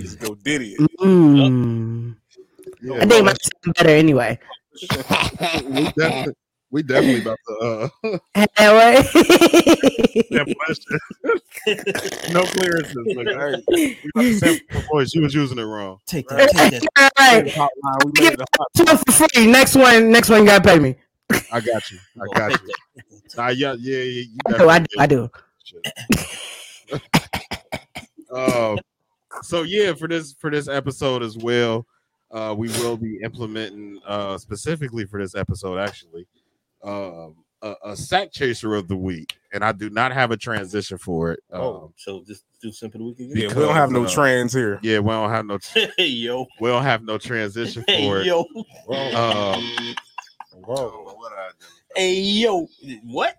[0.00, 0.76] Just go Diddy.
[0.78, 0.90] it.
[1.00, 2.16] Mm.
[2.92, 4.38] I think my sound better anyway.
[6.74, 7.90] we definitely, about to.
[8.04, 8.94] Uh, That way.
[10.30, 10.98] That question.
[12.34, 12.96] no clearances.
[12.96, 15.10] Look, hey, we got the sample voice.
[15.12, 15.98] She was using it wrong.
[16.04, 17.46] Take that, take All right.
[17.46, 19.46] Hotline, we made it a hot- Two for free.
[19.46, 20.10] Next one.
[20.10, 20.40] Next one.
[20.40, 20.96] You gotta pay me.
[21.52, 21.98] I got you.
[22.20, 22.68] I got you.
[23.36, 24.22] Nah, yeah, yeah, yeah.
[24.22, 24.98] You I got do.
[24.98, 25.30] I do.
[26.92, 27.00] I do.
[28.36, 28.78] Um,
[29.42, 31.86] so yeah, for this for this episode as well,
[32.30, 36.26] uh, we will be implementing uh specifically for this episode actually,
[36.84, 40.98] um, a, a sack chaser of the week, and I do not have a transition
[40.98, 41.40] for it.
[41.50, 43.30] Oh, um, so just do simple the week again.
[43.36, 44.78] Yeah, we don't have no uh, trans here.
[44.82, 45.58] Yeah, we don't have no.
[45.96, 48.26] hey yo, we don't have no transition for hey it.
[48.26, 48.40] yo,
[49.14, 49.94] Um,
[50.52, 51.16] Whoa.
[51.96, 52.68] hey yo.
[53.04, 53.36] What?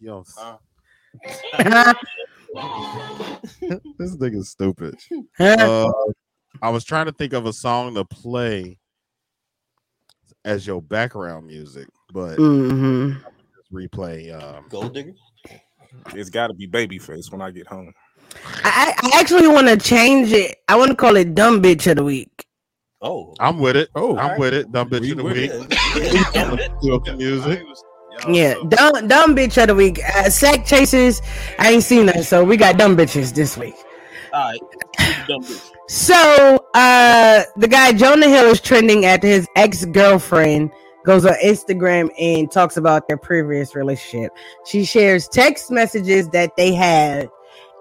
[0.00, 0.56] yo, Uh,
[3.98, 4.98] this nigga's stupid.
[5.40, 5.90] Uh,
[6.62, 8.78] I was trying to think of a song to play
[10.44, 13.16] as your background music, but Mhm.
[13.22, 14.32] just replay.
[14.34, 15.12] Um, Gold digger.
[16.14, 17.92] It's got to be Babyface when I get home.
[18.64, 20.58] I, I actually want to change it.
[20.68, 22.46] I want to call it "Dumb Bitch of the Week."
[23.00, 23.90] Oh, I'm with it.
[23.94, 24.72] Oh, I'm with it.
[24.72, 25.50] Dumb bitch We of the week.
[25.52, 27.16] it.
[27.18, 27.62] Music.
[28.28, 30.00] Yeah, dumb dumb bitch of the week.
[30.16, 31.20] Uh, sack chasers.
[31.58, 33.74] I ain't seen that, so we got dumb bitches this week.
[34.32, 34.60] All right.
[35.28, 35.70] Dumb bitch.
[35.88, 40.70] So uh the guy Jonah Hill is trending after his ex-girlfriend
[41.04, 44.32] goes on Instagram and talks about their previous relationship.
[44.66, 47.28] She shares text messages that they had,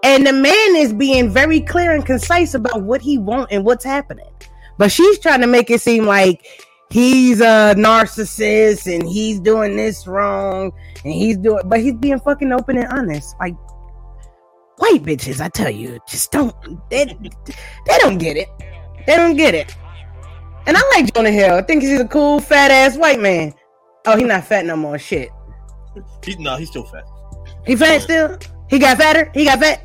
[0.03, 3.86] and the man is being very clear and concise about what he want and what's
[3.86, 4.30] happening.
[4.78, 6.45] But she's trying to make it seem like
[6.90, 10.72] he's a narcissist and he's doing this wrong
[11.03, 13.36] and he's doing but he's being fucking open and honest.
[13.40, 13.56] Like
[14.78, 16.56] white bitches, I tell you, just don't
[16.90, 18.48] they they don't get it.
[19.05, 19.75] They don't get it.
[20.65, 21.55] And I like Jonah Hill.
[21.55, 23.53] I think he's a cool fat ass white man.
[24.05, 24.97] Oh, he's not fat no more.
[24.97, 25.30] Shit.
[26.23, 27.03] He's no, he's still fat.
[27.65, 28.38] He fat still?
[28.69, 29.30] He got fatter?
[29.34, 29.81] He got fat?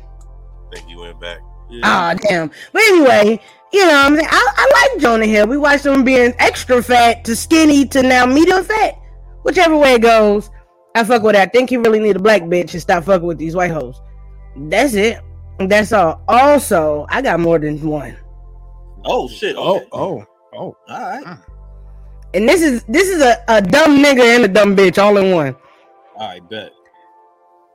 [0.71, 1.39] I think he went back.
[1.83, 2.49] Oh damn.
[2.73, 3.39] But anyway,
[3.71, 4.27] you know what I'm saying?
[4.29, 5.47] I, I like Jonah Hill.
[5.47, 8.95] We watched him being extra fat to skinny to now medium fat.
[9.43, 10.49] Whichever way it goes,
[10.95, 11.49] I fuck with that.
[11.49, 14.01] I think he really need a black bitch to stop fucking with these white hoes.
[14.55, 15.21] That's it.
[15.59, 16.21] That's all.
[16.27, 18.17] Also, I got more than one.
[19.05, 19.55] Oh shit.
[19.57, 19.87] Oh, Okay.
[19.93, 20.77] oh, oh.
[20.87, 21.27] All right.
[22.33, 25.33] And this is this is a, a dumb nigga and a dumb bitch all in
[25.33, 25.55] one.
[26.15, 26.49] All right.
[26.49, 26.71] Bet.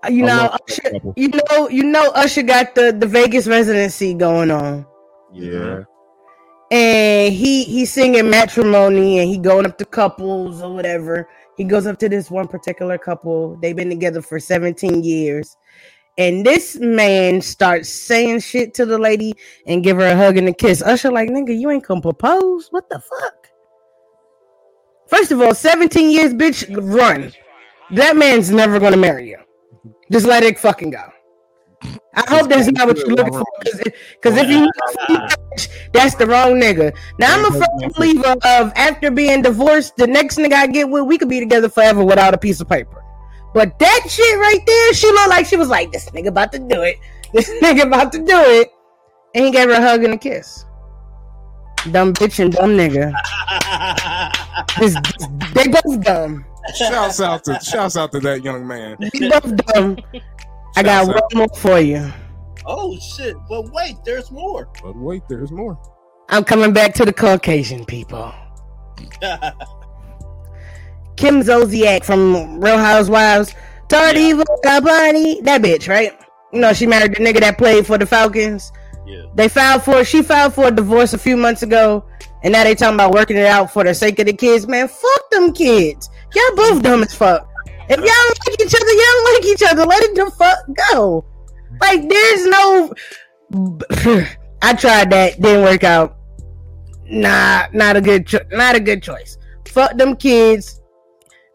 [0.05, 4.15] Uh, You I know, Usher, you know, you know, Usher got the the Vegas residency
[4.15, 4.87] going on,
[5.33, 5.85] Yeah.
[6.71, 11.29] and he he's singing matrimony, and he going up to couples or whatever.
[11.57, 13.57] He goes up to this one particular couple.
[13.63, 15.57] They've been together for 17 years,
[16.17, 19.35] and this man starts saying shit to the lady
[19.67, 20.83] and give her a hug and a kiss.
[20.83, 22.69] Usher like, nigga, you ain't gonna propose?
[22.71, 23.49] What the fuck?
[25.07, 26.65] First of all, 17 years, bitch,
[26.95, 27.33] run.
[27.91, 29.39] That man's never gonna marry you.
[30.11, 31.03] Just let it fucking go.
[32.17, 33.45] I hope that's not what you're looking for.
[33.63, 34.71] Because if you,
[35.93, 36.97] that's the wrong nigga.
[37.19, 41.05] Now I'm a firm believer of after being divorced, the next nigga I get with,
[41.05, 43.04] we could be together forever without a piece of paper.
[43.55, 46.59] But that shit right there, she looked like she was like, this nigga about to
[46.59, 46.99] do it.
[47.33, 48.69] This nigga about to do it.
[49.35, 50.65] And he gave her a hug and a kiss.
[51.91, 53.13] Dumb bitch and dumb nigga.
[54.79, 54.97] This-
[55.55, 56.45] they both dumb.
[56.77, 58.97] Shouts out to shouts out to that young man.
[59.01, 59.99] They both dumb.
[60.77, 62.11] I got Shouts one more for you.
[62.67, 63.37] Oh shit.
[63.49, 64.69] But wait, there's more.
[64.83, 65.79] But wait, there's more.
[66.31, 68.33] I'm coming back to the Caucasian people.
[71.17, 73.55] Kim Zolciak from Real Housewives.
[73.89, 75.41] Tart evil, bunny.
[75.43, 76.13] That bitch, right?
[76.53, 78.73] You know, she married the nigga that played for the Falcons.
[79.07, 79.25] yeah.
[79.35, 82.05] They filed for she filed for a divorce a few months ago,
[82.43, 84.67] and now they talking about working it out for the sake of the kids.
[84.67, 86.09] Man, fuck them kids.
[86.35, 87.49] Y'all both dumb as fuck.
[87.89, 89.85] If y'all don't like each other, y'all don't like each other.
[89.87, 90.59] Let it the fuck
[90.93, 91.25] go.
[91.81, 92.95] Like there's no.
[94.63, 96.17] I tried that, didn't work out.
[97.07, 99.37] Nah, not a good, cho- not a good choice.
[99.69, 100.81] Fuck them kids.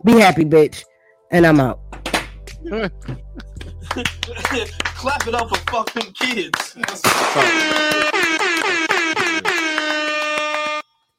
[0.03, 0.85] Be happy, bitch.
[1.31, 1.79] And I'm out.
[4.83, 6.77] Clap it up for fucking kids.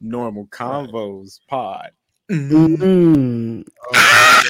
[0.01, 1.91] Normal convos pod.
[2.31, 3.65] Mm.
[3.95, 4.43] ah,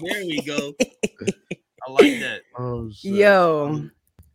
[0.00, 0.74] there we go.
[0.80, 2.42] I like that.
[2.58, 3.12] Oh shit.
[3.12, 3.88] Yo,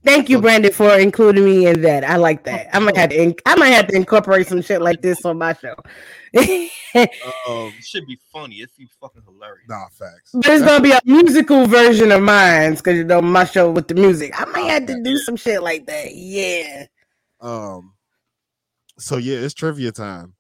[0.06, 2.04] thank you, Brandon, for including me in that.
[2.04, 2.74] I like that.
[2.76, 3.18] I might have to.
[3.18, 5.76] inc- I might have to incorporate some shit like this on my show.
[6.34, 6.44] but
[7.48, 8.62] Um, It should be funny.
[8.62, 9.66] It'd be fucking hilarious.
[9.68, 10.32] nah, facts.
[10.34, 13.88] But it's gonna be a musical version of mine because you know my show with
[13.88, 14.32] the music.
[14.40, 16.14] I might have to do some shit like that.
[16.16, 16.86] Yeah.
[17.42, 17.94] Um.
[18.98, 20.34] So yeah, it's trivia time.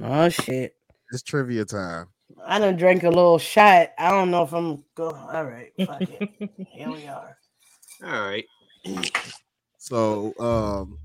[0.00, 0.74] Oh shit.
[1.12, 2.06] It's trivia time.
[2.46, 3.90] I done drank a little shot.
[3.98, 5.10] I don't know if I'm go.
[5.10, 6.50] All right, fuck it.
[6.72, 7.36] Here we are.
[8.04, 8.44] All right.
[9.78, 10.98] So um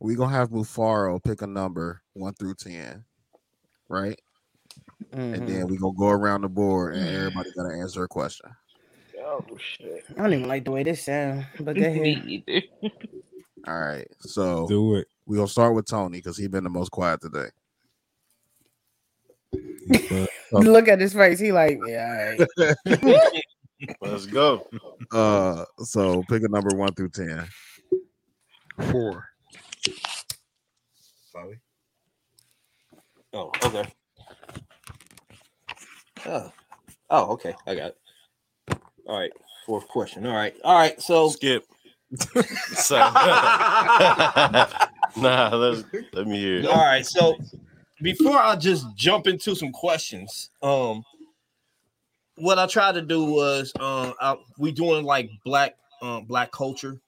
[0.00, 3.04] we gonna have Mufaro pick a number one through ten,
[3.88, 4.20] right?
[5.12, 5.46] And Mhm.
[5.46, 8.50] then we gonna go around the board and everybody gotta answer a question.
[9.20, 10.04] Oh shit.
[10.16, 12.64] I don't even like the way this sounds, but go Me ahead.
[13.66, 14.08] All right.
[14.20, 15.08] So Do it.
[15.26, 17.48] we gonna start with Tony because he's been the most quiet today.
[20.52, 21.38] Look at his face.
[21.38, 23.22] He like, yeah, all right.
[24.00, 24.66] Let's go.
[25.12, 27.46] Uh so pick a number one through ten.
[28.90, 29.24] Four.
[31.34, 31.54] Bobby.
[33.32, 33.84] Oh, okay.
[36.26, 36.52] Oh.
[37.10, 37.54] oh, okay.
[37.66, 37.98] I got it.
[39.06, 39.30] All right.
[39.66, 40.26] Fourth question.
[40.26, 40.54] All right.
[40.64, 41.00] All right.
[41.00, 41.64] So skip.
[42.74, 42.96] So-
[45.16, 46.58] nah, let's let me hear.
[46.60, 46.66] it.
[46.66, 47.04] All right.
[47.06, 47.36] So
[48.02, 51.02] before I just jump into some questions, um,
[52.40, 57.00] what I tried to do was, um, I, we doing like black, um, black culture,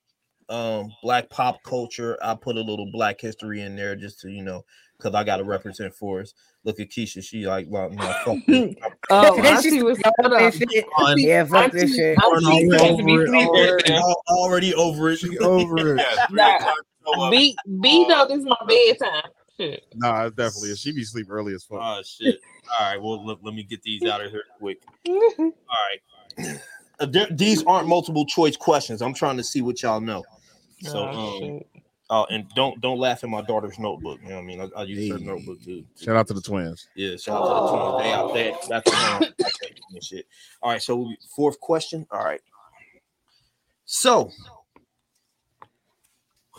[0.49, 2.19] um, black pop culture.
[2.23, 4.65] I put a little black history in there just to you know,
[4.97, 6.35] because I got to represent for us.
[6.65, 7.23] Look at Keisha.
[7.25, 8.75] She like, well, no, fuck this.
[9.13, 10.85] Oh, She's Auntie was hold that shit.
[10.99, 12.19] On- Yeah, fuck this shit.
[12.23, 13.05] Auntie supposed to
[13.35, 15.17] already, already over it.
[15.19, 16.07] She over it.
[16.31, 16.59] Nah,
[17.31, 19.31] B B though this is my bedtime.
[19.61, 19.85] Shit.
[19.95, 21.81] Nah, it's definitely she be sleep early as fuck.
[21.83, 22.41] Oh shit!
[22.79, 24.79] All right, well let, let me get these out of here quick.
[25.09, 25.53] All
[26.39, 26.61] right,
[27.01, 29.03] Uh, these aren't multiple choice questions.
[29.03, 30.23] I'm trying to see what y'all know.
[30.83, 31.61] So, Oh, um,
[32.09, 34.21] oh, and don't don't laugh at my daughter's notebook.
[34.23, 34.61] You know what I mean?
[34.61, 35.25] I, I use her Hey.
[35.25, 35.85] notebook too.
[36.01, 36.89] Shout out to the twins.
[36.95, 38.03] Yeah, shout out to the twins.
[38.03, 38.53] They out there.
[38.69, 40.27] That's that shit.
[40.63, 42.07] All right, so fourth question.
[42.11, 42.41] All right.
[43.85, 44.31] So,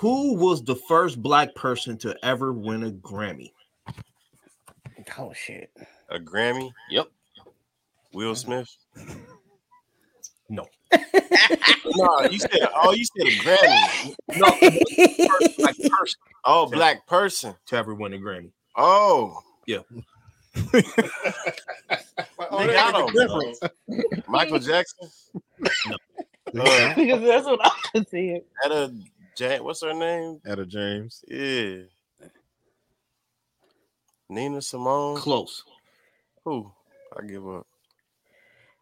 [0.02, 3.52] who was the first black person to ever win a Grammy?
[5.19, 5.69] Oh shit.
[6.10, 6.72] A Grammy?
[6.90, 7.07] Yep.
[8.11, 8.76] Will Smith?
[10.49, 10.65] No.
[10.91, 10.99] no,
[12.32, 14.15] you said oh, you said a Grammy.
[14.38, 14.48] No,
[15.40, 17.53] first black person Oh, black person.
[17.68, 18.49] to ever win a Grammy.
[18.76, 19.40] Oh.
[19.68, 19.82] Yeah.
[20.56, 21.11] Nigga,
[22.76, 23.53] I don't know.
[24.28, 25.11] Michael Jackson?
[25.64, 25.69] Uh,
[26.95, 28.41] Because that's what I was saying.
[28.65, 28.91] Etta
[29.41, 30.39] Jan- what's her name?
[30.45, 31.23] Etta James.
[31.27, 31.77] Yeah.
[34.30, 35.18] Nina Simone.
[35.18, 35.63] Close.
[36.45, 36.72] Who?
[37.18, 37.65] I give up.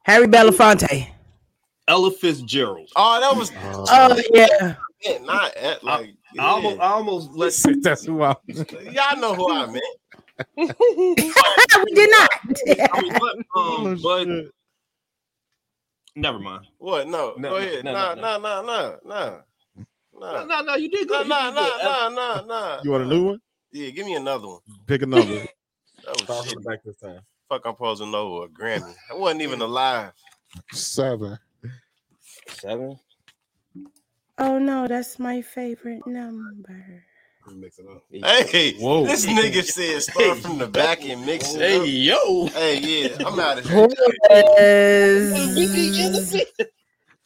[0.03, 1.07] Harry Belafonte.
[1.88, 2.90] Ella Fitzgerald.
[2.98, 4.76] Oh, that was Oh yeah.
[5.02, 8.36] yeah, not at, like I almost, I almost let That's who I
[8.91, 9.84] y'all know who I meant.
[10.57, 12.30] we did not.
[12.91, 14.27] I mean, but, Oh, um, but
[16.18, 16.65] never mind.
[16.80, 17.07] What?
[17.07, 17.86] No, No, go no, ahead.
[17.86, 19.30] no, Nah, no, nah, nah, nah, nah.
[19.30, 19.41] No,
[20.20, 21.28] Nah, no, no, you did nah, good.
[21.28, 21.84] nah, You did good.
[21.84, 22.80] nah, nah, nah, nah.
[22.84, 23.40] You want a new one?
[23.72, 24.60] Yeah, give me another one.
[24.88, 25.46] Pick another number.
[26.06, 26.66] That shit.
[26.66, 27.20] back this time.
[27.50, 28.94] Fuck, I'm supposed to know a Grammy.
[29.12, 30.14] I wasn't even alive.
[30.72, 31.38] Seven.
[32.48, 32.98] Seven.
[34.38, 37.04] Oh no, that's my favorite number.
[37.52, 38.04] Mix it up.
[38.12, 39.06] Hey, Whoa.
[39.06, 41.86] this nigga said start from the back and mix it Hey, up.
[41.86, 42.46] yo.
[42.48, 43.88] Hey, yeah, I'm out of here.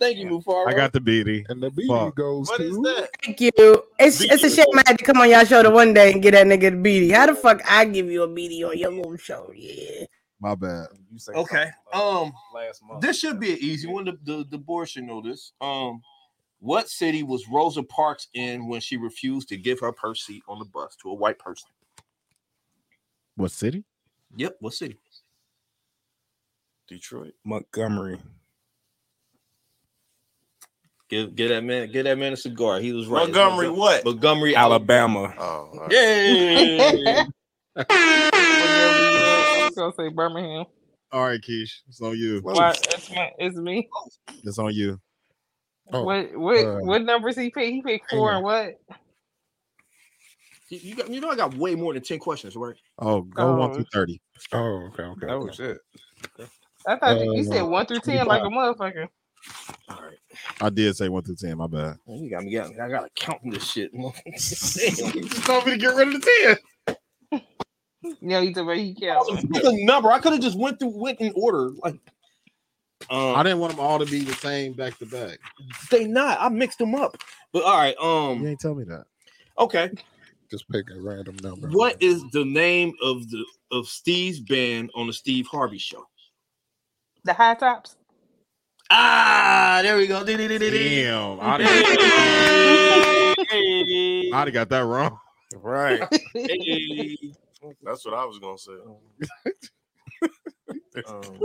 [0.04, 0.16] Is?
[0.16, 0.68] Thank you, Mufaro.
[0.68, 1.46] I got the beady.
[1.50, 2.16] And the BD Fuck.
[2.16, 3.10] goes What to is that?
[3.24, 3.52] Thank you.
[4.00, 6.22] It's it's a shame I had to come on y'all show the one day and
[6.22, 7.12] get that nigga the beady.
[7.12, 9.52] How the fuck I give you a beady on your little show?
[9.56, 10.06] Yeah.
[10.40, 10.88] My bad.
[11.30, 11.70] Okay.
[11.94, 13.02] Um, Last month.
[13.02, 14.06] this should be an easy one.
[14.06, 15.54] The, the the board should know this.
[15.62, 16.02] Um,
[16.60, 20.60] what city was Rosa Parks in when she refused to give up her seat on
[20.60, 21.70] the bus to a white person?
[23.36, 23.84] What city?
[24.36, 24.58] Yep.
[24.60, 24.98] What city?
[26.88, 27.34] Detroit.
[27.44, 28.20] Montgomery.
[31.14, 32.80] Give get that man get that man a cigar.
[32.80, 33.28] He was right.
[33.28, 34.04] It's Montgomery, what?
[34.04, 35.32] Montgomery, Alabama.
[35.38, 35.92] Oh, all right.
[35.92, 37.26] Yay!
[37.78, 40.66] I was gonna say Birmingham.
[41.12, 41.72] All right, Keish.
[41.88, 42.40] It's on you.
[42.42, 42.72] Why?
[42.72, 43.88] It's, my, it's me.
[44.44, 45.00] It's on you.
[45.92, 47.72] Oh, what what uh, what numbers he picked?
[47.74, 48.74] He picked four and what?
[50.70, 52.76] You- you got you know I got way more than ten questions, right?
[52.98, 53.74] Oh, go one Oh.
[53.76, 54.20] through thirty.
[54.52, 55.28] Oh, okay, okay.
[55.30, 55.54] Oh okay.
[55.54, 55.78] shit.
[56.88, 59.08] I thought you, you said Uh, one through ten like a motherfucker.
[59.90, 60.18] All right.
[60.62, 61.58] I did say one through ten.
[61.58, 61.98] My bad.
[62.08, 62.54] Man, you got me.
[62.54, 63.92] Got, I gotta count this shit.
[63.94, 66.58] You just told me to get rid of the
[66.88, 67.42] ten.
[68.22, 69.30] Yeah, you the way he counts.
[69.44, 70.12] the number.
[70.12, 71.72] I could have just went through went in order.
[71.82, 71.96] Like,
[73.10, 75.40] um, I didn't want them all to be the same back to back.
[75.90, 76.38] they not.
[76.42, 77.16] I mixed them up.
[77.54, 77.96] But all right.
[78.02, 79.06] Um, you ain't tell me that.
[79.58, 79.90] Okay.
[80.52, 81.70] Just pick a random number.
[81.70, 86.06] What is the name of the of Steve's band on the Steve Harvey show?
[87.24, 87.96] The high tops.
[88.90, 90.24] Ah, there we go.
[90.24, 91.62] Damn, I'd
[94.48, 95.20] have got that wrong.
[95.56, 96.02] Right.
[96.34, 97.18] hey.
[97.84, 98.74] That's what I was gonna say.
[101.08, 101.40] Um,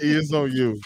[0.00, 0.80] He is on you.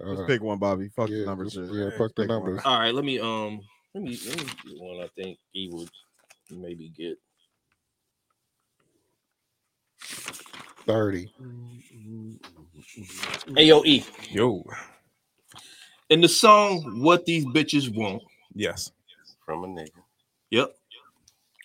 [0.00, 0.88] Let's Uh, pick one, Bobby.
[0.94, 1.54] Fuck the numbers.
[1.54, 2.38] just- yeah, fuck the Pick one.
[2.44, 2.60] numbers.
[2.64, 3.60] all right, let me um
[3.92, 5.90] let me let me get one I think he would
[6.50, 7.18] maybe get.
[10.86, 11.30] 30.
[11.40, 12.32] Mm-hmm.
[13.56, 14.04] Hey yo, E.
[14.30, 14.64] Yo.
[16.10, 18.22] In the song What These Bitches Want.
[18.54, 18.92] Yes.
[19.44, 19.90] From a nigga.
[20.50, 20.74] Yep.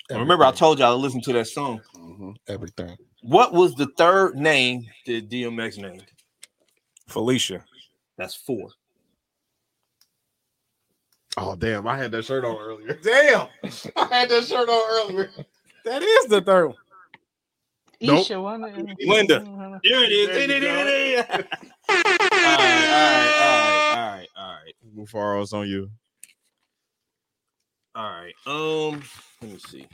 [0.10, 1.82] And remember, I told y'all to listen to that song.
[1.96, 2.32] Mm-hmm.
[2.48, 2.98] Everything.
[3.22, 6.06] What was the third name that DMX named?
[7.08, 7.64] Felicia.
[8.18, 8.70] That's four.
[11.38, 11.88] Oh damn!
[11.88, 12.94] I had that shirt on earlier.
[13.04, 13.48] Damn.
[13.96, 15.30] I had that shirt on earlier.
[15.86, 16.76] That is the third one.
[18.02, 18.20] Nope.
[18.22, 19.40] Isha, one of- Linda.
[19.84, 20.28] There it is.
[20.30, 21.26] There you There it is.
[21.26, 21.34] go.
[21.34, 25.90] all right, all right, all right, all right, Mufaro's on you.
[27.96, 28.34] all right.
[28.46, 29.02] Um,
[29.42, 29.86] let me see.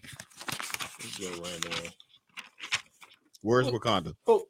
[0.48, 1.72] Let's go random.
[1.72, 1.92] one.
[3.42, 4.14] Where's Wakanda?
[4.28, 4.46] Oh,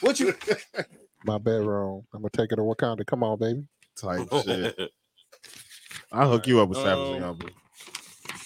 [0.00, 0.34] what you?
[1.24, 2.04] My bedroom.
[2.14, 3.04] I'm gonna take it to Wakanda.
[3.06, 3.66] Come on, baby.
[4.00, 4.90] Type shit.
[6.12, 7.48] I'll hook you up with Savage Um, Gumbo.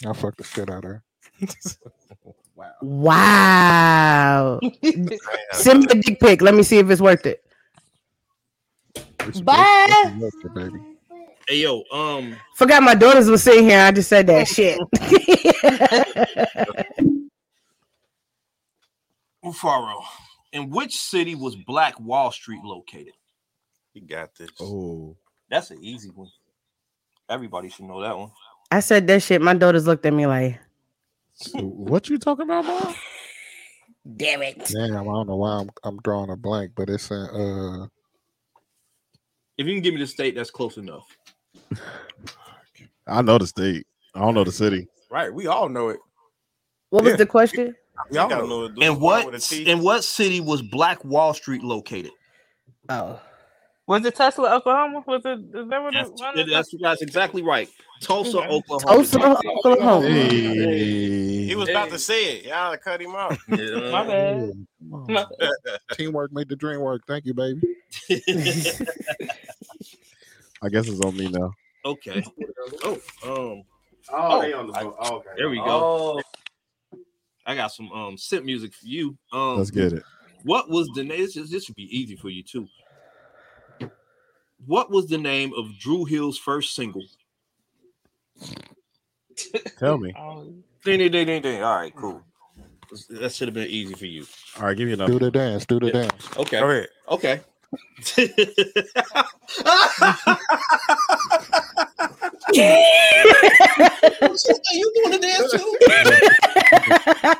[0.08, 1.02] I fuck the shit out of her.
[2.82, 4.60] Wow.
[5.52, 6.42] Send me a dick pic.
[6.42, 7.42] Let me see if it's worth it.
[9.44, 10.18] Bye.
[11.48, 13.80] Hey yo, um, Forgot my daughters were sitting here.
[13.80, 14.78] I just said that shit.
[19.44, 20.02] Mufaro.
[20.52, 23.14] In which city was Black Wall Street located?
[23.94, 24.50] You got this.
[24.60, 25.16] Oh,
[25.48, 26.28] That's an easy one.
[27.28, 28.30] Everybody should know that one.
[28.70, 29.40] I said that shit.
[29.40, 30.58] My daughters looked at me like,
[31.54, 32.94] what you talking about, bro?
[34.16, 34.58] damn it.
[34.66, 37.86] Damn, I don't know why I'm I'm drawing a blank, but it's in uh
[39.58, 41.06] If you can give me the state, that's close enough.
[43.06, 43.86] I know the state.
[44.14, 44.88] I don't know the city.
[45.10, 45.32] Right.
[45.32, 45.98] We all know it.
[46.90, 47.74] What was the question?
[48.10, 48.46] We all know.
[48.46, 48.78] know it.
[48.78, 49.68] In what a T.
[49.68, 52.12] in what city was Black Wall Street located?
[52.88, 53.20] Oh.
[53.90, 55.02] Was it Tulsa, Oklahoma?
[55.04, 55.40] Was it?
[55.52, 56.46] Is that what That's, it was?
[56.48, 57.68] that's, that's exactly right.
[58.00, 58.46] Tulsa, Okay.
[58.48, 58.86] Oklahoma.
[58.86, 59.18] Tulsa,
[59.48, 60.06] Oklahoma.
[60.08, 61.44] Hey.
[61.46, 62.44] He was about to say it.
[62.44, 63.36] Y'all cut him off.
[63.48, 63.90] Yeah.
[63.90, 64.52] My bad.
[64.92, 65.26] come on.
[65.94, 67.02] Teamwork made the dream work.
[67.08, 67.60] Thank you, baby.
[70.62, 71.50] I guess it's on me now.
[71.84, 72.22] okay.
[72.84, 73.64] Oh, um,
[74.12, 74.94] Oh, they on the phone.
[75.00, 75.30] Oh, okay.
[75.36, 76.20] there we go.
[77.44, 79.18] I got some um synth music for you.
[79.32, 80.04] Um, Let's get it.
[80.44, 81.18] What was the name?
[81.18, 82.68] This, this should be easy for you too.
[84.66, 87.04] What was the name of Dru Hill's first single?
[89.78, 90.12] Tell me.
[90.16, 90.52] Oh,
[90.84, 91.62] Ding, ding, ding, ding, ding.
[91.62, 92.22] All right, cool.
[93.10, 94.24] That should have been easy for you.
[94.58, 95.12] All right, give me another.
[95.12, 95.66] Do the dance.
[95.66, 95.92] Do the Yeah.
[95.92, 96.36] dance.
[96.38, 96.58] Okay.
[96.58, 96.88] All right.
[97.10, 97.40] Okay.
[104.72, 105.76] you doing the dance too?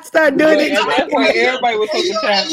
[0.03, 0.75] Start doing Wait, it.
[0.75, 2.47] that's why everybody was taking time.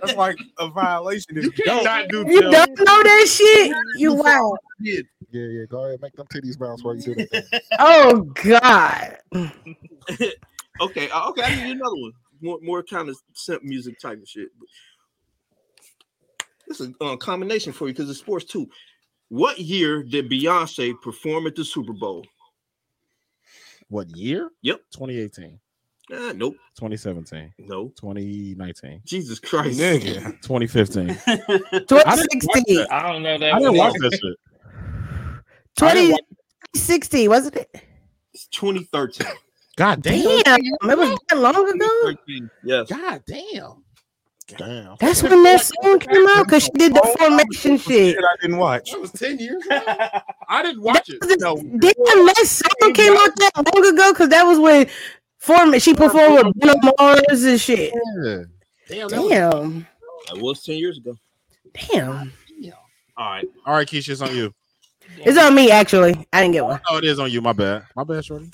[0.00, 1.38] That's like a violation.
[1.38, 1.84] If you don't.
[1.84, 3.74] Not do You don't know that shit?
[3.96, 4.56] You wow.
[4.80, 5.64] Yeah, yeah.
[5.68, 6.00] Go ahead.
[6.00, 7.62] Make them titties bounce while you do that.
[7.78, 9.18] Oh God.
[10.80, 12.12] Okay, uh, okay, I need another one.
[12.42, 14.48] More, more kind of simp music type of shit.
[16.68, 18.68] This is a uh, combination for you because it's sports too.
[19.28, 22.24] What year did Beyonce perform at the Super Bowl?
[23.88, 24.50] What year?
[24.62, 24.80] Yep.
[24.92, 25.58] 2018,
[26.12, 27.88] Ah, nope, 2017, no.
[27.98, 30.40] 2019, Jesus Christ, Nigga.
[30.40, 31.08] 2015.
[31.88, 32.86] 2016.
[32.90, 33.54] I don't know that.
[33.54, 34.36] I didn't watch that shit.
[35.82, 36.20] I didn't watch-
[36.74, 37.80] 2016, wasn't it?
[38.34, 39.26] It's 2013.
[39.76, 40.58] God Damn, damn.
[40.60, 41.88] it was that long ago.
[42.04, 42.88] 13, Yes.
[42.88, 43.84] God damn.
[44.48, 44.94] Damn.
[45.00, 48.14] That's when that song came out because she did the formation shit.
[48.14, 48.92] Shit I didn't watch.
[48.92, 49.80] That was 10 years ago.
[50.48, 51.18] I didn't watch it.
[51.40, 51.56] No.
[51.56, 54.86] Damn, that song came out that long ago because that was when
[55.38, 57.92] form she performed with Bruno Mars and shit.
[58.22, 58.42] Yeah.
[58.88, 59.08] Damn.
[59.08, 59.86] that was- Damn,
[60.28, 61.16] That was 10 years ago.
[61.90, 62.32] damn.
[63.18, 63.48] All right.
[63.64, 64.52] All right, Keisha, it's on you.
[65.18, 66.26] It's on me actually.
[66.32, 66.80] I didn't get one.
[66.90, 67.40] Oh, it is on you.
[67.40, 67.84] My bad.
[67.96, 68.50] My bad, Shorty.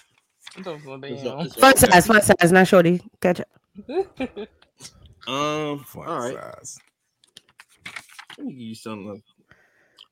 [0.59, 1.39] Those were It's damn.
[1.39, 1.79] up- it's Fun up.
[1.79, 3.03] size, fun size, not shorty.
[3.21, 3.49] Catch up.
[5.27, 6.35] Um, Fun all right.
[6.35, 6.79] size.
[8.39, 9.23] Let me give you something.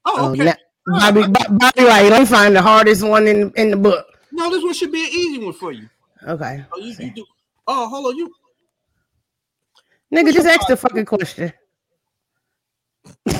[0.04, 0.44] Oh, Oh, okay.
[0.44, 0.54] now-
[0.86, 2.08] Bobby, Bo- Bobby, right?
[2.08, 4.06] Don't find the hardest one in in the book.
[4.32, 5.88] No, this one should be an easy one for you.
[6.26, 7.24] Okay, Oh, you, you do.
[7.66, 8.16] Oh, hold on.
[8.16, 8.32] You
[10.12, 11.52] nigga, just ask the fucking question.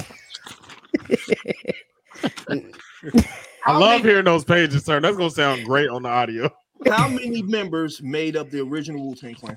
[3.67, 5.01] I love hearing those pages, sir.
[5.01, 6.51] That's gonna sound great on the audio.
[6.87, 9.57] How many members made up the original Wu Tang Clan?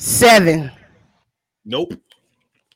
[0.00, 0.70] Seven.
[1.66, 1.92] Nope.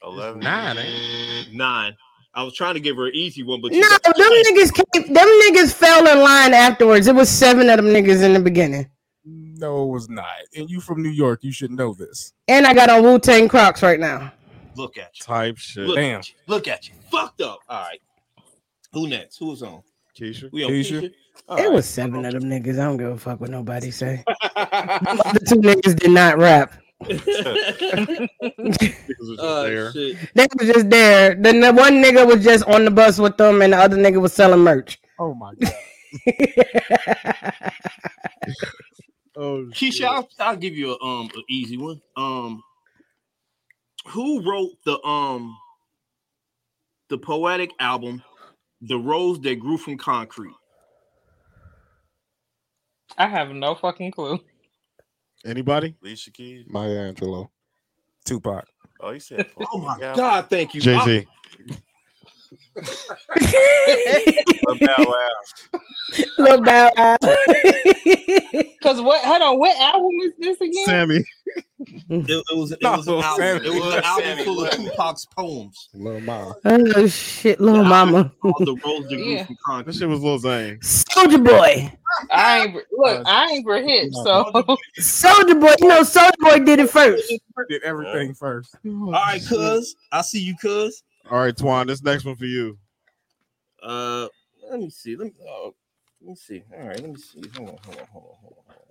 [0.03, 0.41] 11.
[0.41, 1.97] Nine, ain't Nine.
[2.35, 5.15] I was trying to give her an easy one, but No, got- them niggas came,
[5.15, 7.07] them niggas fell in line afterwards.
[7.07, 8.91] It was seven of them niggas in the beginning.
[9.25, 10.27] No, it was not.
[10.55, 12.35] And you from New York, you should know this.
[12.47, 14.31] And I got on Wu Tang Crocs right now.
[14.77, 15.25] Look at you.
[15.25, 15.87] Type shit.
[15.87, 16.19] Look Damn.
[16.19, 16.35] at you.
[16.47, 16.95] Look at you.
[17.11, 17.61] Fucked up.
[17.71, 18.01] All right.
[18.93, 19.39] Who next?
[19.39, 19.83] Who's on?
[20.19, 20.51] Keisha.
[20.53, 21.01] We on Keisha.
[21.05, 21.13] Keisha?
[21.49, 21.73] All it right.
[21.73, 22.79] was seven of them niggas.
[22.79, 24.23] I don't give a fuck what nobody say.
[24.27, 26.75] the two niggas did not rap.
[27.09, 28.29] Niggas
[29.19, 29.93] was just Oh, there.
[30.35, 31.35] They was just there.
[31.35, 34.21] Then the one nigga was just on the bus with them, and the other nigga
[34.21, 34.99] was selling merch.
[35.19, 35.73] Oh my god.
[39.37, 42.01] Oh, Keisha, I'll, I'll give you a um an easy one.
[42.17, 42.63] Um,
[44.09, 45.57] who wrote the um
[47.09, 48.23] the poetic album,
[48.81, 50.55] "The Rose That Grew from Concrete"?
[53.19, 54.41] I have no fucking clue.
[55.45, 55.95] Anybody?
[56.03, 56.65] Alicia Keys.
[56.69, 57.49] Maya Angelou.
[58.25, 58.67] Tupac.
[59.01, 59.47] Oh, he said.
[59.59, 60.81] Oh my God, thank you.
[60.81, 61.27] Jay Z.
[64.67, 65.81] Lil Bow Wow.
[66.39, 67.17] Lil Bow Wow.
[68.83, 69.25] Cause what?
[69.25, 69.59] Hold on.
[69.59, 70.85] What album is this again?
[70.87, 71.25] Sammy.
[72.09, 73.37] It, it was it No, was an album.
[73.45, 73.67] Sammy.
[73.67, 75.89] It was an album Sammy full of Tupac's poems.
[75.95, 76.53] Lil Ma.
[76.65, 78.33] oh shit, little mama.
[78.41, 79.47] Called "The Rose That Grew Yeah.
[79.67, 80.81] from That shit was Lil Zane.
[80.83, 81.93] Soldier Boy.
[82.31, 83.23] I ain't look.
[83.27, 84.13] I ain't for hip.
[84.23, 85.75] So Soldier Boy.
[85.81, 87.33] You know, Soldier Boy did it first.
[87.69, 88.77] Did everything first.
[88.87, 91.03] All right, cuz I see you, cuz.
[91.31, 92.79] All right, Twan, this next one for you.
[93.83, 94.29] Uh,
[94.71, 95.17] let me see.
[95.17, 95.75] Let me, oh,
[96.21, 96.63] let me see.
[96.77, 97.43] All right, let me see.
[97.57, 98.75] Hold on, hold on, hold on, hold on.
[98.75, 98.83] Hold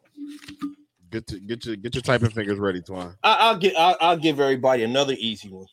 [0.64, 0.76] on.
[1.12, 3.16] Get to, get your get your typing fingers ready, Twan.
[3.24, 3.76] I, I'll get.
[3.78, 5.68] I'll, I'll give everybody another easy one.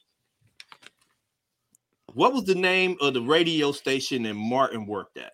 [2.12, 5.32] What was the name of the radio station that Martin worked at?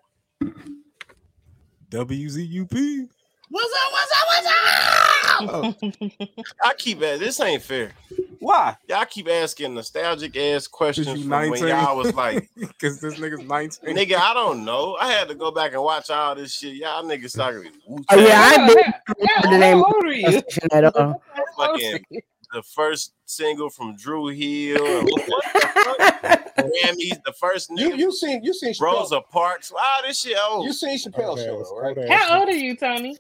[1.91, 3.09] WZUP.
[3.49, 3.93] What's up?
[3.93, 4.27] What's up?
[4.29, 4.96] What's up?
[5.41, 7.93] I keep at this ain't fair.
[8.39, 8.77] Why?
[8.89, 11.69] Y'all keep asking nostalgic ass questions you from when 19?
[11.69, 13.97] y'all was like, Because this nigga's 19.
[13.97, 14.97] nigga, I don't know.
[15.01, 16.75] I had to go back and watch all this shit.
[16.75, 20.43] Y'all niggas talking Oh yeah, I didn't Yeah, the name old are you?
[20.73, 21.23] at all.
[21.57, 22.05] fucking
[22.53, 25.01] the first single from Dru Hill.
[25.01, 26.37] and what the?
[26.57, 29.73] Grammys, the first You nigga, you seen you seen Chappelle, Rosa Parks.
[29.73, 30.65] Wow, this shit old.
[30.65, 32.11] you seen Chappelle Okay, show, let's though, go right?
[32.11, 33.17] How old are you, Tony?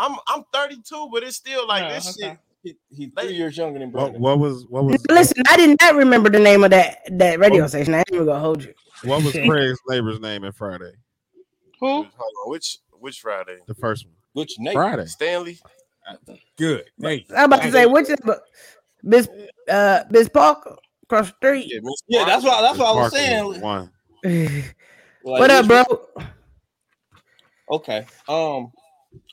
[0.00, 2.30] I'm I'm 32, but it's still like Oh, this okay.
[2.30, 2.38] shit.
[2.62, 4.20] He, he's three years younger than What, Brandon.
[4.22, 7.66] what was what was Listen, I did not remember the name of that that radio
[7.66, 7.94] station.
[7.94, 8.74] I ain't even gonna hold you.
[9.04, 10.92] what was Craig's neighbor's name in Friday?
[11.80, 12.06] Who?
[12.46, 13.58] Which which Friday?
[13.66, 14.14] The first one.
[14.32, 14.74] Which name?
[14.74, 15.06] Friday.
[15.06, 15.58] Stanley.
[16.56, 16.84] Good.
[17.00, 17.26] Hey.
[17.36, 18.16] I'm about to say which is
[19.02, 19.28] Miss
[19.68, 21.70] uh Miss Parker across the street.
[21.72, 22.56] Yeah, Yeah, that's Parker.
[22.56, 22.62] why.
[22.62, 23.60] That's what I was Parker saying.
[23.60, 23.90] One.
[25.22, 26.24] Like, what up, bro?
[27.70, 28.06] Okay.
[28.26, 28.72] Um,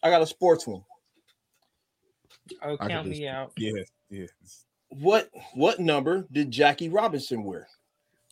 [0.04, 0.84] I got a sports one.
[2.64, 3.52] Oh, count me out.
[3.58, 3.84] Yeah.
[4.10, 4.26] Yeah.
[4.90, 7.68] What what number did Jackie Robinson wear?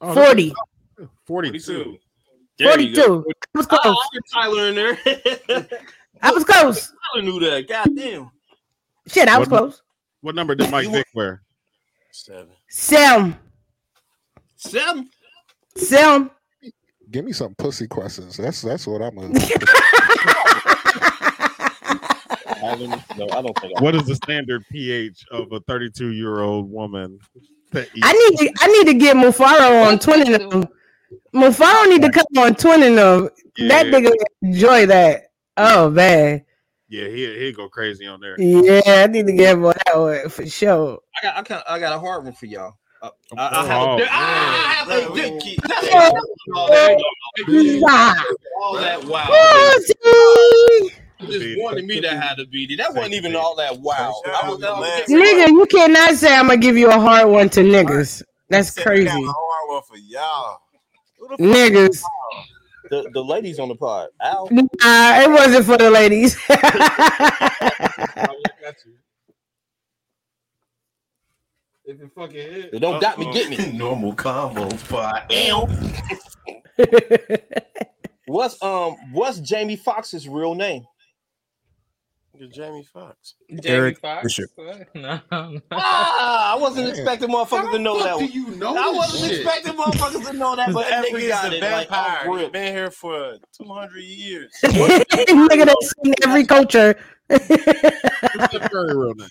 [0.02, 0.54] Oh, 40.
[1.26, 1.98] 42.
[2.58, 3.24] There you go.
[3.24, 3.34] 42.
[3.54, 3.98] I was Oh, close.
[4.00, 4.98] Ah, I Tyler in there.
[6.22, 6.94] I was close.
[7.14, 7.68] Tyler knew that.
[7.68, 8.32] God damn.
[9.08, 9.82] Shit, I was What- close.
[10.22, 11.44] What number did Mike Vick wear?
[12.12, 12.48] Seven.
[12.70, 13.38] Sam.
[14.56, 15.10] Seven.
[15.78, 16.32] Sam.
[17.12, 18.38] Give me some pussy questions.
[18.38, 19.18] That's that's what I'm.
[19.20, 19.28] A,
[22.66, 22.76] I
[23.18, 23.74] no, I don't think.
[23.78, 27.20] I, What is the standard pH of a 32 year old woman?
[27.74, 30.68] I need to I need to get Mufaro on twinning them.
[31.34, 33.30] Mufaro need to come on twinning them.
[33.68, 34.12] That nigga
[34.42, 35.32] enjoy that.
[35.58, 36.44] Oh man.
[36.88, 38.40] Yeah, he he go crazy on there.
[38.40, 41.00] Yeah, I need to get him on that one for sure.
[41.22, 41.36] I got.
[41.38, 41.64] I got.
[41.70, 42.78] I got a hard one for y'all.
[43.02, 44.08] Uh, I, I Oh, have a, man.
[44.12, 44.14] I
[44.78, 45.60] have a we dick.
[46.54, 46.68] All
[48.76, 49.28] that, Wow.
[51.26, 51.56] All that wow.
[51.56, 52.77] Just wanted me to have to beat it.
[52.77, 54.22] That wasn't even all that wow.
[54.26, 57.49] I was, I was Nigga, you cannot say I'm gonna give you a hard one
[57.52, 58.23] to niggas.
[58.49, 59.23] That's Said we got crazy.
[59.23, 60.60] a hard one for y'all.
[61.19, 62.03] Who the Niggas.
[62.89, 64.10] the, the ladies on the pod.
[64.22, 64.47] Al.
[64.52, 66.38] Nah, it wasn't for the ladies.
[71.88, 73.72] If it fucking hit, They don't got me, get me.
[73.77, 75.31] Normal combo pod.
[78.27, 80.84] What's um what's Jamie Foxx's real name?
[82.36, 83.36] Nigga, Jamie Foxx.
[83.49, 84.24] Jamie Eric Foxx?
[84.24, 84.49] Bishop.
[84.94, 85.60] No, no.
[85.72, 86.95] Ah, I wasn't Damn.
[86.95, 88.28] expecting motherfuckers to know that How the one.
[88.28, 89.41] fuck do you know I wasn't shit?
[89.41, 91.62] expecting motherfuckers to know that, but that that nigga nigga's got a it.
[91.62, 92.26] Like, vampire.
[92.30, 94.52] oh, He's been here for 200 years.
[94.64, 96.95] Nigga that's seen every culture.
[97.32, 99.28] Steph Curry real name.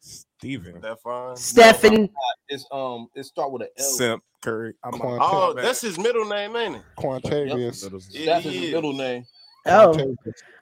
[0.00, 0.80] Steven.
[0.82, 1.36] that fine?
[1.36, 2.08] Stephen.
[2.48, 3.84] It's um it start with an L.
[3.84, 4.74] Simp Curry.
[4.84, 5.64] I'm Quant- Oh, bad.
[5.64, 6.82] that's his middle name, ain't it?
[6.98, 7.84] Quantavious.
[8.14, 9.24] It That's his middle name.
[9.68, 10.14] Oh,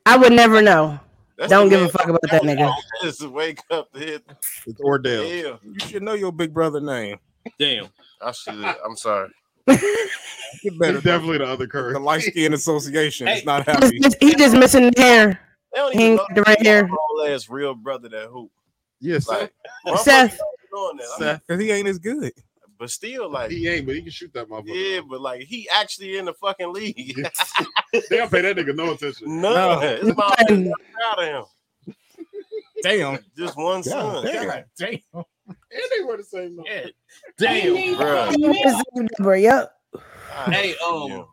[0.06, 0.98] I would never know.
[1.36, 2.72] That's Don't give a fuck about that nigga.
[3.02, 4.24] Just wake up to hit
[4.66, 5.28] It's Wardell.
[5.28, 5.60] hell.
[5.64, 7.18] You should know your big brother name.
[7.58, 7.88] Damn.
[8.22, 8.64] I should.
[8.84, 9.30] I'm sorry.
[9.66, 10.96] Get better.
[10.96, 11.92] It's definitely the other curve.
[11.94, 13.38] The Light Skin Association Hey.
[13.38, 13.98] is not He happy.
[14.00, 15.40] just, he just missing the hair.
[15.72, 16.88] They don't He even know the right he got a hair.
[16.90, 18.50] whole ass real brother that hoop.
[19.00, 19.52] Yes, Like,
[19.96, 20.32] Seth.
[20.32, 20.38] motherfuckers
[20.72, 21.04] doing that.
[21.16, 22.32] I mean, Seth, because he ain't as good.
[22.78, 24.94] But still, like, he ain't, but he can shoot that motherfucker.
[24.94, 27.16] yeah, but like, he actually in the fucking league.
[27.92, 29.40] they don't pay that nigga no attention.
[29.40, 29.80] no, No.
[29.80, 30.72] it's about I'm
[31.18, 31.44] of him.
[32.82, 33.18] Damn.
[33.36, 34.24] Just one son.
[34.24, 34.64] damn.
[34.78, 34.98] Damn.
[35.14, 35.24] And
[35.98, 36.56] they were the same.
[36.56, 36.70] number.
[37.38, 37.74] Damn.
[39.20, 39.42] Bruh.
[39.42, 39.72] Yep.
[40.46, 40.86] Hey, Yeah.
[40.86, 41.26] um,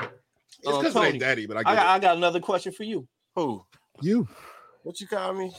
[0.00, 2.72] It's um, because Tony, they daddy, but I I get got, I got another question
[2.72, 3.64] for you, Who?
[4.02, 4.28] You.
[4.82, 5.52] What you call me?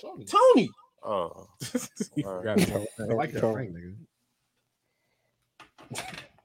[0.00, 0.70] Tony.
[1.02, 1.46] Oh,
[2.14, 2.88] He All forgot to- it.
[2.98, 3.94] I like that ring, nigga.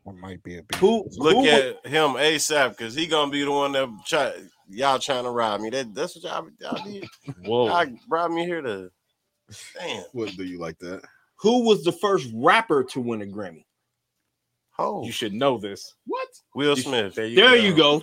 [0.05, 0.79] That might be a big.
[0.79, 4.33] Who look who, at him ASAP because he gonna be the one that try
[4.67, 5.69] y'all trying to rob me.
[5.69, 7.07] That that's what y'all, y'all did.
[7.45, 7.67] Whoa.
[7.67, 8.91] Y'all brought me here to.
[9.77, 10.03] Damn.
[10.13, 11.01] Wouldn't do you like that?
[11.35, 13.65] Who was the first rapper to win a Grammy?
[14.83, 15.93] Oh, You should know this.
[16.07, 16.27] What?
[16.55, 17.13] Will Smith.
[17.15, 17.53] There you There go.
[17.55, 18.01] you go.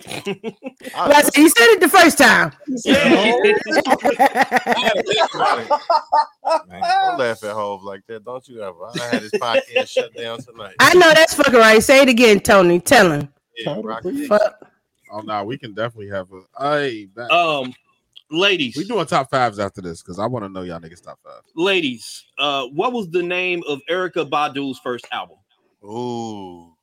[0.95, 2.53] I- But you said it the first time.
[5.83, 8.23] Don't laugh at Hove like that.
[8.23, 8.87] Don't you ever.
[9.01, 10.75] I had his podcast shut down tonight.
[10.79, 11.81] I know that's fucking right.
[11.83, 12.79] Say it again, Tony.
[12.79, 13.29] Tell him.
[13.57, 13.75] Yeah,
[15.11, 16.41] Oh no, we can definitely have a.
[16.79, 17.73] Hey, that, Um,
[18.29, 21.19] ladies, we doing top fives after this because I want to know y'all niggas top
[21.23, 21.41] five.
[21.55, 25.37] ladies, uh, what was the name of Erykah Badu's first album?
[25.83, 26.73] Ooh.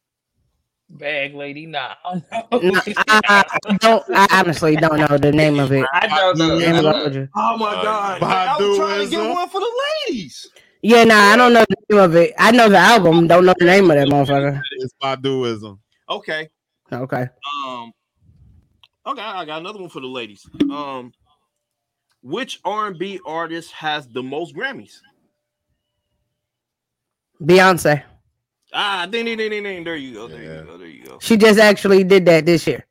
[0.89, 1.95] Bag lady, nah.
[2.05, 2.21] No,
[2.53, 4.05] I, I don't.
[4.11, 5.85] I honestly don't know the name of it.
[5.93, 6.59] I don't know.
[6.59, 7.29] Name of it.
[7.35, 8.23] Oh my Uh, god!
[8.23, 10.47] I was trying to get one for the ladies.
[10.83, 12.35] Yeah, nah, I don't know the name of it.
[12.39, 13.27] I know the album.
[13.27, 14.63] Don't know the name of that motherfucker.
[14.79, 15.79] It's Baduism.
[16.09, 16.49] Okay.
[16.93, 17.27] Okay.
[17.67, 17.93] Um.
[19.05, 20.49] Okay, I got another one for the ladies.
[20.71, 21.13] Um,
[22.23, 24.99] which R and B artist has the most Grammys?
[27.43, 28.05] Beyonce.
[28.73, 29.85] Ah, ding, ding, ding, ding, ding.
[29.85, 30.29] There you go.
[30.29, 30.61] There Yeah.
[30.61, 30.77] you go.
[30.79, 31.19] There you go.
[31.21, 32.85] She just actually did that this year.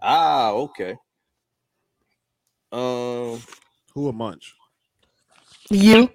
[0.00, 0.96] Ah, okay.
[2.72, 3.42] Um.
[3.94, 4.54] Who a munch?
[5.70, 6.08] You.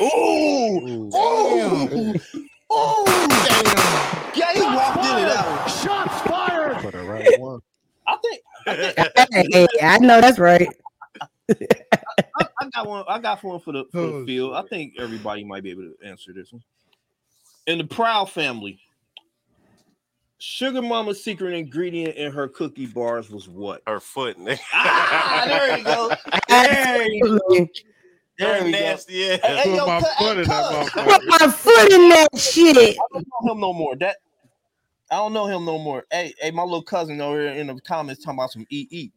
[0.00, 2.14] Oh, oh,
[2.70, 3.04] oh!
[4.34, 5.68] Yeah, he walked into that one.
[5.68, 6.80] Shots fired.
[6.80, 7.60] For the right one.
[8.06, 8.42] I think
[9.52, 10.68] Hey, I know that's right.
[11.50, 13.04] I, I got one.
[13.08, 14.54] I got one for the, for the Oh, field.
[14.54, 16.62] I think everybody might be able to answer this one.
[17.66, 18.80] In the Proud family,
[20.38, 23.82] Sugar Mama's secret ingredient in her cookie bars was what?
[23.86, 24.60] Her foot, nigga.
[24.72, 26.12] Ah, there you go.
[26.48, 27.66] There you go.
[28.38, 28.78] There we go.
[28.78, 29.40] nasty ass.
[29.42, 32.96] Hey, hey, Put yo, my cut- foot in that Put my foot in that shit.
[32.98, 33.96] I don't know him no more.
[33.96, 34.16] That
[35.10, 36.04] I don't know him no more.
[36.10, 39.12] Hey, hey, my little cousin over here in the comments talking about some E EE.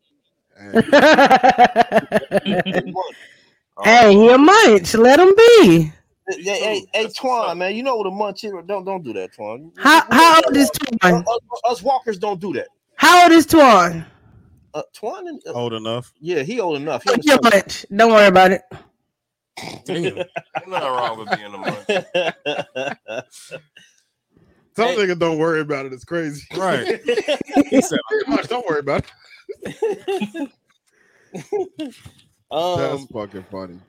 [3.83, 4.93] hey, he a munch.
[4.95, 5.91] Let him be.
[6.29, 8.51] Hey, hey, hey, Twan, man, you know what a munch is?
[8.67, 9.71] Don't don't do that, Twan.
[9.77, 11.23] How how old is Twan?
[11.27, 12.67] Us, us walkers don't do that.
[12.95, 14.05] How old is Twan?
[14.73, 16.13] Uh, Twan, uh, Old enough.
[16.19, 17.03] yeah, he old enough.
[17.03, 17.85] He He a munch.
[17.95, 18.61] Don't worry about it.
[19.85, 20.05] Damn.
[20.05, 20.27] Ain't
[20.67, 21.87] nothing wrong with being a munch.
[24.75, 24.95] Some Hey.
[24.97, 25.93] nigga don't worry about it.
[25.93, 26.45] It's crazy.
[26.55, 27.01] Right.
[27.69, 29.03] He said, Much, don't worry about
[29.65, 30.51] it.
[32.51, 33.79] That's um, fucking funny.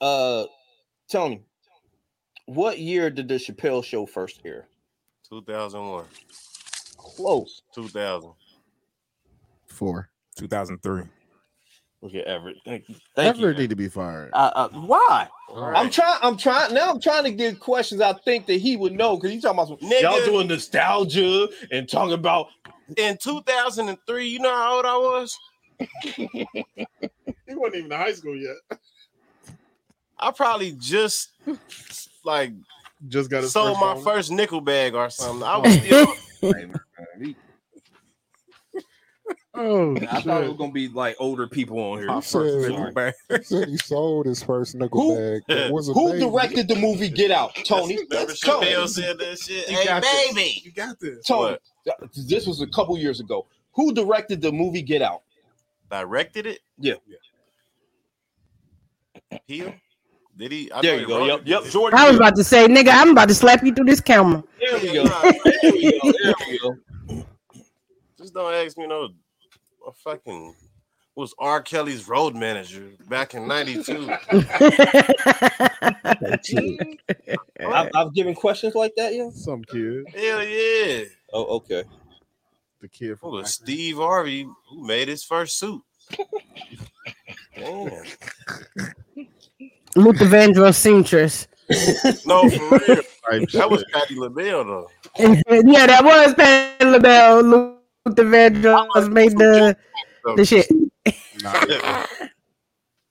[0.00, 0.44] uh,
[1.10, 1.42] Tony,
[2.46, 4.66] what year did the Chappelle Show first air?
[5.28, 6.04] 2001,
[6.96, 7.62] Close.
[7.74, 8.32] 2000.
[9.66, 10.08] Four.
[10.36, 11.02] 2003.
[12.02, 12.56] Look at Everett.
[12.64, 12.94] Thank you.
[13.14, 13.58] Thank Ever you.
[13.58, 14.30] need to be fired.
[14.32, 15.28] Uh, uh, why?
[15.52, 15.76] Right.
[15.76, 16.18] I'm trying.
[16.22, 16.74] I'm trying.
[16.74, 18.00] Now I'm trying to get questions.
[18.00, 20.02] I think that he would know because he's talking about some Nigga.
[20.02, 22.48] y'all doing nostalgia and talking about.
[22.96, 25.38] In 2003, you know how old I was?
[27.48, 28.56] He wasn't even in high school yet.
[30.18, 31.30] I probably just
[32.24, 32.52] like
[33.08, 34.04] Just got his sold first my phone.
[34.04, 35.42] first nickel bag or something.
[35.46, 36.14] I was oh.
[36.42, 37.34] still.
[39.58, 42.10] Oh, I thought it was gonna be like older people on here.
[42.10, 42.44] I said,
[43.30, 45.70] he said he sold his first nickel Who- bag.
[45.72, 46.20] was Who baby.
[46.26, 47.54] directed the movie Get Out?
[47.64, 47.96] Tony.
[48.10, 48.86] Remember Tony.
[48.86, 49.66] Said that shit?
[49.70, 50.34] You Hey, got this.
[50.34, 50.60] baby.
[50.62, 51.24] You got this.
[51.26, 51.56] Tony.
[52.26, 53.46] This was a couple years ago.
[53.72, 55.22] Who directed the movie Get Out?
[55.90, 56.60] Directed it?
[56.78, 56.94] Yeah.
[59.46, 59.64] He?
[60.38, 60.70] Did he?
[60.72, 61.18] I There know you go.
[61.28, 61.62] wrote Yep.
[61.64, 61.72] Yep.
[61.72, 61.98] Jordan.
[61.98, 64.44] I was about to say, nigga, I'm about to slap you through this camera.
[64.60, 65.04] There we go.
[65.04, 66.12] There we go.
[66.22, 67.24] There we go.
[68.18, 69.08] Just don't ask me no.
[69.86, 70.54] A fucking
[71.14, 71.62] was R.
[71.62, 74.10] Kelly's road manager back in '92.
[77.60, 79.14] I've, I've given questions like that.
[79.14, 79.30] Yeah.
[79.30, 80.06] Some kid.
[80.14, 81.04] Hell yeah!
[81.32, 81.84] Oh, okay.
[82.80, 85.82] The kid It from was Steve Harvey who made his first suit.
[87.56, 88.02] Damn.
[89.96, 91.48] Luther Vandross seamstress.
[92.26, 93.46] No, for real.
[93.52, 93.84] That was.
[93.92, 94.90] Patti LaBelle though.
[95.18, 97.42] yeah, that was Patti LaBelle.
[97.42, 99.76] Luther Vandross made the
[100.36, 100.66] the shit.
[101.42, 102.06] Nah.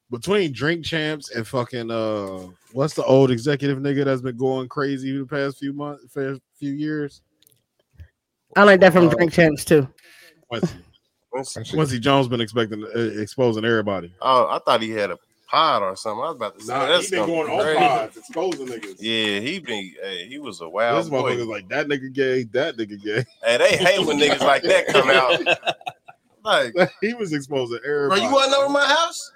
[0.09, 5.17] Between drink champs and fucking uh, what's the old executive nigga that's been going crazy
[5.17, 7.21] the past few months, past few years?
[8.55, 9.87] I like that from Uh, Drink Champs too.
[10.47, 10.75] Quincy,
[11.71, 14.13] Quincy Jones been expecting uh, exposing everybody.
[14.21, 15.17] Oh, I thought he had a
[15.55, 16.23] pod or something.
[16.23, 18.97] I was about to say Nah, that's he been going on pods, exposing niggas.
[18.99, 19.93] Yeah, he been.
[20.01, 21.21] Hey, he was a this wild boy.
[21.21, 23.25] motherfucker's like that nigga gay, that nigga gay.
[23.43, 25.39] Hey, they hate when niggas like that come out.
[26.45, 28.21] Like, he was exposing bro, everybody.
[28.21, 29.31] you want over my house?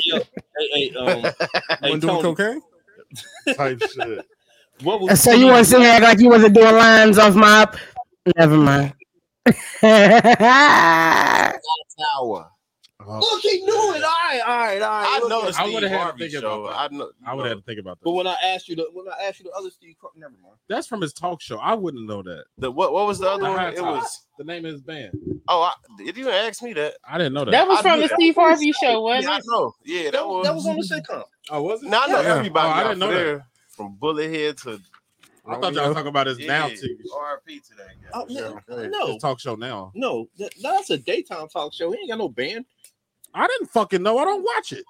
[0.00, 0.16] Yo,
[0.56, 1.22] hey, hey, um,
[1.82, 2.62] hey, doing cocaine?
[3.54, 4.24] type shit.
[4.82, 7.34] what was so you want to sit here act like you wasn't doing lines off
[7.34, 7.70] my?
[8.38, 8.94] Never mind.
[12.16, 12.50] Tower.
[13.06, 14.02] Uh, Look, he knew it.
[14.04, 15.06] All right, all right, all right.
[15.08, 16.64] I Look know the at- I Steve would've had to think show.
[16.66, 17.10] about I know.
[17.26, 18.04] I would have to think about that.
[18.04, 20.34] But when I asked you the when I asked you the other Steve, Car- never
[20.42, 20.54] mind.
[20.68, 21.56] That's from his talk show.
[21.58, 22.44] I wouldn't know that.
[22.58, 22.92] The, what?
[22.92, 23.58] What was the other The one?
[23.58, 24.02] High It Top.
[24.02, 24.26] was.
[24.38, 25.12] the name of his band.
[25.48, 26.94] Oh, I, did you ask me that?
[27.08, 27.50] I didn't know that.
[27.52, 28.14] That was I from knew the that.
[28.16, 29.44] Steve Harvey show, wasn't Yeah, I it?
[29.46, 29.74] know.
[29.84, 30.44] Yeah, that, That, was.
[30.46, 31.24] that was on the sitcom.
[31.50, 31.88] oh, was it?
[31.88, 32.34] Now I know Yeah.
[32.36, 32.68] everybody.
[32.68, 33.14] Oh, I didn't know that.
[33.14, 34.80] there, From Bullethead to
[35.48, 36.96] I thought y'all was talking about his now yeah, TV.
[37.12, 38.10] RP to that guy.
[38.12, 39.90] Oh, no, His no, talk show now.
[39.94, 41.90] no, that- that's a daytime talk show.
[41.90, 42.66] He ain't got no band.
[43.32, 44.18] I didn't fucking know.
[44.18, 44.84] I don't watch it.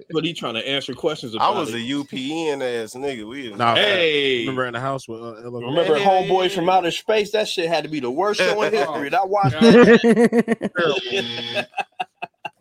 [0.10, 1.76] But he trying to answer questions I about was a.
[1.78, 3.28] UPN ass nigga.
[3.28, 6.68] We Nah, Hey, remember in the house with uh, Ella- remember Yeah, Homeboys from.
[6.68, 7.30] Outer Space?
[7.32, 9.06] That shit had to be the worst show in history.
[9.08, 9.62] And I watched God.
[9.64, 10.70] it.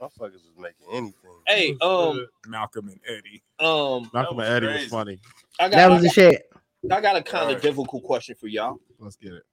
[0.01, 1.13] Motherfuckers was making anything.
[1.47, 3.41] Hey, um, Malcolm and Eddie.
[3.59, 4.83] um, Malcolm and Eddie crazy.
[4.83, 5.19] was funny.
[5.59, 6.51] I that got, was the shit.
[6.91, 8.77] I got a kind of difficult question for y'all.
[8.99, 9.43] Let's get it.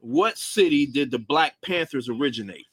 [0.00, 2.66] What city did the Black Panthers originate?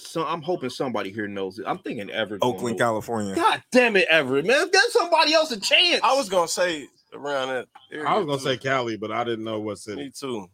[0.00, 1.64] So I'm hoping somebody here knows it.
[1.66, 2.40] I'm thinking Everett.
[2.42, 2.78] Oakland.
[2.78, 3.34] California.
[3.34, 4.70] God damn it, Everett, man.
[4.70, 6.00] Give somebody else a chance.
[6.04, 7.66] I was gonna say around that.
[7.92, 8.44] Area I was gonna too.
[8.44, 10.04] say Cali, but I didn't know what city.
[10.04, 10.46] me too.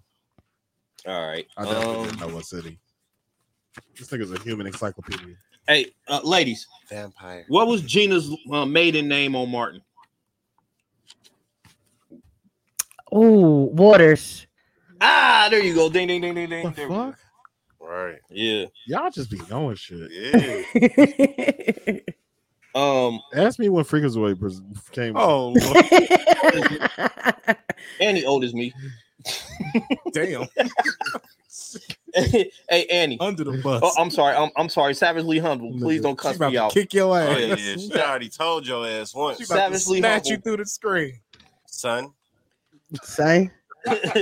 [1.07, 1.47] all right.
[1.59, 2.79] I definitely Um, didn't know what city.
[3.99, 5.35] This thing is a human encyclopedia.
[5.69, 7.45] hey, uh, ladies, Vampire.
[7.49, 9.83] what was Gina's uh, maiden name on Martin?
[13.15, 14.47] Ooh, Waters.
[15.01, 15.91] Ah, there you go.
[15.91, 16.65] Ding, ding, ding, ding, ding.
[16.65, 17.19] What the fuck?
[17.87, 18.17] Right.
[18.31, 18.65] Yeah.
[18.87, 20.11] Y'all just be knowing shit.
[20.11, 21.99] Yeah.
[22.75, 25.17] Um, Ask me when Freakazoid pres- came.
[25.17, 27.57] Oh, Lord.
[28.01, 28.75] Annie old as me.
[30.13, 30.49] damn.
[32.15, 32.51] hey,
[32.91, 33.17] Annie.
[33.21, 33.81] Under the bus.
[33.85, 34.35] Oh, I'm sorry.
[34.35, 34.93] I'm, I'm sorry.
[34.95, 35.71] Savagely humble.
[35.79, 36.73] Please don't She cuss about me to out.
[36.73, 37.29] Kick your ass.
[37.29, 37.77] Oh yeah, yeah.
[37.77, 41.21] She already told your ass once, She about to Savagely snatch you through the screen,
[41.67, 42.11] son.
[43.05, 43.53] Say,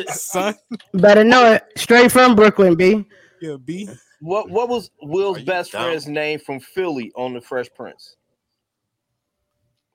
[0.09, 0.56] son.
[0.93, 1.64] better know it.
[1.76, 3.06] Straight from Brooklyn, B.
[3.43, 3.89] Yeah, B.
[4.20, 5.82] What What was Will's best dumb?
[5.85, 8.14] friend's name from Philly on the Fresh Prince?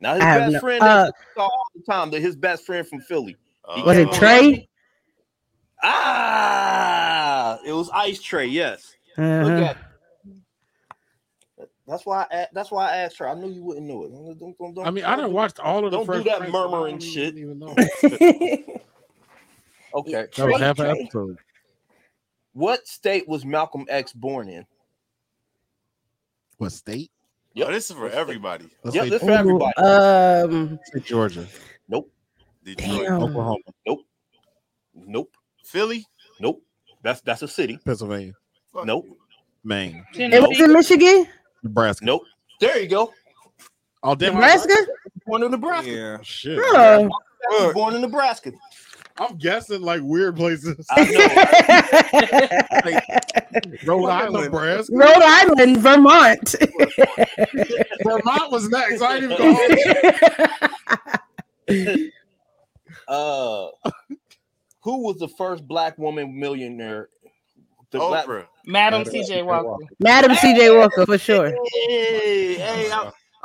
[0.02, 2.12] Now his I best no- friend uh, saw all the time.
[2.12, 3.38] That his best friend from Philly.
[3.74, 4.68] He Was it Uh, Trey?
[5.82, 8.48] Ah, it was Ice Tray.
[8.48, 8.94] Yes.
[9.18, 9.50] Uh-huh.
[9.50, 9.78] at.
[11.88, 12.26] That's why.
[12.30, 13.30] I, a- that's why I asked her.
[13.30, 14.12] I knew you wouldn't know it.
[14.12, 15.98] Don't- don't- don't- don't- I mean, I didn't watch all of the.
[16.04, 17.38] Don't do that Prince, murmuring shit.
[17.38, 17.74] Even know.
[19.94, 20.28] Okay.
[20.36, 21.38] That was half an episode.
[22.58, 24.66] What state was Malcolm X born in?
[26.58, 27.12] What state?
[27.60, 28.68] Oh, this is for everybody.
[28.84, 29.74] Let's Yep, say, this for everybody.
[29.78, 31.46] Um, Georgia,
[31.88, 32.12] Nope.
[32.64, 33.04] Detroit.
[33.04, 33.22] Damn.
[33.22, 34.00] Oklahoma, Nope.
[34.96, 35.32] Nope.
[35.66, 36.04] Philly.
[36.40, 36.64] Nope.
[37.04, 37.78] That's that's a city.
[37.86, 38.34] Pennsylvania,
[38.74, 39.06] Fuck Nope.
[39.06, 39.18] you.
[39.64, 41.28] Maine, it was in Michigan,
[41.62, 42.06] Nebraska.
[42.06, 42.24] Nope.
[42.60, 43.14] There you go.
[44.02, 44.34] All damn!
[44.34, 44.74] Nebraska.
[45.28, 45.92] Born in Nebraska.
[45.92, 46.18] Yeah.
[46.24, 46.58] Shit.
[46.60, 47.08] Oh.
[47.52, 48.52] He was born in Nebraska.
[49.20, 50.86] I'm guessing like weird places.
[50.92, 51.04] I
[52.84, 53.00] know.
[53.86, 54.96] Rhode Island, Nebraska.
[54.96, 56.56] Rhode Island, Vermont.
[58.04, 59.02] Vermont was next.
[59.02, 59.56] I didn't even
[61.68, 62.08] go.
[63.08, 63.68] Uh,
[64.82, 67.08] who was the first black woman millionaire?
[67.92, 68.46] The black- Oprah.
[68.66, 69.86] Madam CJ Walker.
[70.00, 71.54] Madam CJ Walker for sure.
[71.88, 72.90] Hey, hey,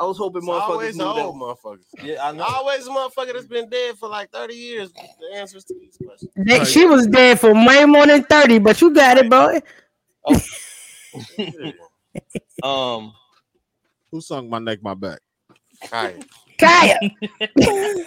[0.02, 1.24] I, I was hoping It's motherfuckers always knew the that.
[1.24, 1.84] old motherfuckers.
[2.02, 2.44] Yeah, I know.
[2.44, 4.92] Always a motherfucker that's been dead for like 30 years.
[4.92, 6.30] The answers to these questions.
[6.36, 9.60] They- she was dead for way more than 30, but you got it, boy.
[12.62, 13.12] um,
[14.10, 15.20] Who sung "My Neck, My Back"?
[15.84, 16.22] Khia.
[16.58, 16.98] Khia.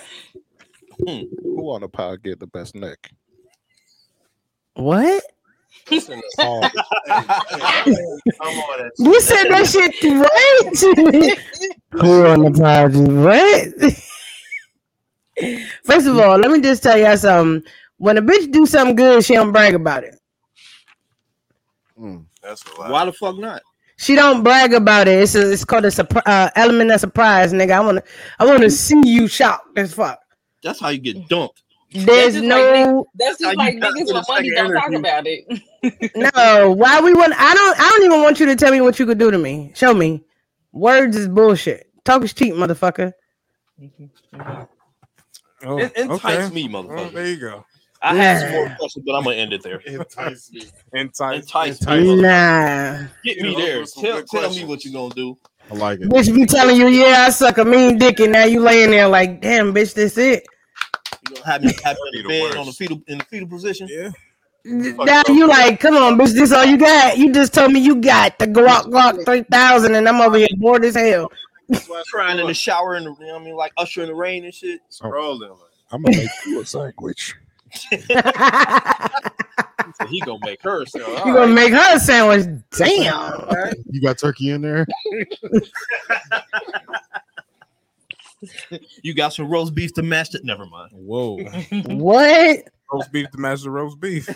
[0.97, 3.11] Who on the pod get the best neck?
[4.76, 5.23] What?
[5.91, 6.62] Listen, I'm on
[8.80, 8.91] that.
[8.98, 10.74] You said that shit right.
[10.80, 11.36] to me.
[11.91, 13.12] Who on the project?
[13.12, 13.94] What?
[15.84, 17.70] First of all, let me just tell y'all something.
[17.98, 20.16] When a bitch do something good, she don't brag about it.
[22.41, 22.91] That's a lot.
[22.91, 23.62] why the fuck not?
[23.98, 25.20] She don't brag about it.
[25.20, 27.72] It's a, it's called a surpri- uh, element of surprise, nigga.
[27.72, 28.03] I wanna
[28.40, 30.20] I wanna see you shocked as fuck.
[30.62, 31.64] That's how you get dumped.
[31.91, 32.57] There's just no.
[32.98, 35.45] Like, that's just like you got niggas with money don't talk about it.
[36.16, 37.34] no, why we want?
[37.38, 37.80] I don't.
[37.80, 39.72] I don't even want you to tell me what you could do to me.
[39.76, 40.24] Show me.
[40.74, 41.90] Words is bullshit.
[42.03, 43.14] Talk is cheap, motherfucker.
[45.64, 46.53] Oh, En- entice okay.
[46.53, 47.14] me, Well, motherfucker.
[47.14, 47.66] there you go.
[48.02, 49.80] I have some more questions, but I'm gonna end it there.
[49.80, 50.64] Entice me.
[50.94, 51.36] Entice.
[51.41, 52.16] Entice Entice me.
[52.18, 52.22] me.
[52.22, 53.80] Nah, Get me there.
[53.80, 55.38] those were some Tell, tell me what you're gonna do.
[55.72, 56.10] I like it.
[56.10, 59.07] bitch be telling you, yeah, I suck a mean dick, and now you laying there
[59.07, 60.45] like, damn, bitch, that's it.
[61.36, 62.57] You gonna have me have me in the the bed worst.
[62.57, 63.88] on the fetal in the fetal position?
[63.90, 64.12] Yeah.
[64.64, 67.18] Now you like, come on, bitch, this all you got?
[67.18, 70.48] You just told me you got the Glock Glock three thousand, and I'm over here
[70.57, 71.32] bored as hell.
[72.12, 74.53] Crying in the shower and you know I mean, like usher in the rain and
[74.53, 74.82] shit.
[75.03, 75.52] Rolling.
[75.91, 77.36] I'm gonna make you a sandwich.
[79.99, 81.49] So he gonna make her so all gonna right.
[81.49, 82.48] make her a sandwich?
[82.72, 83.74] Damn.
[83.90, 84.86] You got turkey in there?
[89.01, 90.43] You got some roast beef to match it.
[90.43, 90.91] Never mind.
[90.93, 91.37] Whoa.
[91.85, 92.63] What?
[92.91, 94.27] roast beef to match the roast beef.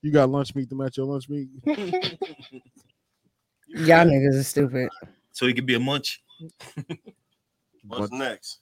[0.00, 1.48] You got lunch meat to match your lunch meat?
[1.66, 1.76] Y'all
[4.06, 4.88] niggas are stupid.
[5.32, 6.22] So he could be a munch.
[7.86, 8.60] What's But- next?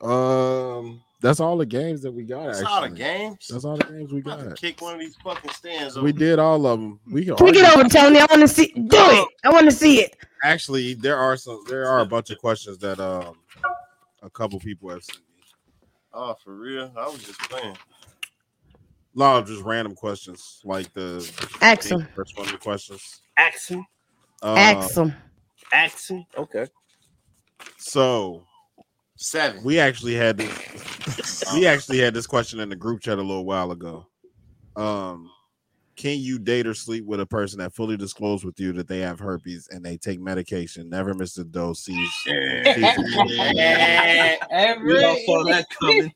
[0.00, 2.46] Um, that's all the games that we got.
[2.46, 2.72] That's actually.
[2.74, 3.46] all the games.
[3.50, 4.56] That's all the games we I'm to got.
[4.56, 5.98] kick one of these fucking stands.
[5.98, 7.00] We did all of them.
[7.10, 7.80] We can, Kick it argue.
[7.80, 8.18] over, Tony.
[8.20, 8.66] I want to see.
[8.72, 9.28] Do it.
[9.44, 10.16] I want to see it.
[10.44, 11.62] Actually, there are some.
[11.68, 13.36] There are a bunch of questions that um
[14.22, 15.24] a couple people have sent me.
[16.14, 16.92] Oh, for real?
[16.96, 17.76] I was just playing.
[19.16, 21.16] A lot of just random questions, like the
[21.60, 22.06] Ask 'em.
[22.14, 23.20] first one of the questions.
[23.36, 23.84] Axel.
[24.42, 25.12] Uh, Ask them.
[25.72, 26.24] Axel.
[26.36, 26.66] Okay.
[27.78, 28.44] So
[29.20, 29.64] Seven.
[29.64, 31.44] we actually had this.
[31.52, 34.06] we actually had this question in the group chat a little while ago.
[34.76, 35.28] Um,
[35.96, 39.00] can you date or sleep with a person that fully disclosed with you that they
[39.00, 42.54] have herpes and they take medication, never miss a dose, sees, sees We
[45.04, 46.12] all saw that coming.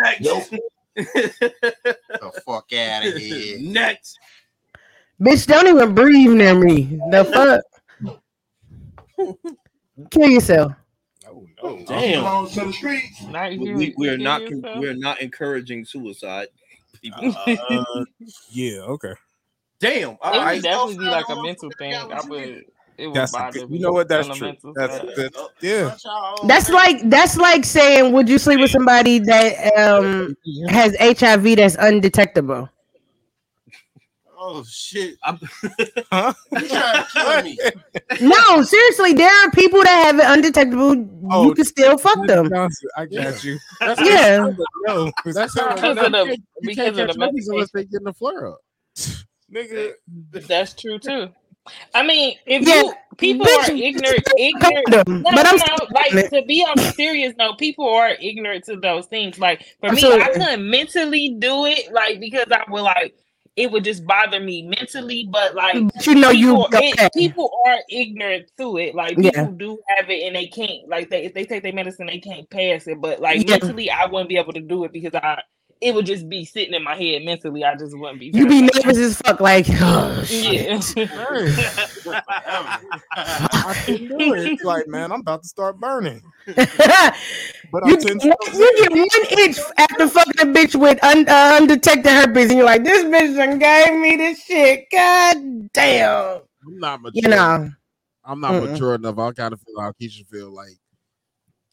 [0.00, 0.50] Next.
[0.96, 3.58] the fuck out of here.
[3.60, 4.18] Next.
[5.20, 6.98] Bitch, don't even breathe near me.
[7.10, 7.24] The
[9.18, 9.36] fuck?
[10.10, 10.72] Kill yourself.
[11.62, 11.84] Oh no.
[11.84, 12.20] Damn.
[12.20, 13.22] Belong to the streets.
[13.24, 14.78] Not we, we, we, are not yourself?
[14.78, 16.48] we are not encouraging suicide.
[17.14, 17.32] Uh,
[18.50, 18.80] yeah.
[18.80, 19.14] Okay.
[19.80, 20.16] Damn.
[20.20, 20.62] All It would right.
[20.62, 21.94] definitely be like a mental thing.
[21.94, 22.64] I would.
[22.98, 24.08] It would That's bother good, you know what?
[24.08, 24.48] That's true.
[24.48, 25.96] mental That's that's yeah.
[26.46, 30.36] That's like that's like saying, would you sleep with somebody that um
[30.68, 32.68] has HIV that's undetectable?
[34.42, 35.18] Oh shit!
[36.12, 36.32] Huh?
[36.52, 37.58] You trying to kill me?
[38.22, 40.94] No, seriously, there are people that have it undetectable.
[40.96, 42.50] you Oh, can still fuck them.
[42.96, 43.58] I got you.
[44.00, 44.48] Yeah.
[44.86, 47.52] No, That's how Because of the you because can't of the catch herpes medication.
[47.52, 48.60] unless they get in the flare up.
[49.52, 49.92] nigga.
[50.32, 51.28] That's true too.
[51.94, 54.86] I mean, if Yeah, you people bitch, are ignorant, ignorant.
[54.86, 55.22] Condom.
[55.22, 59.06] No, But I'm no, like to be on serious note, people are ignorant to those
[59.06, 59.38] things.
[59.38, 63.14] Like for me, I couldn't mentally do it, like because I would like
[63.56, 65.28] it would just bother me mentally.
[65.30, 68.94] But like But you know you people, it- people are ignorant to it.
[68.94, 69.30] Like Yeah.
[69.30, 70.88] people do have it and they can't.
[70.88, 73.00] Like they if they take their medicine, they can't pass it.
[73.00, 73.58] But like Yeah.
[73.58, 75.42] mentally, I wouldn't be able to do it because I
[75.80, 77.64] it would just be sitting in my head mentally.
[77.64, 78.30] I just wouldn't be.
[78.34, 80.24] You be nervous as fuck, like oh.
[80.30, 80.80] Yeah.
[83.16, 84.52] I can do it.
[84.52, 86.22] It's like, man, I'm about to start burning.
[86.46, 88.36] you, But I'm you ten get
[88.90, 89.08] one
[89.38, 93.36] inch after fucking a bitch with un, uh, undetected herpes, and you're like, this bitch
[93.36, 94.84] done gave me this shit.
[94.92, 96.40] God damn.
[96.66, 97.22] I'm not mature.
[97.22, 97.70] You know.
[98.22, 98.72] I'm not Mm-mm.
[98.72, 99.18] mature enough.
[99.18, 100.76] I kind of feel how Keisha feel like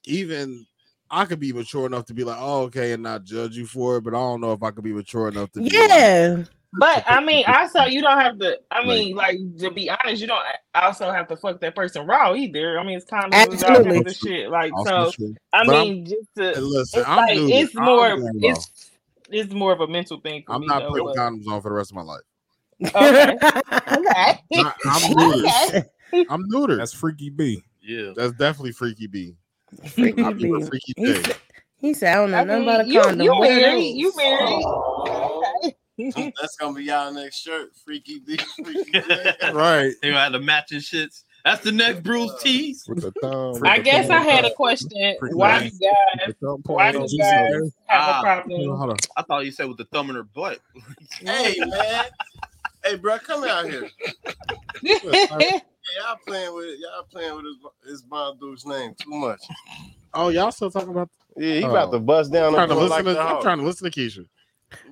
[0.05, 0.65] even
[1.09, 3.97] I could be mature enough to be like, oh, okay, and not judge you for
[3.97, 6.43] it, but I don't know if I could be mature enough to be like, Yeah.
[6.79, 8.59] But I mean, also you don't have to.
[8.71, 10.43] I mean, like to be honest, you don't
[10.75, 12.77] also have to fuck that person raw either.
[12.77, 14.01] I mean, it's kind of Absolutely.
[14.01, 14.49] the shit.
[14.51, 15.35] Like Also so, true.
[15.53, 17.47] I But I'm- mean, just to Hey, listen, it's I'm like new.
[17.49, 18.31] it's I'm more going raw.
[18.51, 18.91] it's
[19.29, 20.67] it's more of a mental thing for I'm me.
[20.67, 22.21] not though, putting but- condoms on for the rest of my life.
[22.85, 23.37] Okay.
[23.41, 24.41] okay.
[24.53, 25.85] I, I'm neutered.
[26.29, 26.77] I'm neutered.
[26.77, 27.63] That's freaky B.
[27.81, 28.11] Yeah.
[28.15, 29.35] That's definitely freaky B.
[29.89, 30.67] Freaky I be with B.
[30.67, 31.23] freaky He J.
[31.23, 31.37] said,
[31.79, 33.25] he said, I don't know I nothing mean, about a you condom.
[33.25, 33.73] you What married?
[33.75, 33.95] those?
[33.95, 34.65] You married?
[36.09, 36.33] Okay.
[36.39, 37.69] That's gonna be y'all next shirt.
[37.83, 38.37] Freaky B.
[38.63, 39.33] Freaky J.
[39.53, 39.93] Right.
[40.01, 41.23] They had the matching shits.
[41.43, 42.83] That's the next Bruce tease.
[42.87, 43.61] With the thumb.
[43.65, 45.15] I guess I had a question.
[45.31, 46.33] Why do you guys?
[46.65, 47.51] Why do you guys
[47.87, 48.19] have Ah.
[48.19, 48.77] a problem?
[48.77, 49.01] Hold.
[49.15, 50.59] I thought you said with the thumb in her butt.
[51.21, 52.05] Hey man.
[52.83, 53.89] Hey bro, come out here.
[55.95, 57.55] Yeah, y'all playing with y'all playing with his
[57.89, 59.41] his bomb dude's name too much.
[60.13, 61.09] Oh, y'all still talking about?
[61.35, 61.69] Yeah, he Oh.
[61.71, 63.13] about to bust down I'm trying to listen like to.
[63.13, 64.25] the I'm trying to listen to Keisha.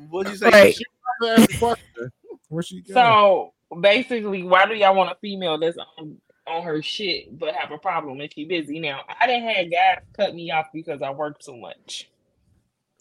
[0.09, 0.49] What'd you say?
[0.49, 0.76] Right.
[0.76, 0.84] She
[1.19, 2.11] about to ask a question.
[2.49, 2.93] Where she go?
[2.93, 6.17] So basically, why do y'all want a female that's on,
[6.47, 8.80] on her shit but have a problem if she busy?
[8.80, 12.09] Now, I didn't have guys cut me off because I work too much.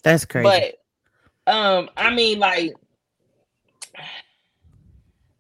[0.03, 0.45] That's crazy.
[1.47, 2.75] But um, I mean, like,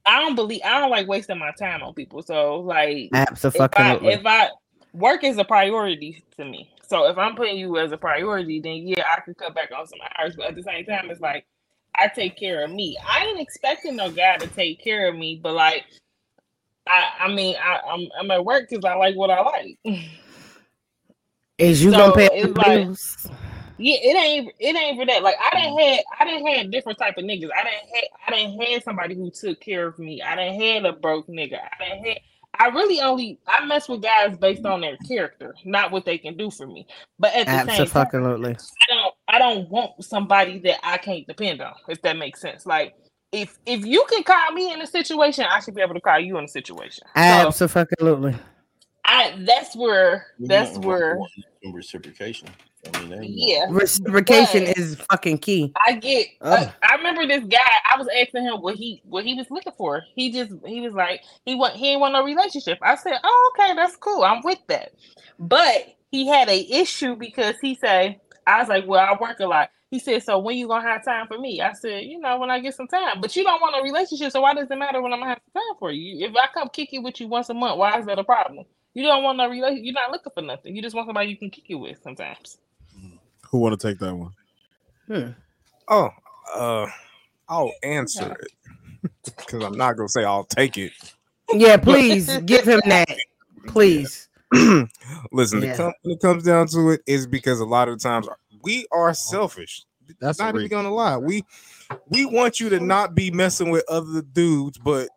[0.06, 2.22] I don't believe I don't like wasting my time on people.
[2.22, 4.12] So like, if I, Absolutely.
[4.14, 4.50] if I
[4.92, 6.70] work is a priority to me.
[6.86, 9.86] So if I'm putting you as a priority, then yeah, I could cut back on
[9.86, 10.36] some hours.
[10.36, 11.46] But at the same time, it's like
[11.96, 12.96] I take care of me.
[13.06, 15.84] I ain't expecting no guy to take care of me, but like,
[16.86, 19.78] I I mean, I, I'm I'm at work because I like what I like.
[21.58, 23.28] Is you So, gonna pay the like- bills?
[23.76, 25.22] Yeah, it ain't it ain't for that.
[25.22, 27.50] Like I didn't had I didn't had different type of niggas.
[27.56, 30.22] I didn't had I didn't had somebody who took care of me.
[30.22, 31.58] I didn't had a broke nigga.
[31.58, 32.18] I didn't had
[32.58, 36.36] I really only I mess with guys based on their character, not what they can
[36.36, 36.86] do for me.
[37.18, 38.52] But at the same time, Absolutely.
[38.52, 42.66] I don't I don't want somebody that I can't depend on, if that makes sense.
[42.66, 42.94] Like
[43.32, 46.20] if if you can call me in a situation, I should be able to call
[46.20, 47.04] you in a situation.
[47.08, 48.36] So Absolutely.
[49.04, 51.28] I that's where that's where wrong
[51.72, 52.48] Reciprocation.
[52.92, 53.66] I mean, yeah.
[53.70, 55.72] Reciprocation But- is fucking key.
[55.86, 56.28] I get.
[56.40, 56.52] Oh.
[56.52, 57.58] Uh, I remember this guy.
[57.92, 60.02] I was asking him what he what he was looking for.
[60.14, 62.78] He just he was like he want he didn't want no relationship.
[62.82, 64.22] I said, oh okay, that's cool.
[64.24, 64.92] I'm with that.
[65.38, 69.46] But he had a issue because he said I was like, well, I work a
[69.46, 69.70] lot.
[69.90, 71.60] He said, so when you gonna have time for me?
[71.60, 73.20] I said, you know, when I get some time.
[73.20, 75.40] But you don't want a relationship, so why does it matter when I'm gonna have
[75.54, 76.26] time for you?
[76.26, 78.64] If I come kick you with you once a month, why is that a problem?
[78.94, 79.84] You don't want no relationship.
[79.84, 80.74] You're not looking for nothing.
[80.74, 82.58] You just want somebody you can kick it with sometimes.
[83.54, 84.32] Who want to take that one?
[85.08, 85.28] Yeah.
[85.86, 86.08] Oh,
[86.56, 86.88] uh,
[87.48, 90.90] I'll answer it because I'm not gonna say I'll take it.
[91.52, 93.16] Yeah, please give him that.
[93.68, 94.28] Please.
[95.32, 95.70] Listen, Yeah.
[95.70, 98.26] the com- when it comes down to it, is because a lot of times
[98.64, 99.84] we are selfish.
[100.18, 101.16] That's not even gonna lie.
[101.16, 101.44] We
[102.08, 105.08] we want you to not be messing with other dudes, but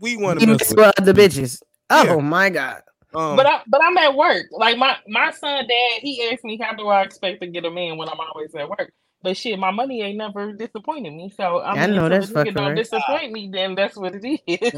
[0.00, 1.60] we want to mess mess with other bitches.
[1.90, 2.16] Oh Yeah.
[2.22, 2.80] my god.
[3.14, 4.46] Um, But I but I'm at work.
[4.52, 7.70] Like my my son dad, he asked me how do I expect to get a
[7.70, 8.92] man when I'm always at work.
[9.22, 11.32] But shit, my money ain't never disappointed me.
[11.36, 12.76] So I, I mean, know until that's a nigga fucking don't right.
[12.76, 14.72] disappoint me, then that's what it is.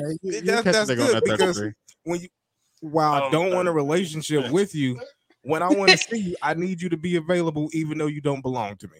[0.44, 1.62] that, that's good because
[2.02, 2.28] when you
[2.80, 5.00] while I Um, don't want a relationship with you,
[5.42, 8.20] when I want to see you, I need you to be available even though you
[8.20, 8.98] don't belong to me.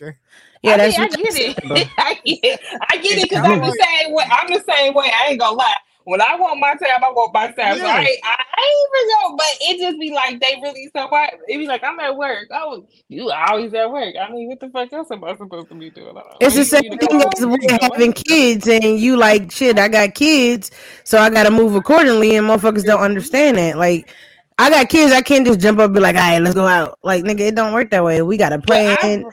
[0.00, 0.16] Okay.
[0.62, 1.90] Yeah, I, that's mean, I what get it.
[1.98, 2.60] I get it.
[2.90, 4.24] I get it because I'm I'm the same way.
[4.30, 5.10] I'm the same way.
[5.12, 5.76] I ain't gonna lie.
[6.04, 7.78] When I want my time, I want my time.
[7.78, 7.86] So Yeah.
[7.86, 11.08] I, ain't- I, I ain't even know, but it just be like they really so
[11.08, 11.34] what?
[11.48, 12.48] It be like I'm at work.
[12.52, 14.14] Oh, you always at work.
[14.20, 16.16] I mean, what the fuck else am I supposed to be doing?
[16.16, 16.40] I don't know.
[16.40, 18.12] It's the same thing as home, we you having home.
[18.12, 19.78] kids and you like shit.
[19.78, 20.70] I got kids,
[21.04, 23.78] so I gotta move accordingly, and motherfuckers don't understand that.
[23.78, 24.14] Like,
[24.58, 26.66] I got kids, I can't just jump up and be like, "All right, let's go
[26.66, 28.22] out." Like, nigga, it don't work that way.
[28.22, 28.98] We gotta plan.
[29.02, 29.24] I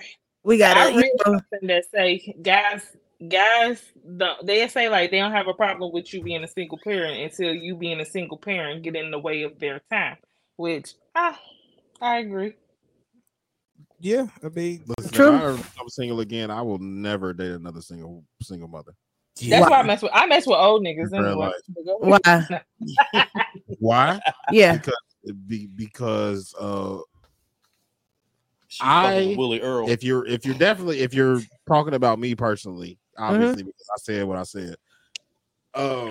[0.44, 0.82] We gotta.
[0.82, 2.84] I you read know, something that say guys
[3.28, 3.82] guys
[4.18, 7.22] don't they say like they don't have a problem with you being a single parent
[7.22, 10.18] until you being a single parent get in the way of their time.
[10.56, 11.40] Which ah,
[12.02, 12.54] I agree.
[14.02, 15.36] Yeah, I mean, Listen, True.
[15.36, 18.94] if I ever become single again, I will never date another single single mother.
[19.48, 21.52] That's why I mess with I mess with old niggas anyway.
[22.02, 22.20] life.
[23.06, 23.24] Why?
[23.80, 24.20] Why?
[24.52, 24.74] Yeah.
[24.74, 24.96] Because
[25.48, 27.00] be, because uh
[28.68, 29.90] She I with Willie Earl.
[29.90, 33.34] if you're if you're definitely if you're talking about me personally, Mm-hmm.
[33.34, 34.76] obviously because I said what I said.
[35.74, 36.10] Um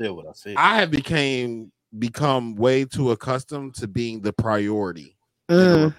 [0.00, 0.54] said what I said.
[0.56, 5.16] I have became become way too accustomed to being the priority.
[5.50, 5.94] Mm.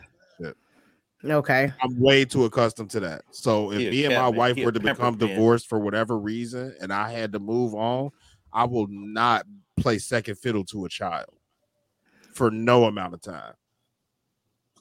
[1.24, 1.72] Okay.
[1.84, 3.24] I'm way too accustomed to that.
[3.30, 5.30] So if He me and my wife were to pampered become man.
[5.30, 8.10] divorced for whatever reason and I had to move on,
[8.52, 9.46] I will not
[9.78, 11.30] play second fiddle to a child
[12.34, 13.54] for no amount of time.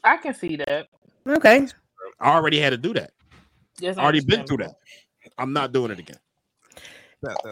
[0.03, 0.89] I can see that.
[1.27, 1.67] Okay.
[2.19, 3.11] I already had to do that.
[3.79, 4.75] Yes, I already been through that.
[5.41, 6.19] I'm not doing it again.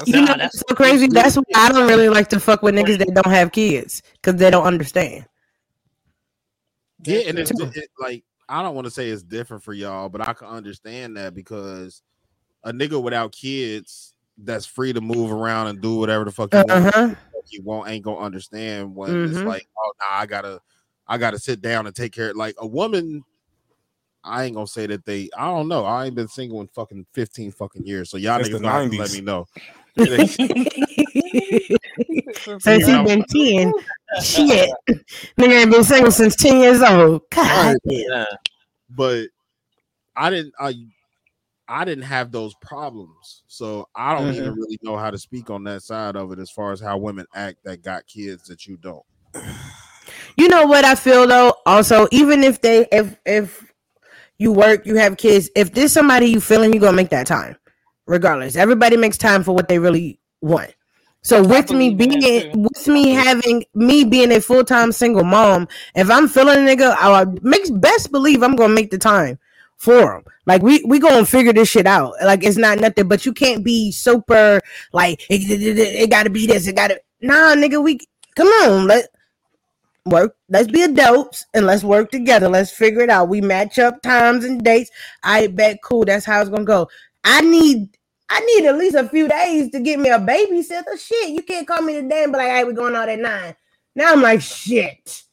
[0.07, 1.09] You know, that's so crazy.
[1.09, 4.37] That's why I don't really like to fuck with niggas that don't have kids because
[4.39, 5.27] they don't understand.
[7.05, 10.27] Yeah, and it's it, like I don't want to say it's different for y'all, but
[10.27, 12.03] I can understand that because
[12.65, 16.61] a nigga without kids that's free to move around and do whatever the fuck you
[16.61, 16.91] Uh-huh.
[16.93, 19.47] want, he won't ain't gonna understand when it's Mhm.
[19.47, 20.61] like, oh nah, I gotta
[21.07, 22.35] I gotta sit down and take care.
[22.35, 23.25] Like a woman,
[24.29, 25.29] I ain't gonna say that they.
[25.37, 25.85] I don't know.
[25.85, 28.73] I ain't been single in fucking fifteen fucking years, so y'all Since niggas the gonna
[28.73, 28.99] have to 90s.
[28.99, 29.47] let me know.
[32.61, 33.73] Since he been 10.
[34.23, 34.71] Shit.
[35.39, 37.23] Nigga ain't been single since 10 years old.
[37.31, 37.77] God.
[37.85, 38.27] Right.
[38.91, 39.27] But
[40.17, 40.75] I didn't I
[41.69, 43.43] I didn't have those problems.
[43.47, 44.57] So I don't even Mhm.
[44.57, 47.27] really know how to speak on that side of it as far as how women
[47.35, 49.05] act that got kids that you don't.
[50.37, 51.55] You know what I feel though?
[51.67, 53.68] Also, even if they if if
[54.39, 57.57] you work, you have kids, if there's somebody you feeling, you gonna make that time.
[58.07, 58.57] Regardless.
[58.57, 60.75] Everybody makes time for what they really want.
[61.23, 66.29] So with me being with me having me being a full-time single mom, if I'm
[66.29, 69.39] feeling a nigga, I makes best believe I'm gonna make the time
[69.77, 70.25] for him.
[70.47, 72.15] Like we we gonna figure this shit out.
[72.25, 74.61] Like it's not nothing, but you can't be super
[74.93, 76.67] like it, it, it, it gotta be this.
[76.67, 77.83] It gotta nah, nigga.
[77.83, 77.99] We
[78.35, 78.87] come on.
[78.87, 79.09] Let
[80.09, 80.37] work.
[80.49, 82.49] Let's be adults and let's work together.
[82.49, 83.29] Let's figure it out.
[83.29, 84.91] We match up times and dates.
[85.23, 86.05] I bet cool.
[86.05, 86.89] That's how it's gonna go.
[87.25, 87.97] I need
[88.29, 90.99] I need at least a few days to get me a babysitter.
[90.99, 93.55] Shit, you can't call me today and be like, "Hey, we're going out at nine.
[93.95, 95.25] Now I'm like, shit.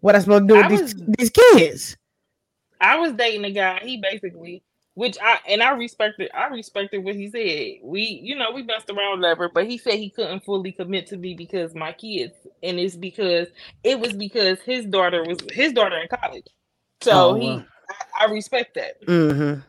[0.00, 1.96] What I supposed to do with I these, these kids?
[2.80, 3.80] I was dating a guy.
[3.82, 4.62] He basically,
[5.00, 6.30] which I and I respected.
[6.34, 7.80] I respected what he said.
[7.88, 9.48] We, you know, we messed around, whatever.
[9.48, 13.48] But he said he couldn't fully commit to me because my kids, and it's because
[13.84, 16.46] it was because his daughter was his daughter in college.
[17.02, 17.64] So Oh, he, wow.
[18.20, 19.60] I, I respect that Mm-hmm.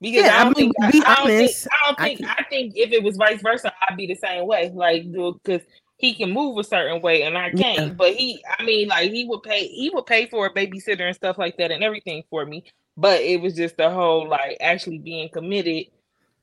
[0.00, 2.10] because Yeah, I I don't mean, think be I, I don't think I don't I
[2.12, 4.70] think I, think if it was vice versa, I'd be the same way.
[4.74, 5.62] Like, because
[5.98, 7.88] he can move a certain way and I can't.
[7.88, 7.94] Yeah.
[7.96, 11.16] But he, I mean, like he would pay, he would pay for a babysitter and
[11.16, 12.64] stuff like that and everything for me.
[12.96, 15.86] But it was just the whole like actually being committed.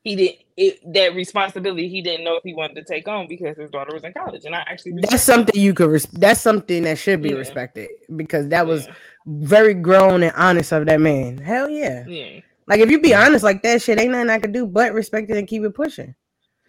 [0.02, 1.90] He didn't it, that responsibility.
[1.90, 4.46] He didn't know if he wanted to take on because his daughter was in college,
[4.46, 5.90] and I actually That's something you could.
[5.90, 7.36] Res- that's something that should be Yeah.
[7.36, 8.88] respected because that was
[9.28, 11.38] very grown and honest of that man.
[11.38, 12.06] Hell yeah.
[12.08, 12.40] Yeah.
[12.66, 15.30] Like if you be honest like that, shit ain't nothing I could do but respect
[15.30, 16.16] it and keep it pushing.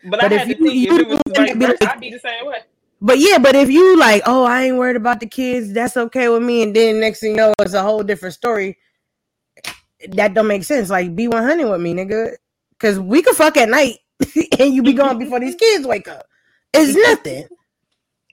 [0.04, 1.20] But, But I if had you- to think you if it was
[1.56, 2.58] be like- I'd be the same way.
[3.02, 6.28] But yeah, but if you like, oh, I ain't worried about the kids, that's okay
[6.28, 6.62] with me.
[6.64, 8.76] And then next thing you know, it's a whole different story.
[10.08, 10.90] That don't make sense.
[10.90, 12.36] Like, be one hundred with me, nigga.
[12.78, 13.98] Cause we could fuck at night
[14.58, 16.26] and you be gone before these kids wake up.
[16.72, 17.46] It's nothing.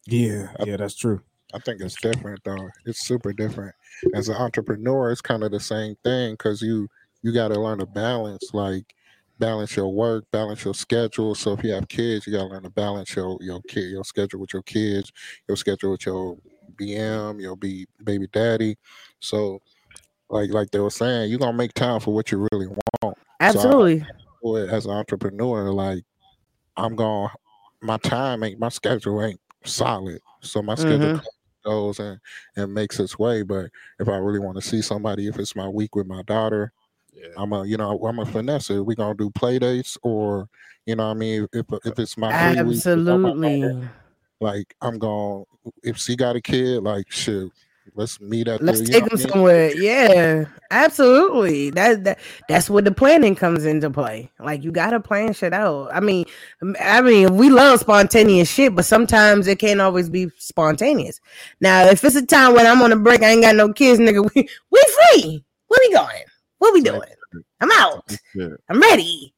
[0.06, 1.22] Yeah, yeah, that's true.
[1.54, 2.70] I think it's different though.
[2.86, 3.76] It's super different.
[4.14, 6.88] As an entrepreneur, it's kind of the same thing because you
[7.24, 8.94] you got to learn to balance, like
[9.40, 11.36] balance your work, balance your schedule.
[11.36, 14.04] So if you have kids, you got to learn to balance your your kid, your
[14.04, 15.12] schedule with your kids,
[15.48, 16.38] your schedule with your
[16.76, 18.78] BM, your be baby daddy.
[19.20, 19.60] So
[20.30, 22.84] like like they were saying, you're gonna make time for what you really want.
[23.04, 24.06] So I- Absolutely.
[24.42, 26.04] well, as an entrepreneur, like
[26.76, 27.30] I'm going,
[27.82, 30.20] my time ain't, my schedule ain't solid.
[30.42, 31.24] So my schedule Mhm.
[31.64, 32.20] goes and
[32.56, 33.42] and makes its way.
[33.42, 36.72] But if I really want to see somebody, if it's my week with my daughter,
[37.36, 38.70] I'm a, you know, I'm a finesse.
[38.70, 38.86] it.
[38.86, 40.50] We gonna do play dates, or
[40.86, 43.60] you know, what I mean, if if it's my free week, with my Absolutely.
[43.62, 43.92] daughter,
[44.40, 45.46] like I'm going.
[45.84, 47.50] If she got a kid, like shit,
[47.96, 48.62] let's meet up.
[48.62, 49.72] Let's take them somewhere.
[49.76, 51.70] Yeah, absolutely.
[51.72, 54.32] That that that's where the planning comes into play.
[54.40, 55.90] Like you gotta plan shit out.
[55.94, 56.26] I mean,
[56.80, 61.20] I mean, we love spontaneous shit, but sometimes it can't always be spontaneous.
[61.62, 64.00] Now, if it's a time when I'm on a break, I ain't got no kids,
[64.00, 64.28] nigga.
[64.36, 65.44] We we free.
[65.68, 66.24] Where we going?
[66.60, 67.02] What we doing?
[67.62, 68.16] I'm out.
[68.70, 69.34] I'm ready.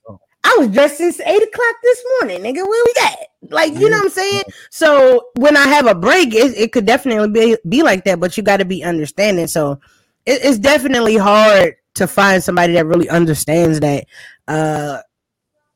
[0.50, 2.68] I was dressed since eight o'clock this morning, nigga.
[2.68, 3.20] Where we at?
[3.52, 4.44] Like, you know what I'm saying?
[4.72, 8.36] So when I have a break, it, it could definitely be be like that, but
[8.36, 9.46] you got to be understanding.
[9.46, 9.74] So
[10.26, 14.06] it, it's definitely hard to find somebody that really understands that,
[14.48, 15.00] uh,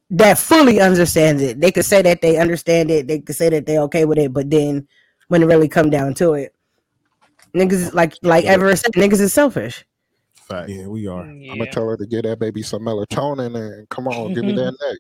[0.10, 1.60] that fully understands it.
[1.60, 3.08] They could say that they understand it.
[3.08, 4.88] They could say that they're okay with it, but then
[5.28, 6.56] when it really come down to it,
[7.56, 9.86] niggas is like like Everett said, niggas is selfish.
[10.50, 11.22] Yeah, we are.
[11.24, 14.52] I'm gonna tell her to get that baby some melatonin and come on, give me
[14.56, 14.98] that neck.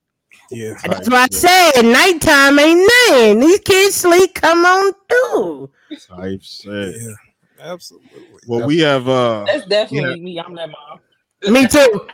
[0.52, 3.40] Yeah, And that's why I said nighttime ain't nothing.
[3.40, 4.36] These kids sleep.
[4.36, 5.70] Come on through.
[6.08, 6.96] Type shit.
[7.02, 7.14] Yeah,
[7.60, 8.40] absolutely.
[8.48, 10.40] Well, we have uh That's definitely me.
[10.40, 11.54] I'm that mom.
[11.54, 12.08] Me too.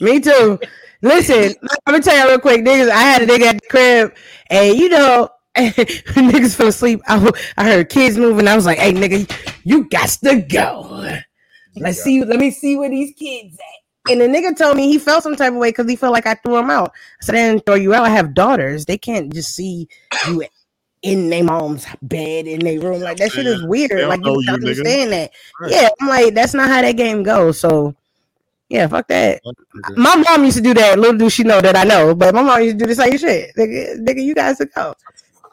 [0.00, 0.58] Me too.
[1.02, 1.54] Listen,
[1.86, 2.90] I'm gonna tell you real quick, niggas.
[2.90, 4.14] I had a nigga at the crib,
[4.50, 7.00] and you know, niggas fell asleep.
[7.06, 8.46] I heard kids moving.
[8.46, 9.30] I was like, "Hey, nigga,
[9.64, 11.18] you got to go.
[11.76, 12.24] Let's see.
[12.24, 15.36] Let me see where these kids at." And the nigga told me he felt some
[15.36, 16.92] type of way because he felt like I threw him out.
[17.20, 18.04] I said, "I didn't throw you out.
[18.04, 18.86] I have daughters.
[18.86, 19.88] They can't just see
[20.26, 20.44] you
[21.02, 23.00] in their mom's bed in their room.
[23.00, 24.08] Like that shit is weird.
[24.08, 24.68] Like you you, don't nigga.
[24.68, 25.30] understand that.
[25.60, 25.70] Right.
[25.70, 27.58] Yeah, I'm like, that's not how that game goes.
[27.58, 27.94] So."
[28.70, 29.42] Yeah, fuck that.
[29.96, 30.96] My mom used to do that.
[30.96, 33.18] Little does she know that I know, but my mom used to do the same
[33.18, 33.50] shit.
[33.56, 34.94] Nigga, nigga you guys to go.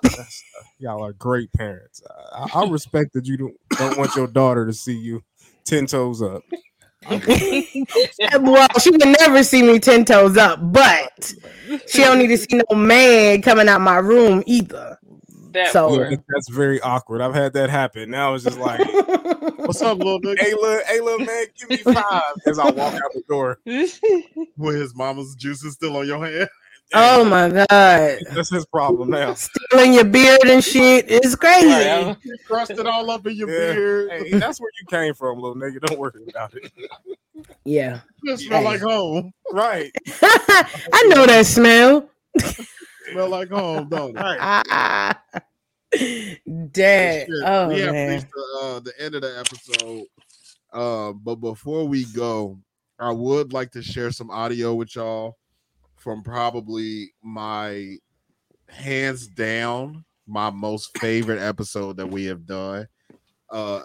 [0.03, 0.23] Uh,
[0.77, 2.03] y'all are great parents.
[2.31, 5.23] I, I respect that you don't, don't want your daughter to see you
[5.67, 6.41] ten toes up.
[7.09, 11.33] well, she would never see me ten toes up, but
[11.87, 14.97] she don't need to see no man coming out my room either.
[15.51, 17.21] That So- Yeah, that's very awkward.
[17.21, 18.09] I've had that happen.
[18.11, 18.79] Now it's just like,
[19.57, 20.39] what's up, little nigga?
[20.39, 23.59] Hey, little, hey, little man, give me five as I walk out the door.
[24.57, 26.49] With his mama's juice is still on your hand.
[26.93, 28.19] Oh my god.
[28.33, 29.33] That's his problem now.
[29.33, 31.05] Stealing your beard and shit.
[31.09, 32.15] It's crazy.
[32.47, 33.73] Crusted all up in your Yeah.
[33.73, 34.11] beard.
[34.11, 35.81] Hey, that's where you came from, little nigga.
[35.81, 36.71] Don't worry about it.
[37.65, 37.99] Yeah.
[38.23, 39.33] You smell like home.
[39.51, 39.91] Right.
[40.21, 42.09] I know that smell.
[43.11, 44.37] Smell like home, don't it?
[44.39, 45.21] Ah,
[46.71, 47.27] Dad.
[47.45, 50.05] Oh we have reached the, uh, the end of the episode.
[50.71, 52.57] Uh, but before we go,
[52.99, 55.37] I would like to share some audio with y'all
[56.07, 57.97] from probably my
[58.69, 62.87] hands down my most favorite episode that we have done.
[63.49, 63.81] Uh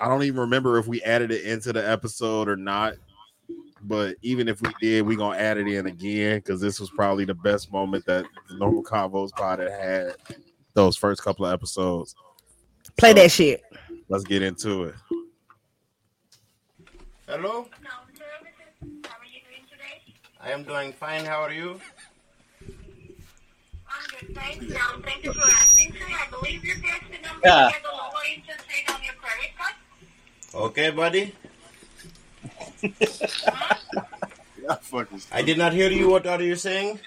[0.00, 2.94] I don't even remember if we added it into the episode or not.
[3.82, 7.26] But even if we did, we gonna add it in again because this was probably
[7.26, 10.14] the best moment that the normal convos pod had had
[10.72, 12.14] those first couple of episodes.
[12.96, 13.62] Play that shit.
[14.08, 14.94] Let's get into it.
[17.26, 17.68] Hello?
[20.42, 21.24] I am doing fine.
[21.24, 21.80] How are you?
[22.60, 22.66] I'm
[24.10, 24.34] good.
[24.34, 24.94] Thanks, John.
[24.96, 25.98] Um, thank you for asking, sir.
[26.08, 27.66] I believe you're pressed the number Yeah.
[27.68, 29.74] to get the lower interest rate on your credit card.
[30.54, 31.34] Okay, buddy.
[35.32, 36.08] I did not hear you.
[36.08, 36.88] What are you saying?
[36.88, 36.98] I'm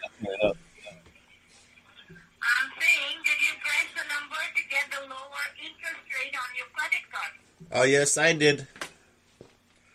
[2.77, 7.03] saying, did you press the number to get the lower interest rate on your credit
[7.10, 7.31] card?
[7.72, 8.68] Oh, yes, I did.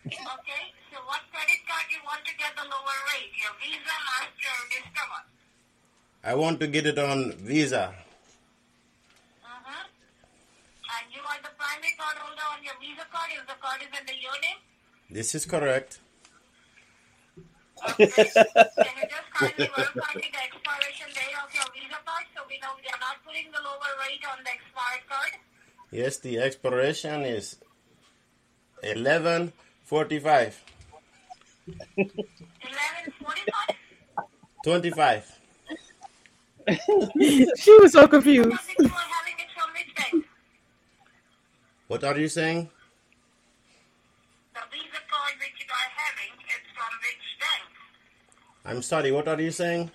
[0.05, 2.25] Okay, so what credit card you want
[2.89, 3.33] to get the lower rate?
[3.37, 5.21] Your Visa, Master, Discover?
[6.23, 7.93] I want to get it on Visa.
[9.43, 9.87] Uh-huh.
[10.99, 13.87] And you are the primary card holder on your Visa card if the card is
[13.97, 14.59] under your name?
[15.09, 15.99] This is correct.
[17.79, 18.35] Can you just
[19.33, 23.23] kindly verify the expiration date of your Visa card so we know we are not
[23.25, 25.39] putting the lower rate on the expired card?
[25.91, 27.57] Yes, the expiration is
[28.83, 30.63] 1145.
[31.95, 33.75] 1145?
[34.63, 35.39] 25.
[37.57, 38.51] she was so confused.
[41.87, 42.69] What are you saying?
[44.53, 47.63] The Visa card which you are having is from which bank?
[48.65, 49.89] I'm sorry, what are you saying?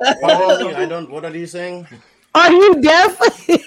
[0.00, 1.10] I don't.
[1.10, 1.86] What are you saying?
[2.34, 3.20] Are you deaf?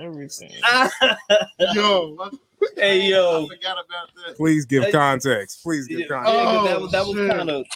[0.00, 0.50] Everything.
[1.74, 2.16] yo,
[2.76, 4.36] hey yo, I forgot about that.
[4.36, 5.62] Please give context.
[5.62, 6.34] Please give Yeah, context.
[6.34, 7.66] yeah, 'cause that was that was oh, kind of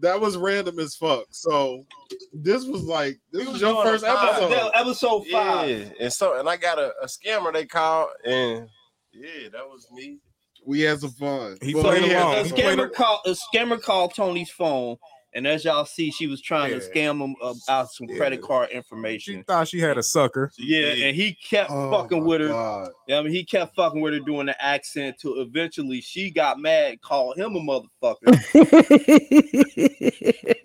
[0.00, 1.26] That was random as fuck.
[1.30, 1.84] So
[2.32, 4.70] this was like this was your first a episode.
[4.74, 5.68] episode five.
[5.70, 8.68] Yeah, and so and I got a, a scammer they called, and
[9.12, 10.18] yeah, that was me.
[10.66, 11.56] We had some fun.
[11.62, 12.34] He Well, played we along.
[12.34, 12.76] A some He fun.
[12.76, 14.96] played scammer called a scammer called Tony's phone,
[15.32, 19.36] and as y'all see, she was trying to scam him about some credit card information.
[19.36, 20.50] She thought she had a sucker.
[20.58, 22.48] Yeah, and he kept Oh fucking with her.
[22.48, 22.90] God.
[23.10, 27.00] I mean, he kept fucking with her doing the accent till eventually she got mad
[27.00, 28.16] called him a motherfucker.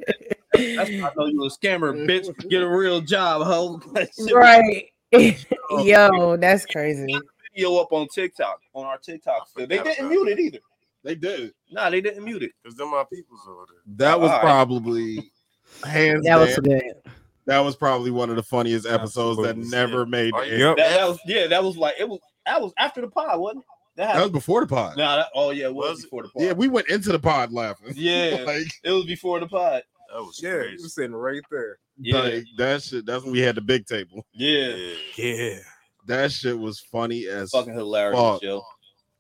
[0.56, 2.50] That's why I know you a scammer, bitch.
[2.50, 3.82] Get a real job, hoe.
[3.94, 4.86] That shit was right.
[5.86, 7.16] Yo, that's crazy.
[7.54, 9.48] Video up on TikTok on our TikTok.
[9.48, 9.68] Still.
[9.68, 10.60] They didn't mute it either.
[11.06, 11.54] They did.
[11.72, 12.52] Nah, they didn't mute it.
[12.66, 13.82] Cause them my people's over there.
[13.98, 14.42] That was All right.
[14.44, 15.32] probably
[15.86, 16.84] hands That was down, good.
[17.46, 19.64] That was probably one of the funniest episodes Absolutely.
[19.64, 20.34] that never made.
[20.36, 20.58] Oh, yeah.
[20.58, 20.78] Yep.
[20.78, 21.48] That, that was yeah.
[21.48, 22.20] That was like it was.
[22.48, 23.66] That was after the pod, wasn't it?
[23.98, 24.98] That That was before the pod.
[24.98, 26.44] Nah, that, oh yeah, it was, Was before the pod.
[26.44, 27.92] Yeah, we went into the pod laughing.
[27.96, 28.42] Yeah.
[28.48, 29.84] like, it was before the pod.
[30.12, 30.84] That was Yeah, he crazy.
[30.84, 31.78] was sitting right there.
[32.00, 33.06] Yeah, like, that shit.
[33.06, 34.26] That's when we had the big table.
[34.34, 34.96] yeah, Yeah.
[35.18, 35.60] Yeah.
[36.08, 38.42] That shit was funny as fucking hilarious, Fuck.
[38.44, 38.62] yo.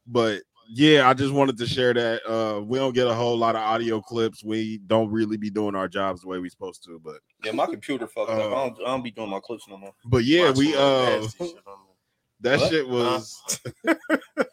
[0.07, 2.21] but yeah, I just wanted to share that.
[2.29, 4.43] Uh, we don't get a whole lot of audio clips.
[4.43, 7.65] We don't really be doing our jobs the way we supposed to, but Yeah, my
[7.65, 8.39] computer fucked up.
[8.39, 9.93] Uh, I don't, I don't be doing my clips no more.
[10.05, 11.55] but yeah, Watch we uh shit
[12.41, 12.69] that What?
[12.69, 13.43] shit was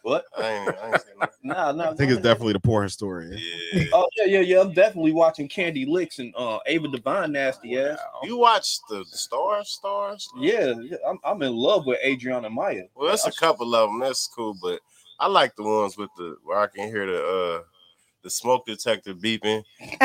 [0.03, 0.25] What?
[0.37, 1.35] I ain't, I ain't saying nothing.
[1.45, 1.91] Nah, nah.
[1.91, 3.39] I think it's definitely the poor historian.
[3.73, 3.85] Yeah.
[3.93, 4.61] Oh yeah, yeah, yeah.
[4.61, 7.99] I'm definitely watching Candy Licks and uh Ava Devine nasty ass.
[8.23, 10.29] You watch the Stars, Stars?
[10.39, 12.85] Yeah, yeah, I'm, I'm in love with Adriana Maya.
[12.95, 14.01] Well, that's a couple of them.
[14.01, 14.81] That's cool, but
[15.23, 17.63] I like the ones with the where I can hear the uh
[18.25, 19.63] the smoke detector beeping.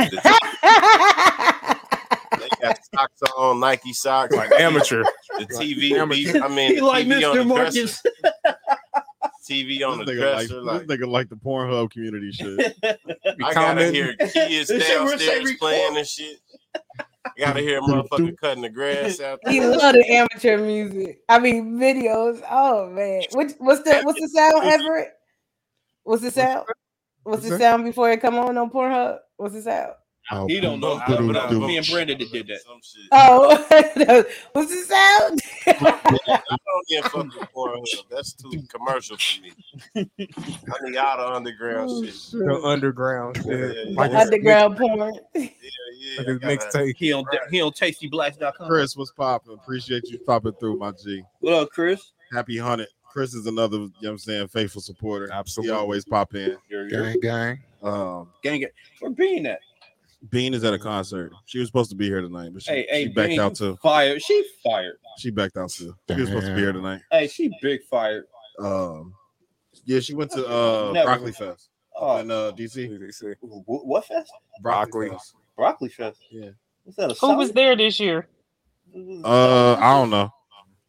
[2.39, 5.03] They got socks on, Nike socks, Like amateur.
[5.39, 6.34] the TV Amateur.
[6.34, 6.44] beep.
[6.44, 7.48] I mean, He like TV Mr.
[7.48, 8.03] Marcus.
[9.49, 10.56] TV on the This nigga, like, dresser.
[10.56, 12.76] this Like, nigga like the Pornhub community shit.
[12.84, 12.98] I
[13.39, 13.94] gotta commenting.
[13.94, 16.39] hear kids This shit where downstairs playing and shit.
[17.26, 19.76] I gotta hear a motherfucker cutting the grass out He there.
[19.76, 21.22] love the amateur music.
[21.27, 22.41] I mean videos.
[22.49, 23.23] Oh man.
[23.34, 25.14] Which what's the what's the sound, Everett?
[26.03, 26.65] What's the sound?
[27.23, 29.19] What's the sound before it come on on Pornhub?
[29.35, 29.94] What's the sound?
[30.31, 31.01] Oh, He don't know.
[31.07, 32.59] boom, But, uh, me and Brandon that did that.
[33.11, 35.41] Oh, what's the sound?
[35.67, 38.09] I don't get fucking Pornhub.
[38.09, 39.51] That's too commercial for me.
[39.95, 42.13] I need all the underground shit.
[42.31, 43.95] The underground Yeah, yeah, yeah.
[43.95, 45.13] Like Underground porn.
[45.33, 45.41] Yeah,
[45.97, 46.17] yeah.
[46.17, 46.93] Like his mixtape.
[46.97, 48.67] He on he on tastyblacks.com.
[48.67, 49.53] Chris, what's popping?
[49.53, 51.23] Appreciate you popping through, my G.
[51.39, 52.11] What up, Chris?
[52.33, 52.87] Happy hunted.
[53.09, 55.29] Chris is another, you know what I'm saying, faithful supporter.
[55.31, 55.73] Absolutely.
[55.73, 56.57] He always pop in.
[56.69, 57.59] Gang, gang.
[57.81, 58.73] Um, Gang it.
[58.99, 59.59] Where Bean at?
[60.30, 61.31] Bean is at a concert.
[61.45, 63.56] She was supposed to be here tonight, but she, Hey, hey, she backed Bean, out
[63.56, 63.77] too.
[63.81, 64.22] Fired.
[64.22, 64.98] She fired.
[65.19, 65.95] She backed out too.
[66.10, 67.02] She was supposed to be here tonight.
[67.11, 68.26] Hey, she big fired.
[68.60, 69.14] Um,
[69.85, 71.06] yeah, she went to uh Never.
[71.06, 72.89] Broccoli Fest Oh, in uh DC.
[72.89, 73.35] DC.
[73.41, 74.31] wh- what fest?
[74.61, 75.07] Broccoli.
[75.07, 75.10] Broccoli.
[75.10, 75.34] Fest.
[75.56, 76.19] Broccoli fest.
[76.31, 76.49] Yeah.
[76.84, 77.11] What's that?
[77.11, 78.27] A Who was there this year?
[79.23, 80.31] Uh, I don't know.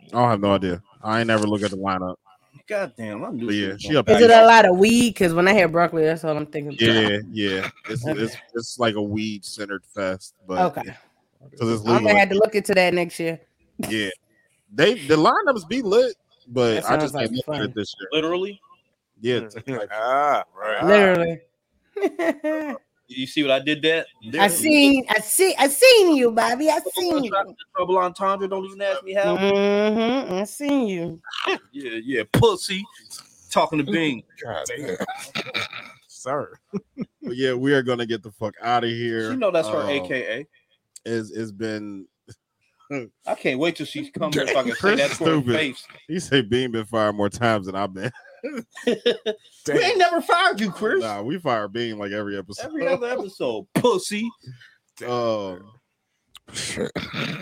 [0.07, 0.83] I don't have no idea.
[1.03, 2.17] I ain't never look at the lineup.
[2.69, 3.47] God damn, I knew.
[3.47, 5.11] But she yeah, she up Is it a lot of weed?
[5.15, 6.75] Because when I hear broccoli, that's all I'm thinking.
[6.75, 6.81] about.
[6.81, 7.71] Yeah, yeah.
[7.89, 10.95] It's it's it's like a weed centered fest, but Okay.
[11.51, 13.41] because it's I'm gonna have to look into that next year.
[13.89, 14.11] Yeah,
[14.73, 16.15] they the lineups be lit,
[16.47, 17.71] but That I just like ain't looking at fun.
[17.71, 18.09] it this year.
[18.13, 18.61] Literally.
[19.21, 20.85] Yeah, it's like, Ah, Right.
[20.85, 21.41] Literally.
[23.09, 24.07] You see what I did that?
[24.39, 26.69] I seen, I see, I seen you, Bobby.
[26.69, 27.31] I seen you.
[27.75, 28.47] Trouble on entendre.
[28.47, 29.37] Don't even ask me how.
[29.37, 30.35] Mm-hmm.
[30.35, 31.21] I seen you.
[31.73, 32.23] Yeah, yeah.
[32.33, 32.85] Pussy.
[33.51, 34.23] Talking to Bing.
[34.45, 34.97] God damn.
[36.09, 36.53] sir.
[37.23, 39.31] but yeah, we are gonna get the fuck out of here.
[39.31, 40.47] You know that's her Um, AKA.
[41.07, 42.07] Is it's been
[43.27, 45.31] I can't wait till she comes if I can say Chris that is to her
[45.41, 45.55] stupid.
[45.55, 45.87] face.
[46.09, 48.11] He say Bean been fired more times than I've been.
[49.69, 51.03] We ain't never fired you, Chris.
[51.03, 52.67] Nah, we fire Bean like every episode.
[52.67, 54.29] Every other episode, pussy.
[55.07, 55.73] Um,
[56.53, 56.91] Shit.
[56.97, 57.35] yeah,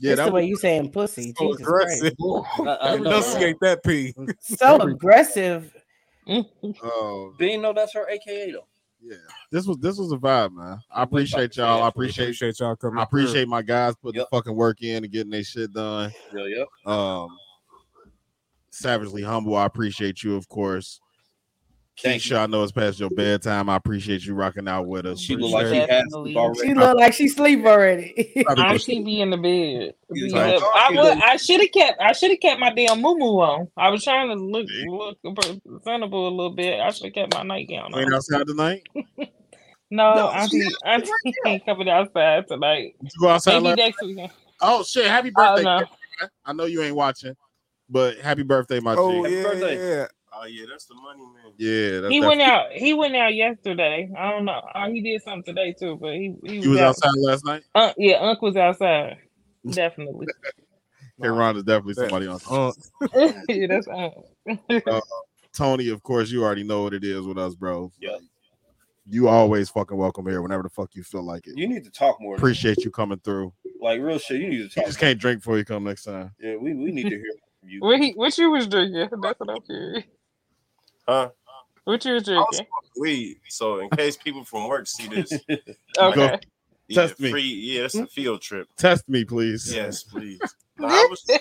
[0.00, 1.32] That's that the way you saying pussy.
[1.38, 2.12] So Jesus aggressive.
[2.20, 3.10] I, I know.
[3.10, 4.14] Enunciate that P.
[4.40, 5.72] So aggressive.
[6.28, 8.66] um, Bean know that's her AKA though.
[9.02, 9.16] yeah.
[9.50, 10.78] This was this was a vibe, man.
[10.90, 11.82] I appreciate y'all.
[11.82, 12.98] I appreciate Appreciate y'all coming.
[12.98, 14.28] I appreciate my guys putting Yep.
[14.30, 16.12] the fucking work in and getting their shit done.
[16.34, 16.64] Yeah, yeah.
[16.84, 17.36] Um,
[18.80, 19.56] savagely humble.
[19.56, 21.00] I appreciate you, of course.
[22.02, 23.68] Thank Keisha, I know it's past your bedtime.
[23.68, 25.20] I appreciate you rocking out with us.
[25.20, 26.36] She look like she Appreciate has Definitely.
[26.36, 26.60] already.
[26.68, 28.44] She look like she sleep already.
[28.48, 29.92] I should be in the bed.
[30.14, 31.18] Be like- I would.
[31.22, 32.00] I should have kept.
[32.00, 33.68] I should have kept my damn moo on.
[33.76, 35.18] I was trying to look look
[35.66, 36.80] presentable a little bit.
[36.80, 37.98] I should have kept my nightgown you.
[37.98, 38.14] Ain't on.
[38.14, 38.82] outside tonight?
[39.92, 41.10] No, No, auntie, auntie
[41.46, 42.94] ain't coming outside tonight.
[43.02, 43.54] You go outside?
[43.54, 44.30] Maybe last- next weekend.
[44.60, 45.06] Oh shit!
[45.06, 45.64] Happy Oh birthday!
[45.64, 46.28] no.
[46.44, 47.34] I know you ain't watching,
[47.90, 49.36] but happy birthday, my Oh G.
[49.36, 49.98] yeah, birthday.
[49.98, 50.06] yeah.
[50.32, 51.52] Oh yeah, that's the money man.
[51.58, 52.72] Yeah, that's He that- went out.
[52.72, 54.10] He went out yesterday.
[54.16, 54.62] I don't know.
[54.74, 56.88] Uh, he did something today too, but he he was, You was out.
[56.90, 57.62] outside last night.
[57.74, 59.18] Uh, yeah, Unc was outside.
[59.70, 60.26] Definitely.
[61.20, 62.38] Hey, Ron is definitely somebody on.
[62.48, 62.72] Uh,
[63.48, 64.94] yeah, that's Unc.
[65.52, 67.90] Tony, of course, you already know what it is with us, bro.
[68.00, 68.20] Yep.
[69.08, 71.58] You always fucking welcome here whenever the fuck you feel like it.
[71.58, 72.36] You need to talk more.
[72.36, 73.52] Appreciate you coming through.
[73.80, 74.40] Like real shit.
[74.40, 74.86] You need to You talk.
[74.86, 76.30] just can't drink before you come next time.
[76.40, 77.80] Yeah, we, we need to hear from you.
[77.80, 79.08] what he what you was drinking?
[79.22, 80.04] That's what I'm curious.
[81.06, 81.30] Huh?
[81.84, 82.66] What you was I was drinking?
[82.96, 83.40] weed.
[83.48, 85.32] So in case people from work see this,
[85.98, 86.38] Okay.
[86.88, 87.30] yeah, Test me.
[87.30, 87.42] free.
[87.42, 88.68] Yeah, it's a field trip.
[88.76, 89.72] Test me, please.
[89.72, 90.40] Yes, please.
[90.78, 91.40] No, I was, was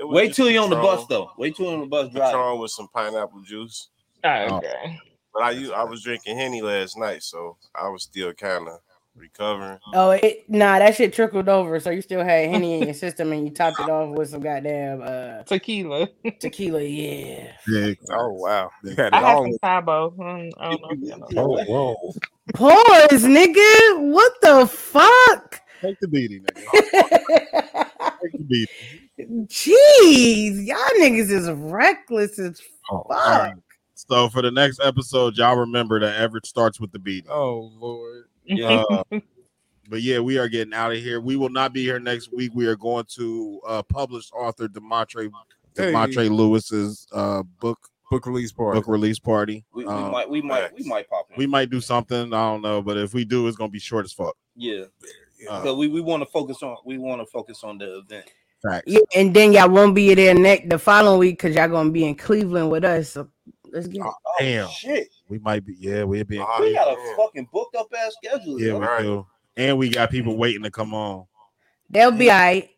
[0.00, 1.30] Wait till you're on the bus though.
[1.38, 2.38] Wait till you're on the bus driving.
[2.38, 3.88] Patron with some pineapple juice.
[4.22, 4.98] Oh, okay.
[5.32, 8.80] But I, I was drinking henny last night, so I was still kind of
[9.16, 9.78] recovering.
[9.94, 11.78] Oh, it, nah, that shit trickled over.
[11.80, 14.40] So you still had henny in your system, and you topped it off with some
[14.40, 16.08] goddamn uh Tequila.
[16.40, 16.82] tequila.
[16.90, 17.52] Yeah.
[17.68, 17.94] Yeah.
[18.10, 18.70] oh wow.
[18.84, 20.14] You had it I had some Cabo.
[20.20, 20.88] I don't know.
[20.90, 21.28] if you know.
[21.36, 22.12] Oh, whoa.
[22.54, 24.10] Pause, nigga.
[24.12, 25.60] What the fuck?
[25.80, 26.70] Take the beating, nigga.
[28.22, 28.44] Take the
[29.18, 29.46] beating.
[29.48, 32.60] Jeez, y'all niggas is reckless as
[32.90, 33.54] Oh, fuck.
[33.94, 37.30] So for the next episode, y'all remember that Everett starts with the beating.
[37.30, 38.24] Oh lord.
[38.50, 39.02] Uh,
[39.88, 41.20] but yeah, we are getting out of here.
[41.20, 42.52] We will not be here next week.
[42.54, 45.30] We are going to uh, publish author Demontre
[45.76, 45.92] Hey.
[45.92, 47.78] Demontre Lewis's uh, book
[48.10, 48.76] Book release party.
[48.80, 49.64] book release party.
[49.72, 51.36] We, we Um, might we might we might pop in.
[51.36, 52.34] we might do something.
[52.34, 54.36] I don't know, but if we do, it's gonna be short as fuck.
[54.56, 54.84] yeah.
[55.48, 58.26] Uh, So we, we want to focus on we want to focus on the event.
[58.62, 58.82] facts.
[58.86, 62.04] Yeah, and then y'all won't be there next the following week because y'all gonna be
[62.04, 63.10] in Cleveland with us.
[63.10, 63.28] So
[63.72, 64.06] let's get it.
[64.06, 64.68] Oh, Oh, Damn.
[64.68, 65.08] shit.
[65.28, 65.74] We might be.
[65.78, 66.36] Yeah, we'll be.
[66.36, 68.60] In Oh, We got a fucking booked up ass schedule.
[68.60, 68.78] yeah, yo.
[68.78, 69.02] we Right.
[69.02, 69.26] do.
[69.56, 71.26] And we got people waiting to come on.
[71.90, 72.70] They'll be all right.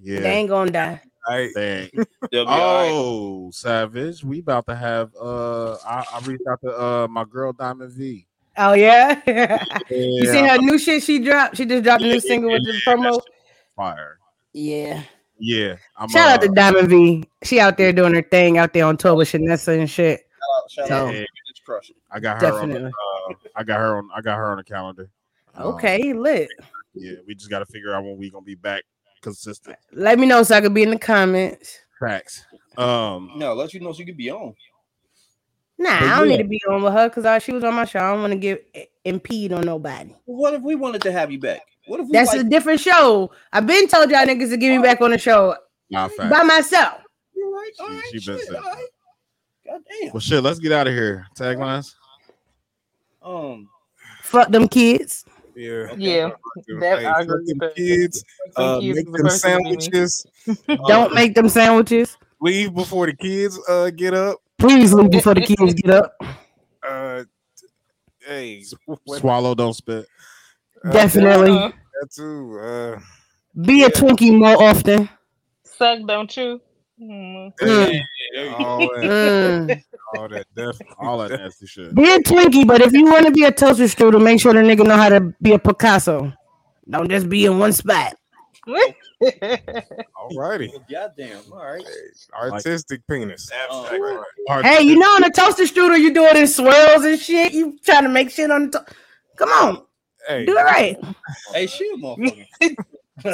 [0.00, 0.20] Yeah.
[0.20, 1.00] They ain't gonna die.
[1.28, 1.90] Hey, Dang.
[2.32, 2.90] They'll be all right.
[2.92, 4.24] Oh, Savage.
[4.24, 8.26] We about to have uh I, I reached out to uh my girl Diamond V.
[8.56, 9.20] Oh yeah.
[9.90, 10.32] you Yeah.
[10.32, 11.56] seen her new shit she dropped?
[11.56, 13.20] She just dropped a new single with the promo.
[13.76, 14.18] Fire.
[14.54, 15.02] Yeah.
[15.38, 15.76] Yeah.
[15.96, 17.24] I'm Shout out uh, to Diamond V.
[17.42, 20.20] She out there doing her thing out there on tour with Shanessa and shit.
[20.68, 21.14] Shout out, shout out.
[21.14, 21.24] Yeah.
[21.50, 21.96] It's crushing.
[22.10, 22.90] I got her on Definitely.
[23.30, 25.08] uh, I got her on I got her on the calendar.
[25.54, 26.48] Um, Okay, lit.
[26.94, 28.84] yeah, we just got to figure out when we gonna be back
[29.20, 29.76] consistent.
[29.92, 31.78] Let me know so I could be in the comments.
[31.98, 32.44] Tracks.
[32.78, 34.54] Um, No, let you know so you can be on.
[35.78, 36.36] Nah, But I don't yeah.
[36.36, 38.00] need to be on with her because she was on my show.
[38.00, 40.14] I don't want to get impede on nobody.
[40.26, 41.62] What if we wanted to have you back?
[41.86, 43.30] What if we That's like, a different show.
[43.52, 45.56] I've been told y'all niggas to get me back on the show
[45.90, 47.00] nah, by myself.
[47.34, 47.70] You're right.
[47.80, 48.56] All right, She been shit, said.
[48.56, 48.86] all right.
[49.70, 50.12] God damn.
[50.12, 50.42] Well, shit.
[50.42, 51.26] Let's get out of here.
[51.36, 51.94] Taglines.
[53.22, 53.68] Um,
[54.22, 55.24] Fuck them kids.
[55.54, 55.92] Yeah.
[55.96, 56.30] Yeah,
[56.80, 57.76] that, Hey, I fuck agree them with that.
[57.76, 58.24] kids.
[58.56, 59.80] Uh, kids make them first thing to me.
[59.80, 60.26] sandwiches.
[60.86, 62.16] Don't make them sandwiches.
[62.40, 64.38] Leave before the kids uh get up.
[64.58, 66.14] Please leave before the kids get up.
[66.82, 67.24] Uh,
[68.26, 68.64] hey,
[69.18, 70.06] Swallow, don't spit.
[70.82, 71.50] uh, Definitely.
[71.50, 71.68] Uh,
[72.00, 72.58] That too.
[72.58, 72.98] Uh,
[73.66, 75.10] Be a Twinkie more often.
[75.62, 76.58] suck, don't you?
[77.00, 77.52] Mm.
[77.62, 78.00] Mm.
[78.60, 79.82] all that,
[80.16, 80.86] all that, definitely.
[80.98, 81.94] All that nasty shit.
[81.94, 84.60] Be a Twinkie, but if you want to be a toaster strudel, make sure the
[84.60, 86.32] nigga know how to be a Picasso.
[86.88, 88.14] Don't just be in one spot.
[88.68, 90.72] All righty.
[90.90, 91.40] goddamn.
[91.52, 91.82] All right.
[92.34, 93.50] Artistic penis.
[93.52, 94.64] Abstract, Uh, right.
[94.64, 97.52] Hey, you know on a toaster strudel, you do it in swirls and shit.
[97.52, 98.78] You trying to make shit on the.
[98.78, 98.86] To-
[99.36, 99.82] Come on,
[100.28, 100.98] Hey, do it right.
[101.54, 102.46] Hey, shit, motherfucker.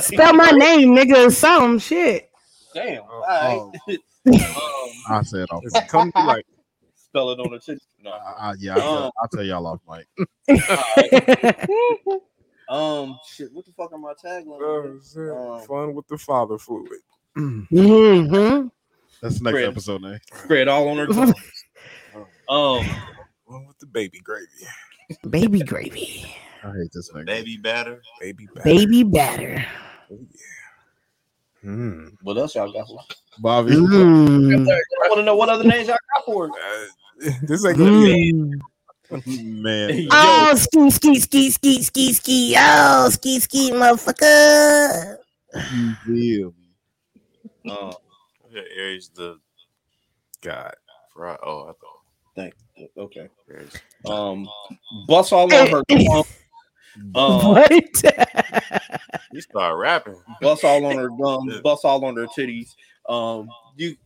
[0.03, 1.27] Spell my name, nigga.
[1.27, 2.31] or Some shit.
[2.77, 3.05] Damn.
[3.11, 3.99] Oh, All right.
[5.09, 5.63] I said off.
[5.65, 6.45] it's come to like
[6.95, 7.79] Spell it on the tip.
[8.05, 8.11] No.
[8.11, 10.07] Uh, yeah, I'll tell, I'll tell y'all off, Mike.
[12.69, 13.53] Um, shit.
[13.53, 15.17] What the fuck am I taglines?
[15.17, 16.99] uh, fun with the father fluid.
[17.37, 18.67] hmm
[19.23, 19.69] That's the next Fred.
[19.69, 20.19] episode name.
[20.35, 21.33] Spread all on her tongue.
[22.49, 22.85] um,
[23.49, 24.49] Fun with the baby gravy.
[25.31, 26.35] Baby gravy,
[26.65, 27.27] I hate this nigga.
[27.27, 28.03] Baby batter.
[28.21, 28.65] Baby batter.
[28.65, 29.65] baby batter.
[31.67, 32.13] Mm.
[32.23, 33.01] what else y'all got for?
[33.41, 33.73] Bobby.
[33.73, 34.69] Mm.
[34.69, 36.55] I want to know what other names y'all got for it.
[36.55, 38.63] Uh, this ain't gonna Mm.
[39.27, 40.09] Man.
[40.13, 42.55] Oh, ski, ski, ski, ski, ski, ski.
[42.59, 45.17] Oh, ski, ski, motherfucker.
[45.73, 47.71] You feel me?
[47.71, 47.93] uh,
[48.51, 49.39] Yeah, Aries the
[50.43, 50.75] God.
[51.13, 52.01] Fri- Oh, I thought
[52.37, 52.55] thank.
[52.97, 53.29] Okay.
[53.51, 53.73] Aries.
[54.05, 54.49] Um,
[55.07, 55.83] bust all on her.
[57.15, 57.17] gum.
[57.17, 57.71] Um, What?
[59.33, 60.17] You start rapping.
[60.41, 62.75] bust all on her gums, bust all on her titties.
[63.09, 63.97] Um, you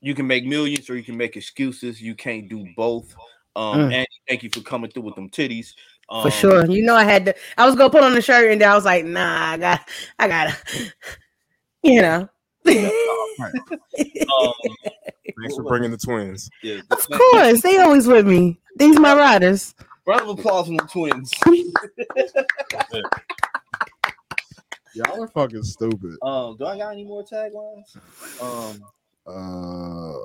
[0.00, 2.02] you can make millions or you can make excuses.
[2.02, 3.14] You can't do both.
[3.54, 3.92] Um, Mm.
[3.92, 5.74] and thank you for coming through with them titties.
[6.08, 6.66] Um, For sure.
[6.66, 8.68] You know, I had to, I was going to put on the shirt and then
[8.68, 9.88] I was like, nah, I got,
[10.18, 10.92] I got to,
[11.84, 12.28] you know.
[12.66, 14.52] Um,
[15.40, 16.50] Thanks for bringing the twins.
[16.62, 17.62] yeah, Of course.
[17.62, 18.58] They always with me.
[18.76, 19.74] These my riders.
[20.06, 21.32] Round of applause for the twins.
[24.94, 26.16] Y'all are fucking stupid.
[26.22, 27.96] Um, do I got any more taglines?
[28.42, 28.82] Um,
[29.24, 30.18] Uh,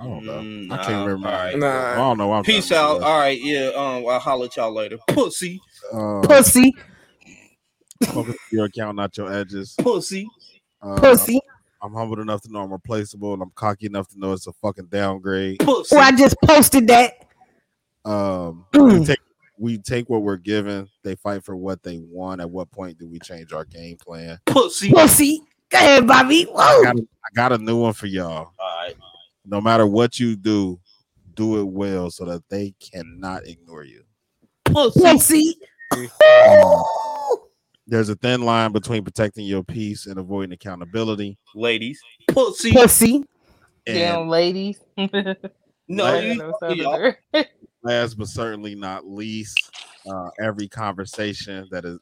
[0.00, 0.38] I don't know.
[0.40, 1.28] Mm, I can't remember.
[1.28, 1.54] alright.
[1.56, 2.32] I don't know.
[2.32, 2.98] I'm peace out.
[2.98, 3.70] about All right, yeah.
[3.74, 4.96] Um, I'll holler at y'all later.
[5.08, 5.60] Pussy.
[5.92, 6.72] Uh, Pussy.
[8.06, 9.74] focus your account, not your edges.
[9.78, 10.28] pussy.
[10.80, 11.40] Uh, Pussy.
[11.82, 14.52] I'm humbled enough to know I'm replaceable, and I'm cocky enough to know it's a
[14.52, 15.58] fucking downgrade.
[15.58, 15.96] Pussy.
[15.96, 17.26] Oh, I just posted that.
[18.08, 19.18] Um, we take
[19.58, 20.88] we take what we're given.
[21.04, 22.40] They fight for what they want.
[22.40, 24.38] At what point do we change our game plan?
[24.46, 24.90] Pussy.
[24.90, 25.42] Pussy.
[25.70, 26.48] Go ahead, Bobby.
[26.56, 28.54] I got a, I got a new one for y'all.
[28.58, 28.94] All right.
[29.44, 30.80] No matter what you do,
[31.34, 34.04] do it well so that they cannot ignore you.
[34.64, 35.00] Pussy.
[35.02, 35.58] Pussy.
[37.86, 41.38] There's a thin line between protecting your peace and avoiding accountability.
[41.54, 42.00] Ladies.
[42.28, 42.72] Pussy.
[42.72, 43.14] Pussy.
[43.86, 44.80] And Damn, ladies.
[45.88, 47.14] No, I you, know y'all.
[47.32, 47.46] Southerner.
[47.88, 49.70] Last but certainly not least,
[50.10, 51.98] uh, every conversation that is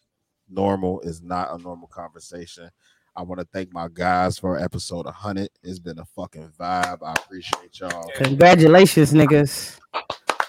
[0.48, 2.68] normal is not a normal conversation.
[3.14, 5.48] I want to thank my guys for episode 100.
[5.62, 6.98] It's been a fucking vibe.
[7.02, 8.10] I appreciate y'all.
[8.16, 9.78] Congratulations, niggas.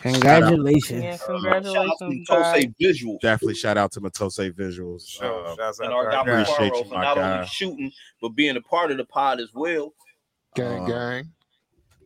[0.01, 1.01] Congratulations.
[1.03, 2.29] yeah, Shout out to congratulations.
[2.29, 2.65] Kosei guys.
[2.79, 3.17] Visual.
[3.21, 5.07] Definitely shout out to Matose Visuals.
[5.07, 5.45] Sure.
[5.47, 6.29] Uh, Shouts And our guy our.
[6.41, 7.35] Appreciate you, for not guy.
[7.35, 7.91] only shooting
[8.21, 9.93] but being a part of the pod as well.
[10.55, 11.31] Gang, Uh, gang.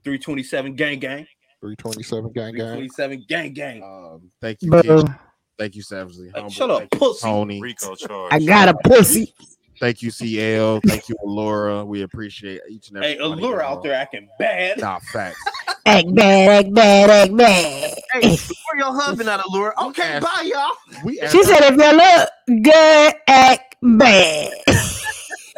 [0.04, 1.28] 327 gang gang.
[1.62, 2.76] 327 gang, gang.
[2.90, 3.84] 327 gang gang.
[3.84, 5.12] um, thank you, Bro, Keith.
[5.60, 6.28] Thank you, Savagely.
[6.28, 6.50] Hey, Humble.
[6.50, 7.22] shut up, Thank pussy.
[7.22, 7.62] Tony.
[7.62, 8.34] Rico charge.
[8.34, 9.34] I got a pussy.
[9.80, 10.80] Thank you, CL.
[10.86, 11.86] Thank you, Allura.
[11.86, 14.80] We appreciate each and every Hey, one Allura out there acting bad.
[14.80, 15.40] Nah, facts.
[15.88, 17.94] Act bad, act bad, act bad.
[18.14, 19.74] Hey, where your husband out of lure?
[19.86, 21.02] Okay, asked- bye, y'all.
[21.04, 24.52] We asked, She said, if you look good, act bad.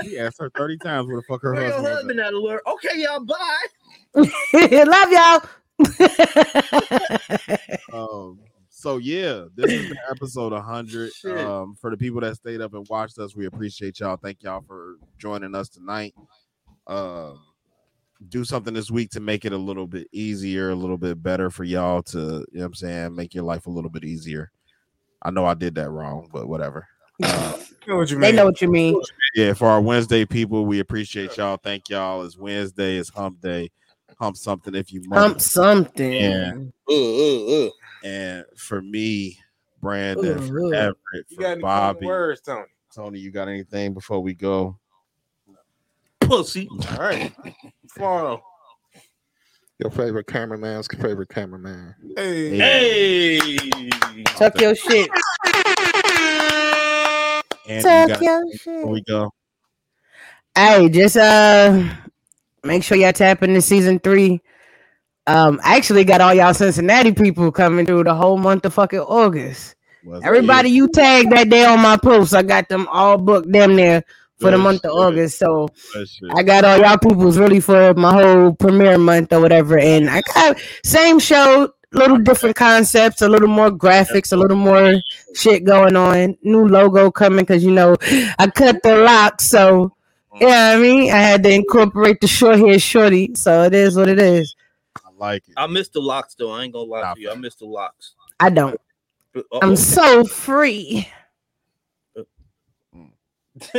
[0.06, 1.96] we asked her 30 times where the fuck her Where your husband was.
[1.98, 2.62] husband out of lure?
[2.66, 3.66] Okay, y'all, bye.
[4.16, 5.42] Love y'all.
[7.94, 8.40] Um,
[8.70, 11.12] so yeah, this is been episode 100.
[11.26, 14.18] Um, for the people that stayed up and watched us, we appreciate y'all.
[14.18, 16.16] Thank y'all for joining us tonight.
[16.88, 17.40] Um,
[18.30, 21.50] do something this week to make it a little bit easier, a little bit better
[21.50, 24.52] for y'all to, you know what I'm saying, make your life a little bit easier.
[25.22, 26.88] I know I did that wrong, but whatever.
[27.22, 29.00] Uh, know what you They know what you mean.
[29.36, 31.58] yeah, for our Wednesday people, we appreciate y'all.
[31.58, 32.24] Thank y'all.
[32.24, 32.98] It's Wednesday.
[32.98, 33.70] It's hump day.
[34.20, 36.14] Hump something if you Hump something.
[36.14, 37.70] And, Uh,
[38.04, 39.38] and for me,
[39.82, 40.74] Brandon, Ugh, for ugh.
[40.74, 42.66] Everett, You for got Bobby, words, Tony?
[42.94, 44.78] Tony, you got anything before we go?
[46.22, 46.70] Pussy.
[46.70, 47.34] All right.
[47.98, 48.42] Follow.
[49.80, 51.96] Your favorite cameraman's favorite cameraman.
[52.16, 52.58] Hey.
[52.58, 53.60] Hey.
[54.26, 55.10] Tuck your shit.
[57.68, 58.66] And Tuck got your shit.
[58.66, 59.32] before we go?
[60.56, 61.84] Hey, just uh
[62.64, 64.42] make sure y'all tap into season three.
[65.28, 69.00] Um, I actually got all y'all Cincinnati people coming through the whole month of fucking
[69.00, 69.76] August.
[70.04, 73.76] Was Everybody you tagged that day on my post, I got them all booked damn
[73.76, 74.04] near
[74.38, 75.00] for the month of shit.
[75.00, 75.40] August.
[75.40, 75.70] So
[76.36, 79.78] I got all y'all peoples really for my whole premiere month or whatever.
[79.78, 84.96] And I got same show, little different concepts, a little more graphics, a little more
[85.36, 86.38] shit going on.
[86.44, 87.96] New logo coming because you know
[88.40, 89.96] I cut the lock, so
[90.40, 93.34] yeah, I mean I had to incorporate the short hair shorty.
[93.36, 94.56] So it is what it is.
[94.98, 95.54] I like it.
[95.58, 96.52] I missed the locks though.
[96.52, 97.32] I ain't gonna lie to you.
[97.32, 98.16] I missed the locks.
[98.40, 98.80] I don't.
[99.34, 101.08] But- uh, I'm so free.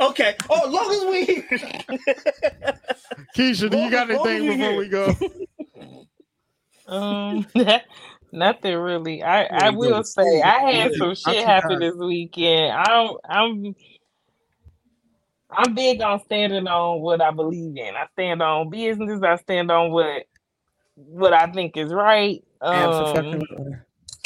[0.00, 0.36] okay.
[0.48, 1.42] Oh, as long as we.
[3.36, 5.14] Keisha, do you got anything before we go?
[6.86, 7.46] Um,
[8.32, 9.22] nothing really.
[9.22, 10.06] I I will good.
[10.08, 12.72] say I had some shit happen this weekend.
[12.72, 13.20] I don't.
[13.28, 13.76] I'm.
[15.52, 17.94] I'm big on standing on what I believe in.
[17.96, 19.22] I stand on business.
[19.22, 20.24] I stand on what
[20.94, 22.44] what I think is right.
[22.60, 23.76] Um, Absolutely.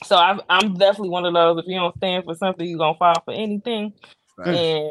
[0.04, 1.58] so I, I'm definitely one of those.
[1.60, 3.92] If you don't stand for something, you're gonna fall for anything.
[4.36, 4.48] Facts.
[4.48, 4.90] And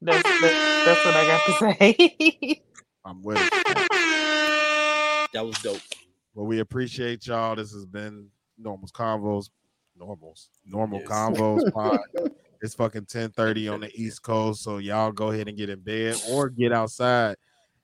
[0.00, 2.62] that's, that's that's what I got to say.
[3.04, 3.52] I'm with it.
[5.32, 5.80] That was dope.
[6.34, 7.56] Well, we appreciate y'all.
[7.56, 9.50] This has been Normals Convos.
[9.98, 10.50] Normals.
[10.64, 11.08] Normal Yes.
[11.08, 11.98] Convos pod.
[12.60, 14.62] It's fucking 10:30 on the East Coast.
[14.62, 17.36] So y'all go ahead and get in bed or get outside.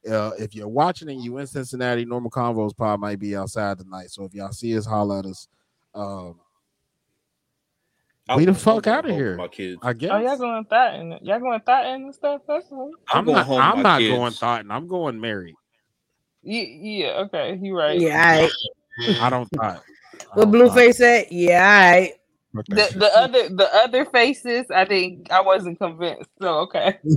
[0.09, 4.11] Uh, if you're watching and you in Cincinnati, Normal Convos pod might be outside tonight.
[4.11, 5.49] So if y'all see us, holler at us.
[5.95, 6.41] Um,
[8.37, 9.37] we the fuck out of here.
[9.37, 9.79] My kids.
[9.83, 10.11] I guess.
[10.13, 12.43] oh, y'all going thought and y'all going thought and stuff.
[12.49, 12.91] That's all.
[13.09, 13.47] I'm, I'm going not.
[13.47, 14.17] home I'm not kids.
[14.17, 15.55] going thought, I'm going married.
[16.43, 17.99] Yeah, yeah, okay, you right.
[17.99, 18.49] Yeah,
[18.99, 19.21] all right.
[19.21, 19.83] I don't thought.
[20.35, 21.27] What Blueface said?
[21.31, 22.09] Yeah, all
[22.55, 22.67] right.
[22.67, 26.31] The the other the other faces, I think I wasn't convinced.
[26.41, 26.99] So okay.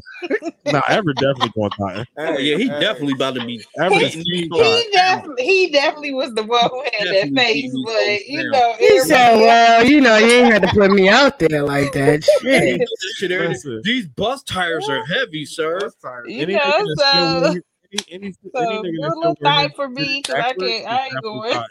[0.69, 2.07] No, Ever definitely going thought.
[2.18, 3.64] Oh yeah, he definitely about to be.
[3.80, 8.26] Ever He, screen he definitely he definitely was the one who had that face, but
[8.27, 11.64] you know, He said, well, you know, you ain't had to put me out there
[11.64, 12.23] like that.
[12.41, 12.80] Shit.
[12.80, 13.81] This shit, everything- Listen.
[13.85, 15.80] These bus tires are heavy, sir.
[16.26, 17.61] you Any know, nigga that still so any-
[18.11, 20.88] any- any so nigga that do a still little thigh for me because I can't
[20.88, 21.64] I ain't going.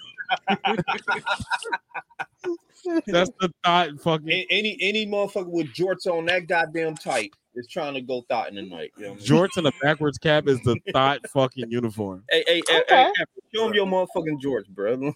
[2.94, 3.04] Thought.
[3.06, 7.66] That's the thought fucking A- Any any motherfucker with jorts on that goddamn tight is
[7.68, 8.92] trying to go thought in the night.
[8.96, 9.26] You know what I mean?
[9.42, 12.22] jorts and a backwards cap is the thought fucking uniform.
[12.30, 12.94] Hey, hey, hey, Okay.
[12.94, 15.12] hey, hey, show him your motherfucking jorts, bro.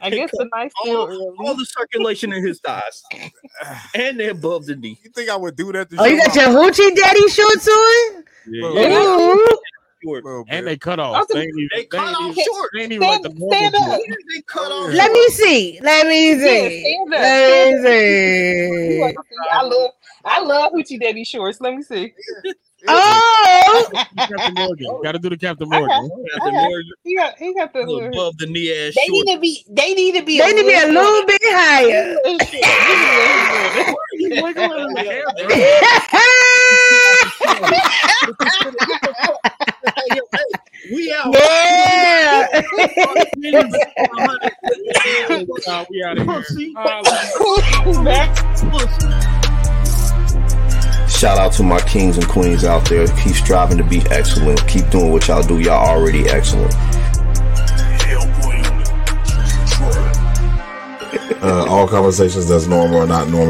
[0.00, 1.34] I guess the nice all, early.
[1.40, 3.02] all the circulation in his thighs,
[3.96, 4.96] and they're above the knee.
[5.02, 8.24] You think I would do that to Oh, you got your hoochie daddy shorts on?
[8.46, 9.02] Yeah.
[9.02, 9.58] Ooh.
[10.02, 10.24] Short.
[10.48, 11.16] And they cut off.
[11.16, 12.70] Also, They They cut off even- short.
[12.74, 14.00] they ain't like the Stand, stand up.
[14.34, 14.92] They cut off.
[14.94, 15.78] Let me see.
[15.82, 16.80] Let me see.
[16.80, 17.20] stand up.
[17.20, 17.92] Let me Stand up.
[17.92, 19.12] You see.
[19.12, 19.36] see?
[19.52, 19.90] I love
[20.24, 21.60] I love Hoochie Daddy shorts.
[21.60, 22.14] Let me see.
[22.88, 25.00] Oh, Captain Morgan.
[25.02, 25.76] Got to do the Captain Okay.
[25.78, 26.10] Morgan.
[26.32, 26.66] Captain Okay.
[26.66, 28.08] Morgan, He got he got the little.
[28.08, 29.26] above the knee ass They short.
[29.26, 29.64] need to be.
[29.68, 30.38] They need to be.
[30.38, 32.16] they need to be a little bit higher.
[40.92, 41.32] We out.
[41.34, 42.62] yeah.
[51.08, 53.06] Shout out to my kings and queens out there.
[53.06, 54.66] Keep striving to be excellent.
[54.66, 55.60] Keep doing what y'all do.
[55.60, 56.74] Y'all already excellent.
[61.42, 63.48] Uh, all conversations that's normal are not normal.